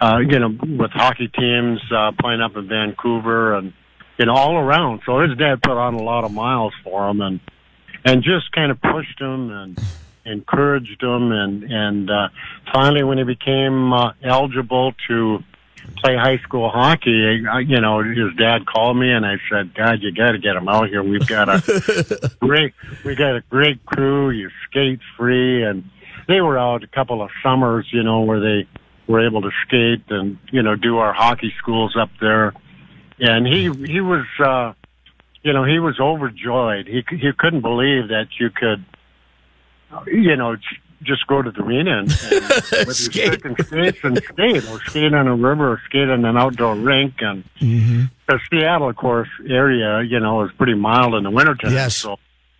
uh, 0.00 0.18
you 0.18 0.38
know, 0.38 0.48
with 0.48 0.90
hockey 0.92 1.28
teams 1.28 1.80
uh, 1.94 2.12
playing 2.18 2.40
up 2.40 2.56
in 2.56 2.68
Vancouver 2.68 3.56
and 3.56 3.72
you 4.18 4.26
know 4.26 4.34
all 4.34 4.56
around. 4.56 5.02
So 5.06 5.20
his 5.20 5.36
dad 5.36 5.62
put 5.62 5.76
on 5.76 5.94
a 5.94 6.02
lot 6.02 6.24
of 6.24 6.32
miles 6.32 6.72
for 6.82 7.08
him, 7.08 7.20
and 7.20 7.40
and 8.04 8.22
just 8.22 8.52
kind 8.52 8.70
of 8.70 8.80
pushed 8.80 9.20
him 9.20 9.50
and 9.50 9.80
encouraged 10.24 11.02
him, 11.02 11.32
and 11.32 11.64
and 11.64 12.10
uh, 12.10 12.28
finally 12.72 13.02
when 13.02 13.18
he 13.18 13.24
became 13.24 13.92
uh, 13.92 14.12
eligible 14.22 14.94
to 15.08 15.38
play 15.96 16.16
high 16.16 16.38
school 16.38 16.68
hockey, 16.68 17.46
I, 17.50 17.60
you 17.60 17.80
know, 17.80 18.02
his 18.02 18.34
dad 18.36 18.66
called 18.66 18.96
me 18.96 19.10
and 19.10 19.24
I 19.24 19.36
said, 19.50 19.74
"God, 19.74 20.02
you 20.02 20.12
got 20.12 20.32
to 20.32 20.38
get 20.38 20.56
him 20.56 20.68
out 20.68 20.88
here. 20.88 21.02
We've 21.02 21.26
got 21.26 21.48
a 21.48 22.30
great, 22.40 22.74
we 23.04 23.14
got 23.14 23.36
a 23.36 23.42
great 23.50 23.84
crew. 23.86 24.30
You 24.30 24.50
skate 24.68 25.00
free." 25.16 25.64
And 25.64 25.84
they 26.28 26.40
were 26.40 26.58
out 26.58 26.82
a 26.82 26.86
couple 26.86 27.22
of 27.22 27.30
summers, 27.42 27.86
you 27.92 28.02
know, 28.02 28.20
where 28.20 28.40
they 28.40 28.68
were 29.06 29.26
able 29.26 29.42
to 29.42 29.50
skate 29.66 30.02
and 30.08 30.38
you 30.50 30.62
know 30.62 30.76
do 30.76 30.98
our 30.98 31.12
hockey 31.12 31.52
schools 31.58 31.96
up 31.98 32.10
there. 32.20 32.52
And 33.18 33.46
he 33.46 33.70
he 33.86 34.00
was, 34.00 34.26
uh, 34.40 34.72
you 35.42 35.52
know, 35.52 35.64
he 35.64 35.78
was 35.78 35.98
overjoyed. 36.00 36.86
He 36.86 37.04
he 37.08 37.30
couldn't 37.38 37.62
believe 37.62 38.08
that 38.08 38.28
you 38.38 38.50
could, 38.50 38.84
you 40.06 40.36
know. 40.36 40.56
Just 41.04 41.26
go 41.26 41.42
to 41.42 41.50
the 41.50 41.62
arena 41.62 41.98
and, 42.00 42.10
and 42.10 42.92
Skate. 42.96 43.44
and 43.44 43.56
skates 43.66 43.98
and 44.02 44.22
skate, 44.24 44.68
or 44.70 44.80
skate 44.86 45.12
on 45.14 45.26
a 45.28 45.34
river, 45.36 45.72
or 45.72 45.80
skate 45.86 46.08
on 46.08 46.24
an 46.24 46.36
outdoor 46.36 46.74
rink, 46.76 47.14
and 47.20 47.44
Mm-hmm. 47.60 48.04
the 48.28 48.38
Seattle, 48.50 48.88
of 48.90 48.96
course, 48.96 49.28
area, 49.48 50.02
you 50.02 50.18
know, 50.20 50.44
is 50.44 50.50
pretty 50.56 50.74
mild 50.74 51.14
in 51.14 51.24
the 51.24 51.30
wintertime. 51.30 51.72
Yes. 51.72 51.96
So 51.96 52.16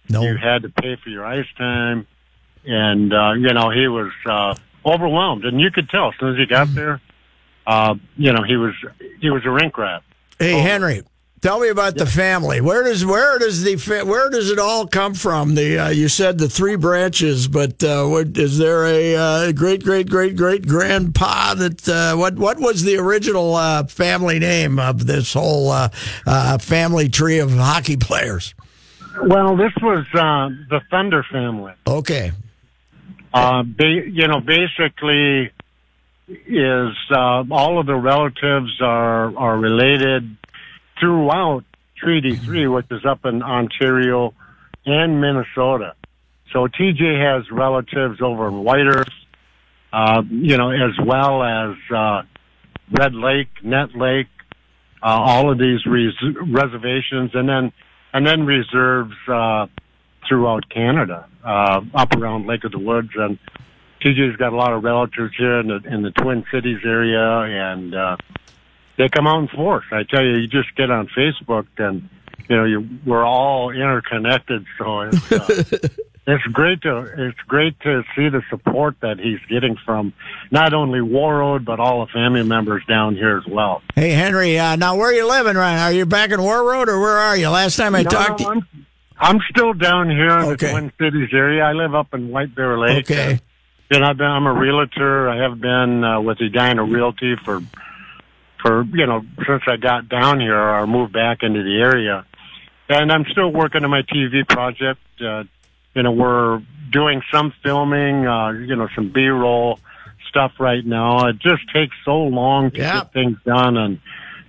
No. 0.09 0.23
you 0.23 0.37
had 0.37 0.63
to 0.63 0.69
pay 0.69 0.97
for 1.03 1.09
your 1.11 1.25
ice 1.25 1.47
time. 1.57 2.07
And, 2.67 3.13
uh, 3.13 3.33
you 3.33 3.53
know, 3.53 3.71
he 3.71 3.89
was, 3.89 4.11
uh, 4.27 4.55
overwhelmed. 4.87 5.45
And 5.45 5.61
you 5.61 5.71
could 5.71 5.89
tell 5.91 6.09
as 6.09 6.15
soon 6.21 6.33
as 6.33 6.39
he 6.39 6.47
got 6.47 6.67
Mm-hmm. 6.69 6.77
there, 6.77 7.01
uh, 7.67 7.95
you 8.17 8.33
know, 8.33 8.43
he 8.43 8.57
was, 8.57 8.75
he 9.21 9.31
was 9.31 9.43
a 9.45 9.51
rink 9.51 9.77
rat. 9.79 10.03
Hey 10.39 10.59
Henry, 10.61 11.03
tell 11.45 11.61
me 11.61 11.69
about 11.69 11.95
the 11.95 12.07
family. 12.07 12.63
Where 12.63 12.83
does 12.83 13.05
where 13.05 13.39
does 13.39 13.63
the 13.63 13.77
where 14.07 14.31
does 14.31 14.51
it 14.51 14.59
all 14.59 14.87
come 14.87 15.13
from? 15.13 15.55
The 15.55 15.79
uh, 15.79 15.89
you 15.91 16.09
said 16.09 16.39
the 16.39 16.49
three 16.49 16.77
branches, 16.77 17.49
but 17.49 17.85
uh, 17.85 18.07
what, 18.07 18.39
is 18.39 18.57
there 18.57 18.87
a 18.87 19.15
uh, 19.15 19.53
great 19.53 19.85
great 19.85 20.09
great 20.09 20.37
great 20.37 20.67
grandpa 20.67 21.53
that 21.55 21.87
uh, 21.87 22.17
what 22.17 22.37
what 22.37 22.59
was 22.59 22.83
the 22.83 22.97
original 22.97 23.55
uh, 23.55 23.85
family 23.85 24.39
name 24.39 24.79
of 24.79 25.07
this 25.07 25.35
whole 25.35 25.71
uh, 25.71 25.91
uh, 26.27 26.57
family 26.57 27.11
tree 27.11 27.39
of 27.41 27.53
hockey 27.53 27.99
players? 27.99 28.55
Well, 29.23 29.57
this 29.57 29.73
was, 29.81 30.05
uh, 30.15 30.49
the 30.71 30.81
Thunder 30.91 31.23
family. 31.31 31.75
Okay, 31.87 32.33
Uh, 33.33 33.63
ba- 33.63 34.09
you 34.11 34.27
know, 34.27 34.41
basically 34.41 35.53
is, 36.27 36.97
uh, 37.13 37.45
all 37.51 37.79
of 37.79 37.87
the 37.87 37.95
relatives 37.95 38.81
are, 38.81 39.37
are 39.37 39.57
related 39.57 40.37
throughout 40.99 41.65
Treaty 41.97 42.37
3, 42.37 42.67
which 42.69 42.87
is 42.91 43.05
up 43.05 43.25
in 43.25 43.43
Ontario 43.43 44.35
and 44.85 45.21
Minnesota. 45.21 45.95
So 46.53 46.69
TJ 46.69 47.21
has 47.21 47.51
relatives 47.51 48.21
over 48.21 48.49
in 48.49 48.63
Whitehurst, 48.63 49.11
uh, 49.93 50.23
you 50.31 50.57
know, 50.57 50.71
as 50.71 50.93
well 51.05 51.43
as, 51.43 51.77
uh, 51.95 52.23
Red 52.91 53.15
Lake, 53.15 53.49
Nett 53.63 53.97
Lake, 53.97 54.29
uh, 55.03 55.07
all 55.07 55.51
of 55.51 55.59
these 55.59 55.85
res- 55.87 56.13
reservations 56.47 57.31
and 57.35 57.49
then, 57.49 57.73
and 58.13 58.27
then 58.27 58.45
reserves, 58.45 59.15
uh, 59.29 59.67
throughout 60.29 60.69
Canada, 60.69 61.27
uh, 61.43 61.81
up 61.95 62.15
around 62.17 62.47
Lake 62.47 62.65
of 62.65 62.73
the 62.73 62.79
Woods. 62.79 63.11
And 63.17 63.39
TJ's 64.03 64.37
got 64.37 64.53
a 64.53 64.57
lot 64.57 64.73
of 64.73 64.85
relatives 64.85 65.35
here 65.37 65.61
in 65.61 65.69
the, 65.69 65.81
in 65.85 66.03
the 66.03 66.11
Twin 66.11 66.45
Cities 66.53 66.81
area 66.85 67.41
and, 67.41 67.95
uh, 67.95 68.17
they 68.97 69.09
come 69.09 69.27
out 69.27 69.41
in 69.41 69.49
force. 69.49 69.85
I 69.93 70.03
tell 70.05 70.23
you, 70.25 70.37
you 70.37 70.47
just 70.47 70.75
get 70.77 70.91
on 70.91 71.09
Facebook 71.17 71.67
and, 71.79 72.09
you 72.49 72.57
know, 72.57 72.65
you, 72.65 72.89
we're 73.07 73.25
all 73.25 73.71
interconnected. 73.71 74.65
So 74.79 75.01
it's, 75.01 75.33
uh, 75.33 75.65
it's 76.27 76.45
great 76.53 76.83
to, 76.83 77.11
it's 77.29 77.39
great 77.49 77.79
to 77.81 78.03
see 78.15 78.29
the 78.29 78.43
support 78.51 78.97
that 79.03 79.19
he's 79.19 79.41
getting 79.49 79.77
from 79.85 80.13
not 80.51 80.75
only 80.75 81.01
Warroad, 81.01 81.65
but 81.65 81.81
all 81.81 82.05
the 82.07 82.13
family 82.13 82.43
members 82.43 82.83
down 82.87 83.15
here 83.15 83.37
as 83.39 83.47
well. 83.47 83.83
hey 83.95 84.11
Henry. 84.11 84.59
Uh, 84.59 84.77
now 84.77 84.97
where 84.97 85.09
are 85.11 85.13
you 85.15 85.29
living 85.29 85.57
right 85.57 85.75
now? 85.77 85.85
Are 85.87 85.93
you 85.93 86.07
back 86.07 86.31
in 86.31 86.41
Warroad 86.41 86.89
or 86.89 87.01
where 87.01 87.17
are 87.19 87.37
you? 87.37 87.49
Last 87.49 87.77
time 87.77 87.95
I 87.95 88.03
No, 88.03 88.11
talked 88.11 88.39
to 88.39 88.45
you. 88.45 88.51
I'm, 88.51 88.69
I'm 89.19 89.39
still 89.51 89.73
down 89.75 90.11
here 90.11 90.39
in 90.39 90.45
Okay. 90.51 90.67
the 90.67 90.71
Twin 90.73 90.93
Cities 91.01 91.29
area. 91.33 91.63
I 91.65 91.73
live 91.73 91.95
up 91.95 92.13
in 92.15 92.31
White 92.31 92.55
Bear 92.55 92.79
Lake. 92.79 93.11
Okay. 93.11 93.41
And 93.91 94.05
I've 94.05 94.17
been, 94.17 94.27
I'm 94.27 94.47
a 94.47 94.53
realtor. 94.53 95.29
I 95.29 95.37
have 95.43 95.61
been 95.61 96.03
uh, 96.03 96.21
with 96.21 96.41
Edina 96.41 96.83
Realty 96.83 97.37
for, 97.45 97.61
for, 98.65 98.83
you 98.95 99.07
know, 99.07 99.23
since 99.47 99.63
I 99.67 99.77
got 99.77 100.09
down 100.09 100.41
here 100.41 100.59
or 100.59 100.87
moved 100.87 101.13
back 101.13 101.43
into 101.43 101.63
the 101.63 101.81
area. 101.81 102.25
And 102.89 103.13
I'm 103.13 103.25
still 103.31 103.51
working 103.53 103.85
on 103.85 103.91
my 103.91 104.03
TV 104.03 104.47
project. 104.49 105.01
Uh, 105.21 105.45
you 105.95 106.03
know, 106.03 106.13
we're 106.13 106.63
doing 106.91 107.23
some 107.31 107.53
filming, 107.63 108.27
uh, 108.27 108.51
you 108.53 108.75
know, 108.75 108.89
some 108.95 109.13
B-roll 109.13 109.79
stuff 110.29 110.53
right 110.59 110.85
now. 110.85 111.27
It 111.29 111.39
just 111.39 111.63
takes 111.73 111.95
so 112.05 112.17
long 112.23 112.71
to 112.73 112.79
Yeah. 112.79 112.95
get 113.01 113.13
things 113.13 113.37
done 113.45 113.77
and, 113.77 114.01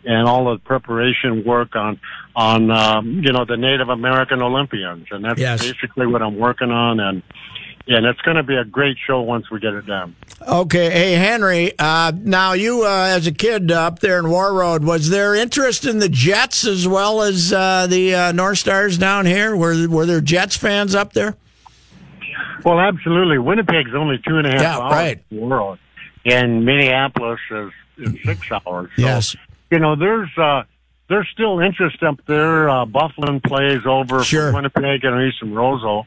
and 0.06 0.28
all 0.28 0.46
the 0.52 0.60
preparation 0.60 1.44
work 1.44 1.76
on, 1.76 2.00
on, 2.36 2.72
um, 2.72 3.22
you 3.24 3.32
know, 3.34 3.44
the 3.46 3.58
Native 3.58 3.90
American 3.90 4.42
Olympians. 4.42 5.08
And 5.12 5.26
that's 5.26 5.40
Yes. 5.40 5.62
basically 5.62 6.08
what 6.08 6.22
I'm 6.22 6.38
working 6.38 6.72
on. 6.72 7.00
And, 7.00 7.22
and 7.88 8.06
it's 8.06 8.22
going 8.22 8.38
to 8.38 8.44
be 8.44 8.56
a 8.56 8.66
great 8.66 8.98
show 9.06 9.22
once 9.22 9.50
we 9.52 9.60
get 9.60 9.74
it 9.74 9.86
done. 9.86 10.16
Okay, 10.48 10.90
hey 10.90 11.14
Henry. 11.14 11.74
Uh, 11.78 12.12
now 12.16 12.54
you, 12.54 12.84
uh, 12.84 12.88
as 13.16 13.28
a 13.28 13.32
kid 13.32 13.72
up 13.72 14.00
there 14.00 14.20
in 14.20 14.26
Warroad, 14.26 14.84
was 14.86 15.10
there 15.10 15.36
interest 15.36 15.86
in 15.86 16.00
the 16.00 16.10
Jets 16.10 16.66
as 16.66 16.88
well 16.88 17.22
as 17.22 17.52
uh, 17.54 17.88
the 17.88 18.16
uh, 18.16 18.32
North 18.32 18.58
Stars 18.60 18.98
down 18.98 19.26
here? 19.26 19.56
Were 19.56 19.88
were 19.88 20.06
there 20.06 20.22
Jets 20.22 20.58
fans 20.58 20.96
up 20.96 21.14
there? 21.14 21.36
Well, 22.64 22.80
absolutely. 22.80 23.38
Winnipeg's 23.38 23.94
only 23.96 24.18
two 24.28 24.38
and 24.38 24.48
a 24.48 24.52
half 24.52 24.62
Yeah, 24.62 24.78
hours 24.80 24.92
right. 24.94 25.24
from 25.30 25.38
the 25.38 25.46
world, 25.46 25.78
and 26.26 26.66
Minneapolis 26.66 27.40
is, 27.52 27.72
is 27.98 28.24
six 28.24 28.52
hours. 28.52 28.90
So, 28.96 29.02
Yes. 29.04 29.36
You 29.72 29.80
know, 29.80 29.96
there's 29.96 30.30
uh, 30.38 30.64
there's 31.10 31.28
still 31.34 31.60
interest 31.60 32.02
up 32.04 32.20
there. 32.28 32.70
Uh, 32.70 32.86
Buffalo 32.86 33.40
plays 33.40 33.82
over 33.86 34.24
Sure. 34.24 34.52
Winnipeg 34.54 35.04
and 35.04 35.22
Eastern 35.32 35.54
Roseau. 35.54 36.06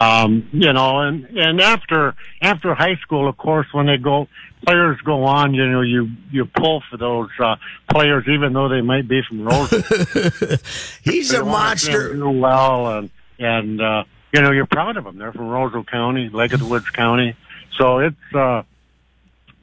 Um, 0.00 0.48
you 0.52 0.72
know, 0.72 1.00
and 1.00 1.26
and 1.36 1.60
after 1.60 2.14
after 2.40 2.74
high 2.74 2.96
school, 3.02 3.28
of 3.28 3.36
course, 3.36 3.66
when 3.72 3.84
they 3.84 3.98
go 3.98 4.28
players 4.64 4.98
go 5.02 5.24
on, 5.24 5.52
you 5.52 5.66
know, 5.68 5.82
you 5.82 6.08
you 6.30 6.46
pull 6.46 6.82
for 6.90 6.96
those 6.96 7.28
uh, 7.38 7.56
players, 7.90 8.24
even 8.26 8.54
though 8.54 8.68
they 8.70 8.80
might 8.80 9.06
be 9.06 9.20
from 9.22 9.40
Roseau. 9.40 11.00
He's 11.04 11.28
They 11.30 11.36
a 11.38 11.44
wanna 11.44 11.76
see 11.76 11.90
'em 11.92 11.96
monster. 11.98 12.14
Do 12.14 12.30
well, 12.30 12.98
and 12.98 13.10
and 13.38 13.80
uh, 13.82 14.04
you 14.32 14.40
know 14.40 14.52
you're 14.52 14.64
proud 14.66 14.96
of 14.96 15.04
them. 15.04 15.18
They're 15.18 15.32
from 15.32 15.48
Roseau 15.48 15.86
County, 15.86 16.30
Lake 16.30 16.54
of 16.54 16.60
the 16.60 16.66
Woods 16.66 16.88
County, 16.90 17.36
so 17.76 17.98
it's 17.98 18.34
uh, 18.34 18.62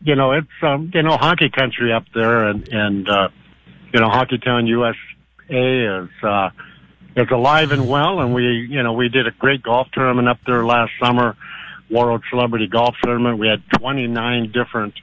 you 0.03 0.13
know 0.13 0.33
it's 0.33 0.47
um, 0.61 0.91
you 0.93 1.01
know 1.01 1.17
hockey 1.17 1.49
country 1.49 1.91
up 1.91 2.05
there, 2.13 2.47
and 2.49 2.67
and 2.69 3.09
uh, 3.09 3.29
you 3.91 3.99
know 3.99 4.09
Hockey 4.09 4.37
Town 4.37 4.67
USA 4.67 4.99
is 5.49 6.09
uh, 6.21 6.49
is 7.17 7.29
alive 7.31 7.71
and 7.71 7.89
well, 7.89 8.21
and 8.21 8.33
we 8.33 8.67
you 8.69 8.81
know 8.83 8.93
we 8.93 9.09
did 9.09 9.27
a 9.27 9.31
great 9.31 9.61
golf 9.63 9.87
tournament 9.91 10.29
up 10.29 10.39
there 10.45 10.63
last 10.65 10.91
summer, 11.03 11.35
World 11.89 12.23
Celebrity 12.29 12.67
Golf 12.67 12.95
Tournament. 13.03 13.37
We 13.39 13.47
had 13.47 13.61
29 13.79 14.51
different 14.53 14.93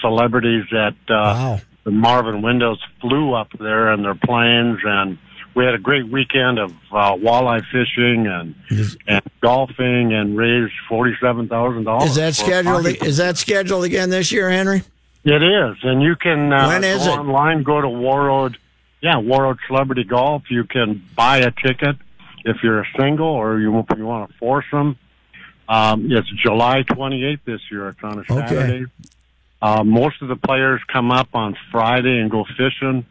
celebrities 0.00 0.64
that 0.72 0.94
uh, 1.08 1.14
Wow. 1.14 1.60
the 1.84 1.90
Marvin 1.90 2.42
Windows 2.42 2.82
flew 3.00 3.34
up 3.34 3.48
there 3.58 3.92
in 3.92 4.02
their 4.02 4.14
planes, 4.14 4.78
and 4.84 5.18
we 5.54 5.64
had 5.64 5.74
a 5.74 5.78
great 5.78 6.08
weekend 6.08 6.58
of 6.58 6.70
uh, 6.92 7.14
walleye 7.16 7.62
fishing 7.70 8.26
and 8.26 8.54
and 9.06 9.22
golfing, 9.42 10.12
and 10.14 10.36
raised 10.36 10.72
forty 10.88 11.14
seven 11.20 11.48
thousand 11.48 11.84
dollars. 11.84 12.10
Is 12.10 12.16
that 12.16 12.34
scheduled? 12.34 12.86
Is 12.86 13.18
that 13.18 13.36
scheduled 13.36 13.84
again 13.84 14.10
this 14.10 14.32
year, 14.32 14.48
Henry? 14.50 14.82
It 15.22 15.42
is, 15.42 15.76
and 15.82 16.00
you 16.02 16.16
can 16.16 16.50
uh, 16.50 16.68
When 16.68 16.82
is 16.82 17.04
go 17.06 17.12
it? 17.12 17.18
online, 17.18 17.62
go 17.62 17.78
to 17.82 17.88
Warroad, 17.88 18.56
yeah, 19.00 19.14
Warroad 19.14 19.58
Celebrity 19.66 20.04
Golf. 20.04 20.44
You 20.50 20.64
can 20.64 21.02
buy 21.16 21.38
a 21.38 21.50
ticket 21.50 21.96
if 22.44 22.58
you're 22.62 22.80
a 22.80 22.86
single 22.98 23.28
or 23.28 23.58
you, 23.58 23.72
you 23.96 24.06
want 24.06 24.30
to 24.30 24.38
force 24.38 24.66
them. 24.70 24.96
Um, 25.68 26.10
it's 26.10 26.28
July 26.42 26.82
28th 26.82 27.40
this 27.44 27.60
year. 27.70 27.90
It's 27.90 28.02
on 28.02 28.18
a 28.18 28.24
Saturday. 28.24 28.86
Uh, 29.62 29.84
most 29.84 30.20
of 30.22 30.28
the 30.28 30.36
players 30.36 30.80
come 30.92 31.10
up 31.10 31.28
on 31.34 31.56
Friday 31.70 32.18
and 32.18 32.30
go 32.30 32.44
fishing. 32.56 33.06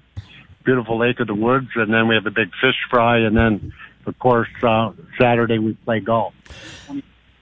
Beautiful 0.66 0.98
Lake 0.98 1.20
of 1.20 1.28
the 1.28 1.36
Woods, 1.36 1.70
and 1.76 1.94
then 1.94 2.08
we 2.08 2.16
have 2.16 2.26
a 2.26 2.32
big 2.32 2.50
fish 2.62 2.76
fry, 2.90 3.20
and 3.20 3.36
then, 3.36 3.72
of 4.06 4.20
course, 4.20 4.50
uh, 4.62 4.92
Saturday 5.20 5.58
we 5.58 5.74
play 5.74 6.00
golf. 6.00 6.34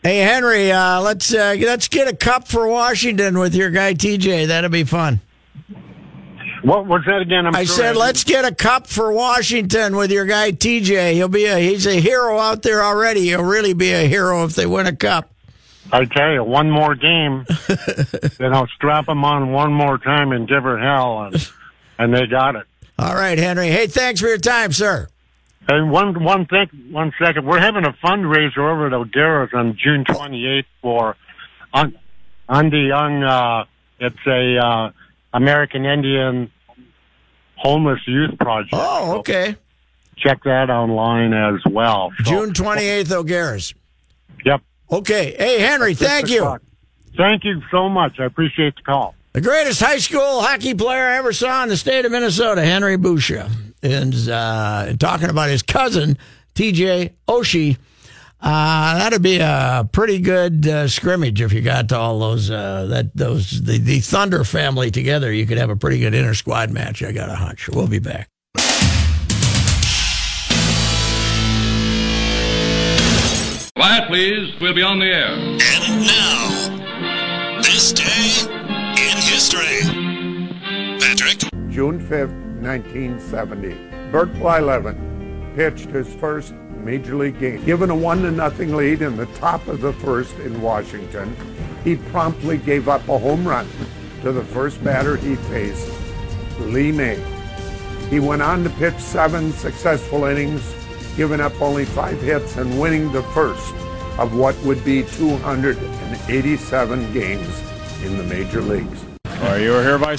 Hey 0.04 0.20
Henry, 0.20 0.72
uh, 0.72 1.02
let's 1.02 1.34
uh, 1.34 1.56
let's 1.60 1.88
get 1.88 2.08
a 2.08 2.16
cup 2.16 2.48
for 2.48 2.68
Washington 2.68 3.40
with 3.40 3.56
your 3.56 3.72
guy 3.72 3.94
TJ. 3.96 4.48
That'll 4.48 4.70
be 4.70 4.84
fun. 4.84 5.20
What 6.64 6.88
was 6.88 7.04
that 7.06 7.22
again? 7.22 7.46
I'm 7.46 7.56
I 7.56 7.66
sorry, 7.66 7.90
said 7.90 7.96
let's 7.96 8.24
get 8.24 8.46
a 8.46 8.54
cup 8.54 8.88
for 8.88 9.12
Washington 9.12 9.96
with 9.96 10.12
your 10.12 10.26
guy 10.26 10.52
TJ. 10.52 11.14
He'll 11.14 11.28
be 11.28 11.46
a 11.46 11.58
he's 11.58 11.86
a 11.86 12.00
hero 12.00 12.40
out 12.40 12.64
there 12.64 12.84
already. 12.84 13.22
He'll 13.22 13.44
really 13.44 13.74
be 13.74 13.92
a 13.92 14.08
hero 14.08 14.44
if 14.44 14.56
they 14.56 14.66
win 14.66 14.88
a 14.88 14.96
cup. 14.96 15.30
I 15.92 16.06
tell 16.06 16.32
you, 16.34 16.44
one 16.44 16.70
more 16.70 16.96
game, 16.96 17.46
then 18.38 18.54
I'll 18.54 18.68
strap 18.76 19.08
him 19.08 19.24
on 19.24 19.52
one 19.52 19.72
more 19.72 19.98
time 19.98 20.32
and 20.32 20.48
give 20.48 20.64
her 20.64 20.78
hell, 20.78 21.24
and 21.24 21.50
and 21.98 22.14
they 22.14 22.26
got 22.28 22.56
it. 22.56 22.66
All 23.00 23.14
right, 23.14 23.38
Henry. 23.38 23.68
Hey, 23.68 23.88
thanks 23.88 24.20
for 24.20 24.28
your 24.28 24.38
time, 24.40 24.74
sir. 24.74 25.08
And 25.70 25.92
one 25.92 26.24
one 26.24 26.46
thing, 26.46 26.70
one 26.92 27.14
second, 27.22 27.46
we're 27.46 27.60
having 27.60 27.86
a 27.86 27.94
fundraiser 28.04 28.60
over 28.60 28.88
at 28.88 28.94
O'Gara's 28.94 29.52
on 29.54 29.78
June 29.78 30.06
28th 30.06 30.66
for 30.82 31.16
on 31.74 31.98
Ain 32.50 32.70
Dah 32.70 32.78
Yung. 32.78 33.24
Uh, 33.24 33.66
it's 34.00 34.26
a 34.26 34.58
uh, 34.58 34.92
American 35.34 35.86
Indian 35.86 36.52
homeless 37.56 38.00
youth 38.08 38.38
project. 38.40 38.74
Oh, 38.74 39.20
okay. 39.20 39.56
Check 40.18 40.44
that 40.46 40.70
online 40.70 41.34
as 41.34 41.62
well. 41.72 42.12
So- 42.24 42.32
June 42.32 42.54
twenty 42.54 42.86
eighth, 42.86 43.12
O'Gara's. 43.12 43.74
Yep. 44.46 44.62
Okay. 44.92 45.36
Hey, 45.38 45.60
Henry. 45.60 45.94
Thank 45.94 46.30
you. 46.30 46.58
Thank 47.18 47.44
you 47.44 47.62
so 47.72 47.90
much. 47.90 48.20
I 48.20 48.26
appreciate 48.26 48.76
the 48.76 48.84
call. 48.84 49.16
The 49.34 49.42
greatest 49.42 49.80
high 49.80 49.98
school 49.98 50.42
hockey 50.42 50.74
player 50.74 51.04
I 51.04 51.18
ever 51.18 51.34
saw 51.34 51.64
in 51.64 51.70
the 51.70 51.78
state 51.78 52.06
of 52.06 52.12
Minnesota, 52.12 52.64
Henry 52.64 52.98
Boucha, 52.98 53.52
is 53.84 54.30
uh, 54.30 54.94
talking 55.00 55.30
about 55.30 55.50
his 55.50 55.62
cousin, 55.64 56.18
TJ 56.56 57.12
Oshie. 57.28 57.78
Uh, 58.40 58.98
that'd 59.00 59.24
be 59.24 59.40
a 59.40 59.90
pretty 59.92 60.20
good 60.20 60.68
uh, 60.68 60.88
scrimmage 60.88 61.42
if 61.42 61.52
you 61.52 61.62
got 61.62 61.90
to 61.90 61.98
all 61.98 62.20
those 62.20 62.52
uh, 62.52 62.86
that 62.86 63.16
those 63.16 63.64
the, 63.64 63.80
the 63.80 64.00
Thunder 64.00 64.44
family 64.44 64.92
together. 64.92 65.32
You 65.32 65.48
could 65.48 65.58
have 65.58 65.72
a 65.72 65.76
pretty 65.76 66.00
good 66.00 66.14
inter 66.14 66.36
squad 66.36 66.70
match. 66.70 67.02
I 67.02 67.12
got 67.12 67.30
a 67.30 67.36
hunch. 67.36 67.68
We'll 67.70 67.88
be 67.88 68.00
back. 68.00 68.30
Quiet, 73.76 74.08
please. 74.08 74.54
We'll 74.62 74.74
be 74.74 74.84
on 74.84 75.00
the 75.00 75.06
air. 75.06 75.32
And 75.32 76.06
now, 76.06 77.62
this 77.62 77.92
day 77.92 78.42
in 78.92 79.18
history. 79.18 79.82
Patrick? 81.00 81.40
June 81.70 82.00
5th, 82.00 82.34
1970. 82.62 84.12
Bert 84.12 84.32
Blyleven 84.34 85.56
pitched 85.56 85.90
his 85.90 86.14
first 86.16 86.54
major 86.88 87.16
league 87.16 87.38
game. 87.38 87.64
Given 87.66 87.90
a 87.90 87.96
one 87.96 88.22
to 88.22 88.32
nothing 88.32 88.74
lead 88.74 89.02
in 89.02 89.18
the 89.18 89.26
top 89.26 89.68
of 89.68 89.82
the 89.82 89.92
first 89.92 90.40
in 90.40 90.62
Washington, 90.62 91.36
he 91.84 91.98
promptly 91.98 92.58
gave 92.58 92.88
up 92.88 93.06
a 93.10 93.18
home 93.18 93.46
run 93.46 93.68
to 94.22 94.32
the 94.32 94.46
first 94.46 94.82
batter 94.86 95.18
he 95.18 95.36
faced, 95.36 95.92
Lee 96.62 96.94
Maye. 96.94 97.22
He 98.10 98.22
went 98.22 98.42
on 98.42 98.64
to 98.64 98.70
pitch 98.70 98.98
seven 99.00 99.52
successful 99.52 100.24
innings, 100.24 100.74
giving 101.18 101.42
up 101.42 101.62
only 101.62 101.84
five 101.84 102.22
hits 102.22 102.56
and 102.56 102.80
winning 102.80 103.12
the 103.12 103.24
first 103.24 103.76
of 104.18 104.34
what 104.34 104.56
would 104.64 104.82
be 104.86 105.04
287 105.04 107.14
games 107.14 107.62
in 108.02 108.18
the 108.18 108.24
major 108.24 108.62
leagues. 108.62 109.04
Are 109.26 109.60
you 109.60 109.74
here 109.74 110.00
by 110.00 110.16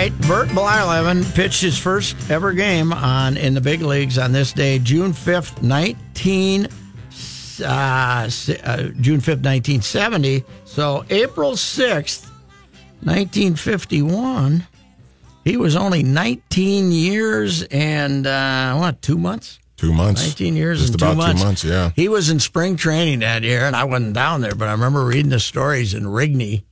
right, 0.00 0.20
Bert 0.22 0.48
Blyleven 0.48 1.34
pitched 1.34 1.60
his 1.60 1.76
first 1.76 2.16
ever 2.30 2.54
game 2.54 2.90
on 2.90 3.36
in 3.36 3.52
the 3.52 3.60
big 3.60 3.82
leagues 3.82 4.16
on 4.16 4.32
this 4.32 4.50
day, 4.54 4.78
June 4.78 5.12
fifth, 5.12 5.62
nineteen. 5.62 6.68
Uh, 7.62 8.30
uh, 8.64 8.82
June 9.00 9.20
fifth, 9.20 9.42
nineteen 9.42 9.82
seventy. 9.82 10.42
So 10.64 11.04
April 11.10 11.54
sixth, 11.54 12.30
nineteen 13.02 13.54
fifty-one. 13.54 14.66
He 15.44 15.58
was 15.58 15.76
only 15.76 16.02
nineteen 16.02 16.92
years 16.92 17.64
and 17.64 18.26
uh, 18.26 18.76
what 18.76 19.02
two 19.02 19.18
months? 19.18 19.58
Two 19.76 19.92
months. 19.92 20.22
19 20.22 20.56
years 20.56 20.80
Just 20.80 20.92
and 20.92 21.02
about 21.02 21.12
two 21.12 21.16
months. 21.18 21.40
two 21.40 21.46
months, 21.46 21.64
yeah. 21.64 21.90
He 21.96 22.08
was 22.08 22.28
in 22.28 22.38
spring 22.38 22.76
training 22.76 23.20
that 23.20 23.42
year, 23.42 23.64
and 23.64 23.74
I 23.74 23.84
wasn't 23.84 24.12
down 24.12 24.42
there, 24.42 24.54
but 24.54 24.68
I 24.68 24.72
remember 24.72 25.04
reading 25.04 25.30
the 25.30 25.40
stories, 25.40 25.94
and 25.94 26.04
Rigney 26.04 26.64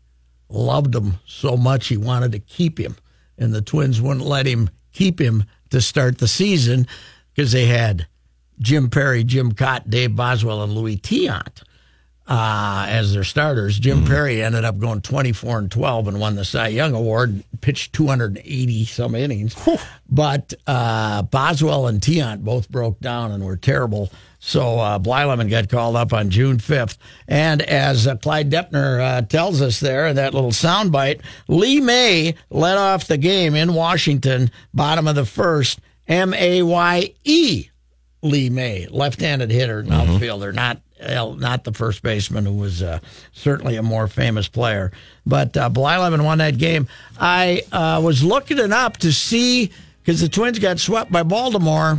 loved 0.51 0.95
him 0.95 1.15
so 1.27 1.57
much 1.57 1.89
he 1.89 1.97
wanted 1.97 2.33
to 2.33 2.39
keep 2.39 2.79
him, 2.79 2.97
and 3.39 3.55
the 3.55 3.63
Twins 3.63 4.01
wouldn't 4.01 4.27
let 4.27 4.47
him 4.47 4.71
keep 4.93 5.21
him 5.21 5.45
to 5.71 5.81
start 5.81 6.19
the 6.19 6.29
season 6.29 6.87
because 7.35 7.53
they 7.53 7.67
had 7.67 8.07
Jim 8.61 8.91
Perry, 8.91 9.25
Jim 9.25 9.53
Kaat, 9.53 9.89
Dave 9.89 10.17
Boswell, 10.17 10.63
and 10.63 10.73
Luis 10.73 10.99
Tiant 10.99 11.63
uh, 12.29 12.85
as 12.89 13.15
their 13.15 13.25
starters. 13.25 13.79
Jim 13.79 14.05
Perry 14.05 14.43
ended 14.43 14.65
up 14.65 14.79
going 14.79 15.01
24 15.01 15.59
and 15.59 15.71
12 15.71 16.09
and 16.09 16.21
won 16.21 16.35
the 16.35 16.45
Cy 16.45 16.69
Young 16.69 16.95
Award, 16.95 17.43
pitched 17.63 17.95
280 17.95 18.85
some 18.85 19.15
innings. 19.15 19.57
But 20.11 20.53
uh, 20.67 21.23
Boswell 21.23 21.87
and 21.87 22.01
Tiant 22.01 22.43
both 22.43 22.69
broke 22.71 23.01
down 23.01 23.33
and 23.33 23.45
were 23.45 23.57
terrible. 23.57 24.11
So 24.41 24.79
uh, 24.79 24.99
Blyleven 24.99 25.51
got 25.51 25.69
called 25.69 25.97
up 25.97 26.13
on 26.13 26.31
June 26.31 26.59
5th. 26.59 26.99
And 27.27 27.63
as 27.63 28.07
uh, 28.07 28.17
Clyde 28.17 28.51
Doepner 28.51 29.01
uh, 29.01 29.23
tells 29.23 29.61
us 29.63 29.81
there 29.81 30.07
in 30.07 30.17
that 30.17 30.35
little 30.35 30.53
soundbite, 30.53 31.23
Lee 31.49 31.81
Maye 31.81 32.35
led 32.51 32.77
off 32.77 33.07
the 33.07 33.19
game 33.19 33.55
in 33.55 33.75
Washington, 33.75 34.51
bottom 34.73 35.09
of 35.09 35.15
the 35.15 35.25
first, 35.25 35.81
M 36.07 36.35
A 36.35 36.63
Y 36.63 37.15
E. 37.25 37.69
Lee 38.23 38.51
Maye, 38.51 38.89
left-handed 38.91 39.51
hitter, 39.51 39.79
and 39.81 39.93
outfielder, 39.93 40.53
not 40.53 40.81
uh, 41.01 41.35
not 41.39 41.65
the 41.65 41.73
first 41.73 42.03
baseman 42.03 42.47
who 42.47 42.55
was 42.55 42.83
uh, 42.83 42.99
certainly 43.33 43.77
a 43.77 43.83
more 43.83 44.09
famous 44.09 44.49
player. 44.49 44.93
But 45.27 45.57
uh, 45.57 45.71
Blyleven 45.71 46.25
won 46.25 46.39
that 46.39 46.59
game. 46.59 46.89
I 47.19 47.63
uh, 47.73 48.01
was 48.03 48.23
looking 48.23 48.59
it 48.59 48.73
up 48.73 48.97
to 48.99 49.13
see 49.13 49.71
because 50.03 50.21
the 50.21 50.29
Twins 50.29 50.59
got 50.59 50.79
swept 50.79 51.13
by 51.13 51.23
Baltimore 51.23 51.99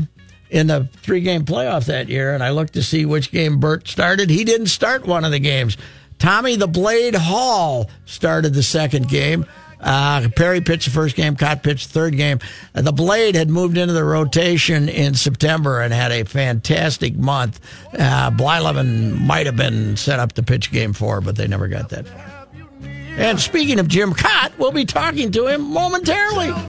in 0.49 0.67
the 0.67 0.89
three-game 1.03 1.45
playoff 1.45 1.85
that 1.85 2.09
year, 2.09 2.33
and 2.33 2.43
I 2.43 2.49
looked 2.49 2.73
to 2.73 2.83
see 2.83 3.05
which 3.05 3.31
game 3.31 3.59
Bert 3.59 3.87
started. 3.87 4.29
He 4.29 4.43
didn't 4.43 4.67
start 4.67 5.05
one 5.05 5.23
of 5.23 5.31
the 5.31 5.39
games. 5.39 5.77
Tommy 6.17 6.55
the 6.55 6.67
Blade 6.67 7.15
Hall 7.15 7.89
started 8.05 8.53
the 8.53 8.63
second 8.63 9.07
game. 9.07 9.45
Uh, 9.79 10.27
Perry 10.35 10.61
pitched 10.61 10.85
the 10.85 10.91
first 10.91 11.15
game, 11.15 11.35
Kaat 11.35 11.63
pitched 11.63 11.87
the 11.87 11.93
third 11.93 12.17
game. 12.17 12.39
Uh, 12.75 12.81
the 12.81 12.91
Blade 12.91 13.35
had 13.35 13.49
moved 13.49 13.77
into 13.77 13.93
the 13.93 14.03
rotation 14.03 14.89
in 14.89 15.13
September 15.13 15.81
and 15.81 15.93
had 15.93 16.11
a 16.11 16.25
fantastic 16.25 17.15
month. 17.15 17.59
Uh, 17.93 18.31
Blyleven 18.31 19.19
might 19.21 19.45
have 19.45 19.55
been 19.55 19.95
set 19.95 20.19
up 20.19 20.33
to 20.33 20.43
pitch 20.43 20.71
game 20.71 20.93
four, 20.93 21.21
but 21.21 21.35
they 21.35 21.47
never 21.47 21.67
got 21.67 21.89
that. 21.89 22.05
And 23.17 23.39
speaking 23.39 23.79
of 23.79 23.87
Jim 23.87 24.13
Kaat, 24.13 24.57
we'll 24.57 24.71
be 24.71 24.85
talking 24.85 25.31
to 25.31 25.47
him 25.47 25.73
momentarily. 25.73 26.51